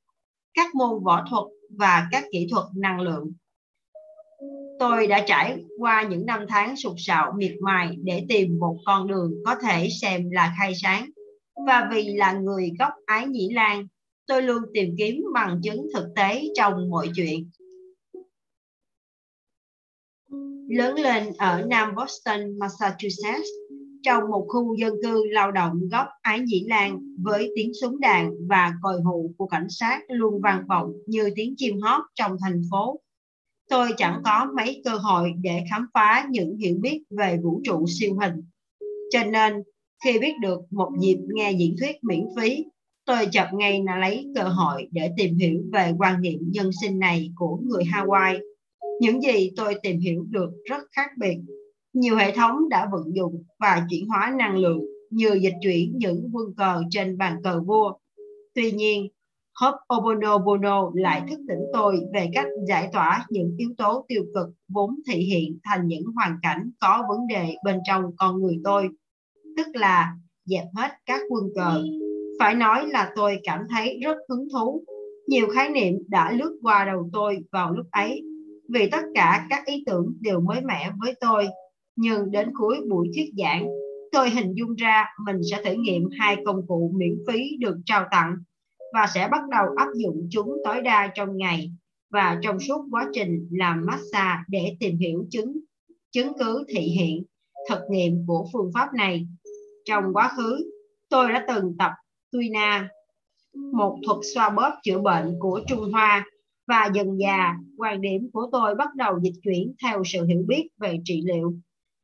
[0.54, 3.32] các môn võ thuật và các kỹ thuật năng lượng.
[4.80, 9.08] Tôi đã trải qua những năm tháng sụt sạo miệt mài để tìm một con
[9.08, 11.10] đường có thể xem là khai sáng.
[11.68, 13.88] Và vì là người gốc Ái Nhĩ Lan,
[14.28, 17.50] tôi luôn tìm kiếm bằng chứng thực tế trong mọi chuyện.
[20.70, 23.48] Lớn lên ở Nam Boston, Massachusetts,
[24.04, 28.32] trong một khu dân cư lao động gốc Ái Nhĩ Lan với tiếng súng đạn
[28.50, 32.62] và còi hụ của cảnh sát luôn vang vọng như tiếng chim hót trong thành
[32.72, 33.00] phố.
[33.70, 37.86] Tôi chẳng có mấy cơ hội để khám phá những hiểu biết về vũ trụ
[37.88, 38.34] siêu hình.
[39.12, 39.64] Cho nên,
[40.06, 42.66] khi biết được một dịp nghe diễn thuyết miễn phí,
[43.06, 47.00] tôi chợt ngay là lấy cơ hội để tìm hiểu về quan niệm nhân sinh
[47.00, 48.40] này của người Hawaii.
[49.02, 51.38] Những gì tôi tìm hiểu được rất khác biệt
[51.96, 56.30] nhiều hệ thống đã vận dụng và chuyển hóa năng lượng như dịch chuyển những
[56.34, 57.94] quân cờ trên bàn cờ vua.
[58.54, 59.08] Tuy nhiên,
[59.62, 64.96] Ho'oponopono lại thức tỉnh tôi về cách giải tỏa những yếu tố tiêu cực vốn
[65.08, 68.90] thị hiện thành những hoàn cảnh có vấn đề bên trong con người tôi,
[69.58, 70.14] tức là
[70.46, 71.84] dẹp hết các quân cờ.
[72.40, 74.84] Phải nói là tôi cảm thấy rất hứng thú.
[75.28, 78.22] Nhiều khái niệm đã lướt qua đầu tôi vào lúc ấy,
[78.70, 81.48] vì tất cả các ý tưởng đều mới mẻ với tôi
[81.96, 83.68] nhưng đến cuối buổi thuyết giảng,
[84.12, 88.06] tôi hình dung ra mình sẽ thử nghiệm hai công cụ miễn phí được trao
[88.12, 88.36] tặng
[88.96, 91.72] và sẽ bắt đầu áp dụng chúng tối đa trong ngày
[92.10, 95.58] và trong suốt quá trình làm massage để tìm hiểu chứng
[96.12, 97.24] chứng cứ thị hiện
[97.70, 99.28] thực nghiệm của phương pháp này.
[99.86, 100.72] Trong quá khứ,
[101.10, 101.92] tôi đã từng tập
[102.32, 102.90] Tuina,
[103.74, 106.26] một thuật xoa bóp chữa bệnh của Trung Hoa
[106.68, 110.68] và dần già quan điểm của tôi bắt đầu dịch chuyển theo sự hiểu biết
[110.80, 111.54] về trị liệu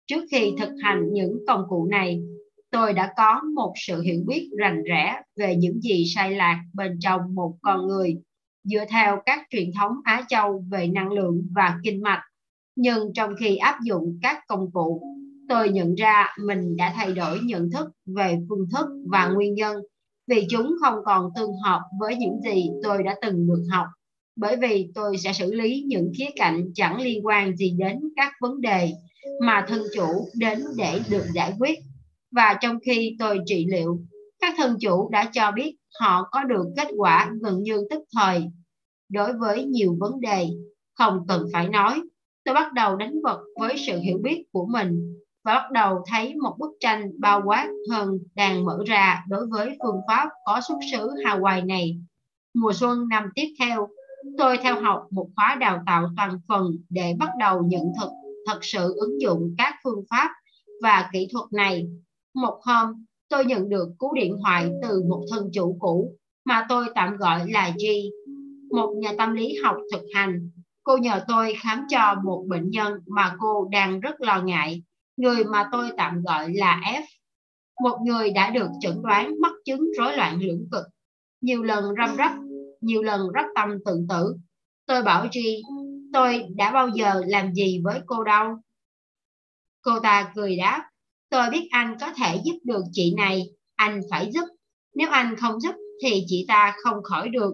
[0.07, 2.21] Trước khi thực hành những công cụ này,
[2.71, 6.97] tôi đã có một sự hiểu biết rành rẽ về những gì sai lạc bên
[6.99, 8.17] trong một con người
[8.63, 12.21] dựa theo các truyền thống Á Châu về năng lượng và kinh mạch.
[12.75, 15.01] Nhưng trong khi áp dụng các công cụ,
[15.49, 19.77] tôi nhận ra mình đã thay đổi nhận thức về phương thức và nguyên nhân
[20.27, 23.85] vì chúng không còn tương hợp với những gì tôi đã từng được học.
[24.35, 28.31] Bởi vì tôi sẽ xử lý những khía cạnh chẳng liên quan gì đến các
[28.41, 28.91] vấn đề
[29.41, 31.79] mà thân chủ đến để được giải quyết.
[32.31, 33.99] Và trong khi tôi trị liệu,
[34.39, 38.43] các thân chủ đã cho biết họ có được kết quả gần như tức thời.
[39.09, 40.47] Đối với nhiều vấn đề,
[40.93, 42.01] không cần phải nói,
[42.43, 46.35] tôi bắt đầu đánh vật với sự hiểu biết của mình và bắt đầu thấy
[46.35, 50.77] một bức tranh bao quát hơn đang mở ra đối với phương pháp có xuất
[50.91, 51.99] xứ Hawaii này.
[52.53, 53.87] Mùa xuân năm tiếp theo,
[54.37, 58.09] tôi theo học một khóa đào tạo toàn phần để bắt đầu nhận thực
[58.47, 60.29] thật sự ứng dụng các phương pháp
[60.81, 61.87] và kỹ thuật này.
[62.33, 66.85] Một hôm, tôi nhận được cú điện thoại từ một thân chủ cũ mà tôi
[66.95, 67.85] tạm gọi là G,
[68.75, 70.49] một nhà tâm lý học thực hành.
[70.83, 74.83] Cô nhờ tôi khám cho một bệnh nhân mà cô đang rất lo ngại,
[75.17, 77.03] người mà tôi tạm gọi là F.
[77.81, 80.85] Một người đã được chẩn đoán mắc chứng rối loạn lưỡng cực,
[81.41, 82.31] nhiều lần răm rắp,
[82.81, 84.35] nhiều lần rắp tâm tự tử.
[84.85, 85.37] Tôi bảo G
[86.13, 88.55] tôi đã bao giờ làm gì với cô đâu.
[89.81, 90.90] Cô ta cười đáp,
[91.31, 94.45] tôi biết anh có thể giúp được chị này, anh phải giúp.
[94.95, 97.53] Nếu anh không giúp thì chị ta không khỏi được.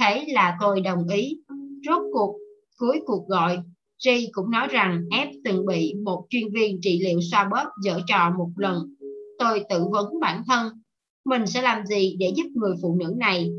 [0.00, 1.38] Thế là tôi đồng ý.
[1.86, 2.38] Rốt cuộc,
[2.78, 3.58] cuối cuộc gọi,
[4.04, 8.00] J cũng nói rằng F từng bị một chuyên viên trị liệu xoa bóp dở
[8.06, 8.94] trò một lần.
[9.38, 10.82] Tôi tự vấn bản thân,
[11.24, 13.50] mình sẽ làm gì để giúp người phụ nữ này?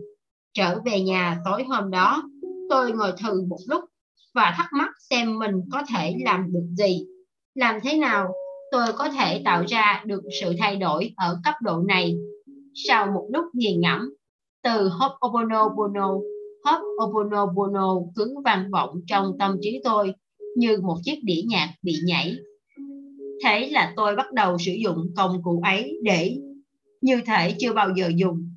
[0.54, 2.24] Trở về nhà tối hôm đó,
[2.70, 3.84] tôi ngồi thử một lúc
[4.34, 7.06] và thắc mắc xem mình có thể làm được gì.
[7.56, 8.34] Làm thế nào
[8.72, 12.16] tôi có thể tạo ra được sự thay đổi ở cấp độ này?
[12.74, 14.14] Sau một lúc nghiền ngẫm,
[14.64, 16.20] từ Ho'oponopono,
[16.64, 20.14] Ho'oponopono cứng vang vọng trong tâm trí tôi
[20.56, 22.36] như một chiếc đĩa nhạc bị nhảy.
[23.44, 26.38] Thế là tôi bắt đầu sử dụng công cụ ấy để
[27.02, 28.52] như thể chưa bao giờ dùng.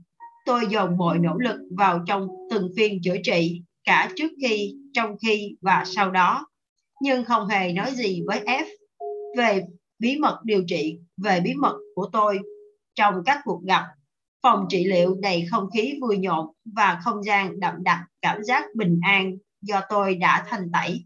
[0.46, 5.16] Tôi dồn mọi nỗ lực vào trong từng phiên chữa trị, cả trước khi, trong
[5.22, 6.46] khi và sau đó,
[7.02, 8.64] nhưng không hề nói gì với F
[9.36, 9.62] về
[10.00, 12.38] bí mật điều trị, về bí mật của tôi
[12.94, 13.84] trong các cuộc gặp.
[14.42, 18.64] Phòng trị liệu đầy không khí vui nhộn và không gian đậm đặc cảm giác
[18.74, 21.04] bình an do tôi đã thành tẩy.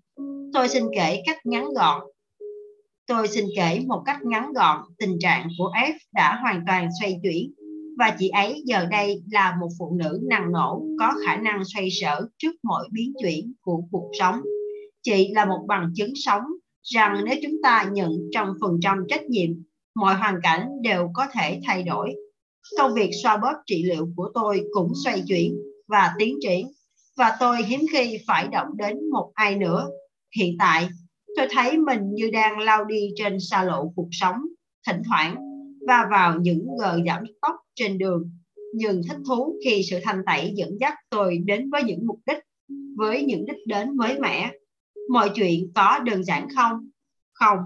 [0.52, 2.02] Tôi xin kể cách ngắn gọn
[3.06, 7.20] Tôi xin kể một cách ngắn gọn tình trạng của F đã hoàn toàn xoay
[7.22, 7.52] chuyển
[7.98, 11.88] và chị ấy giờ đây là một phụ nữ năng nổ có khả năng xoay
[11.90, 14.40] sở trước mọi biến chuyển của cuộc sống.
[15.02, 16.42] Chị là một bằng chứng sống
[16.84, 19.50] rằng nếu chúng ta nhận trong phần trăm trách nhiệm,
[19.94, 22.14] mọi hoàn cảnh đều có thể thay đổi.
[22.78, 25.56] Công việc xoa bóp trị liệu của tôi cũng xoay chuyển
[25.88, 26.66] và tiến triển
[27.16, 29.86] và tôi hiếm khi phải động đến một ai nữa.
[30.36, 30.88] Hiện tại,
[31.36, 34.36] tôi thấy mình như đang lao đi trên xa lộ cuộc sống,
[34.86, 35.36] thỉnh thoảng
[35.88, 38.30] va vào những gờ giảm tốc trên đường,
[38.74, 42.38] nhưng thích thú khi sự thanh tẩy dẫn dắt tôi đến với những mục đích,
[42.96, 44.52] với những đích đến mới mẻ.
[45.08, 46.88] Mọi chuyện có đơn giản không?
[47.32, 47.58] Không,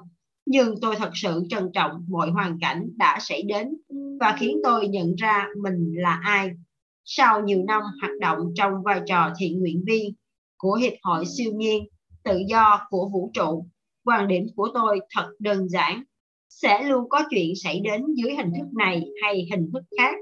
[0.46, 3.76] nhưng tôi thật sự trân trọng mọi hoàn cảnh đã xảy đến
[4.20, 6.50] và khiến tôi nhận ra mình là ai.
[7.04, 10.14] Sau nhiều năm hoạt động trong vai trò thiện nguyện viên
[10.56, 11.88] của Hiệp hội siêu nhiên,
[12.24, 13.66] tự do của vũ trụ,
[14.04, 16.02] quan điểm của tôi thật đơn giản.
[16.48, 20.14] Sẽ luôn có chuyện xảy đến dưới hình thức này hay hình thức khác,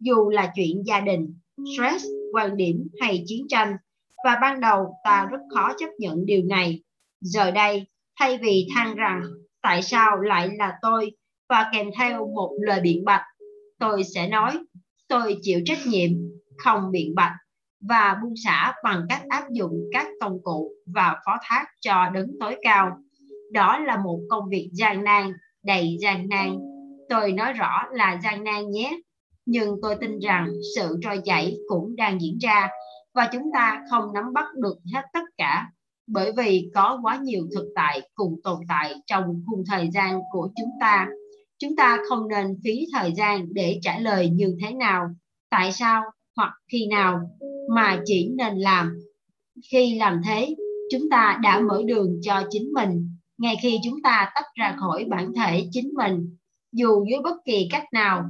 [0.00, 1.34] dù là chuyện gia đình,
[1.76, 3.76] stress, quan điểm hay chiến tranh.
[4.24, 6.82] Và ban đầu ta rất khó chấp nhận điều này.
[7.20, 7.86] Giờ đây,
[8.20, 9.22] thay vì than rằng
[9.62, 11.12] tại sao lại là tôi
[11.48, 13.22] và kèm theo một lời biện bạch,
[13.78, 14.58] tôi sẽ nói
[15.08, 16.10] tôi chịu trách nhiệm,
[16.58, 17.32] không biện bạch
[17.80, 22.30] và buông xả bằng cách áp dụng các công cụ và phó thác cho đứng
[22.40, 22.90] tối cao.
[23.52, 25.32] Đó là một công việc gian nan,
[25.64, 26.58] đầy gian nan.
[27.08, 29.00] Tôi nói rõ là gian nan nhé.
[29.46, 32.68] Nhưng tôi tin rằng sự trôi chảy cũng đang diễn ra
[33.14, 35.70] và chúng ta không nắm bắt được hết tất cả
[36.06, 40.48] bởi vì có quá nhiều thực tại cùng tồn tại trong khung thời gian của
[40.56, 41.08] chúng ta.
[41.58, 45.08] Chúng ta không nên phí thời gian để trả lời như thế nào,
[45.50, 46.02] tại sao
[46.36, 47.20] hoặc khi nào
[47.74, 48.98] mà chỉ nên làm.
[49.70, 50.54] Khi làm thế,
[50.90, 53.10] chúng ta đã mở đường cho chính mình
[53.40, 56.36] ngay khi chúng ta tách ra khỏi bản thể chính mình,
[56.72, 58.24] dù dưới bất kỳ cách nào,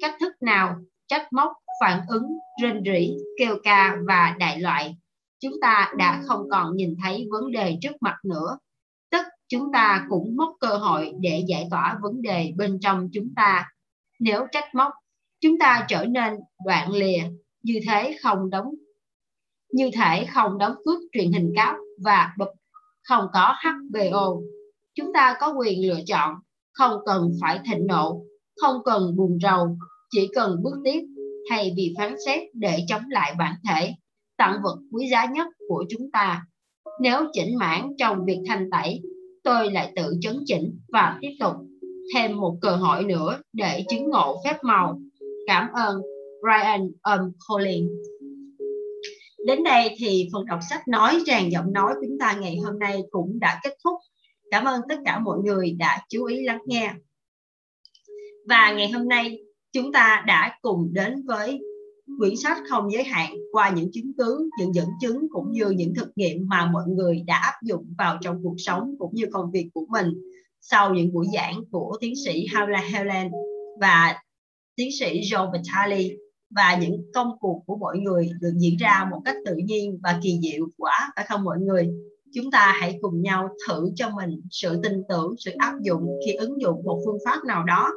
[0.00, 0.76] cách thức nào,
[1.06, 4.96] trách móc, phản ứng, rên rỉ, kêu ca và đại loại,
[5.40, 8.58] chúng ta đã không còn nhìn thấy vấn đề trước mặt nữa.
[9.10, 13.34] Tức chúng ta cũng mất cơ hội để giải tỏa vấn đề bên trong chúng
[13.36, 13.68] ta.
[14.20, 14.92] Nếu trách móc,
[15.40, 16.34] chúng ta trở nên
[16.64, 17.22] đoạn lìa,
[17.62, 18.74] như thế không đóng
[19.72, 22.48] như thể không đóng cước truyền hình cáp và bụp
[23.02, 24.40] không có HBO.
[24.94, 26.34] Chúng ta có quyền lựa chọn,
[26.72, 28.22] không cần phải thịnh nộ,
[28.60, 29.76] không cần buồn rầu,
[30.10, 31.00] chỉ cần bước tiếp
[31.50, 33.94] thay vì phán xét để chống lại bản thể,
[34.36, 36.42] tặng vật quý giá nhất của chúng ta.
[37.00, 39.00] Nếu chỉnh mãn trong việc thanh tẩy,
[39.44, 41.54] tôi lại tự chấn chỉnh và tiếp tục
[42.14, 45.00] thêm một cơ hội nữa để chứng ngộ phép màu.
[45.46, 46.00] Cảm ơn
[46.40, 47.90] Brian um, Collins.
[49.46, 52.78] Đến đây thì phần đọc sách nói ràng giọng nói của chúng ta ngày hôm
[52.78, 53.94] nay cũng đã kết thúc.
[54.50, 56.92] Cảm ơn tất cả mọi người đã chú ý lắng nghe.
[58.48, 59.38] Và ngày hôm nay
[59.72, 61.60] chúng ta đã cùng đến với
[62.18, 65.94] quyển sách không giới hạn qua những chứng cứ, những dẫn chứng cũng như những
[65.94, 69.50] thực nghiệm mà mọi người đã áp dụng vào trong cuộc sống cũng như công
[69.50, 70.08] việc của mình
[70.60, 73.30] sau những buổi giảng của tiến sĩ Howla Helen
[73.80, 74.16] và
[74.76, 76.08] tiến sĩ Joe Vitale
[76.50, 80.20] và những công cuộc của mọi người được diễn ra một cách tự nhiên và
[80.22, 81.88] kỳ diệu quá phải không mọi người?
[82.34, 86.32] Chúng ta hãy cùng nhau thử cho mình sự tin tưởng sự áp dụng khi
[86.32, 87.90] ứng dụng một phương pháp nào đó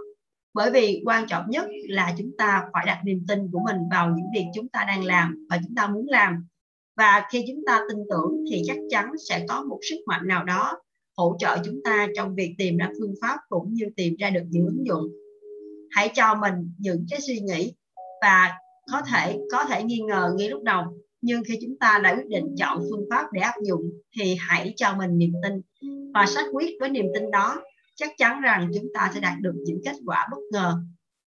[0.54, 4.08] bởi vì quan trọng nhất là chúng ta phải đặt niềm tin của mình vào
[4.10, 6.48] những việc chúng ta đang làm và chúng ta muốn làm.
[6.98, 10.44] Và khi chúng ta tin tưởng thì chắc chắn sẽ có một sức mạnh nào
[10.44, 10.82] đó
[11.18, 14.44] hỗ trợ chúng ta trong việc tìm ra phương pháp cũng như tìm ra được
[14.50, 15.04] những ứng dụng.
[15.92, 17.74] Hãy cho mình những cái suy nghĩ
[18.22, 18.52] và
[18.92, 20.84] có thể có thể nghi ngờ ngay lúc đầu.
[21.22, 23.82] Nhưng khi chúng ta đã quyết định chọn phương pháp để áp dụng
[24.18, 25.62] thì hãy cho mình niềm tin.
[26.14, 27.62] Và xác quyết với niềm tin đó
[28.02, 30.82] chắc chắn rằng chúng ta sẽ đạt được những kết quả bất ngờ.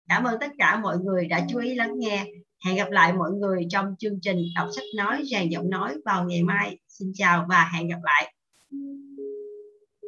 [0.10, 2.26] Cảm ơn tất cả mọi người đã chú ý lắng nghe.
[2.66, 6.26] Hẹn gặp lại mọi người trong chương trình đọc sách nói, rèn giọng nói vào
[6.26, 6.78] ngày mai.
[6.88, 8.34] Xin chào và hẹn gặp lại.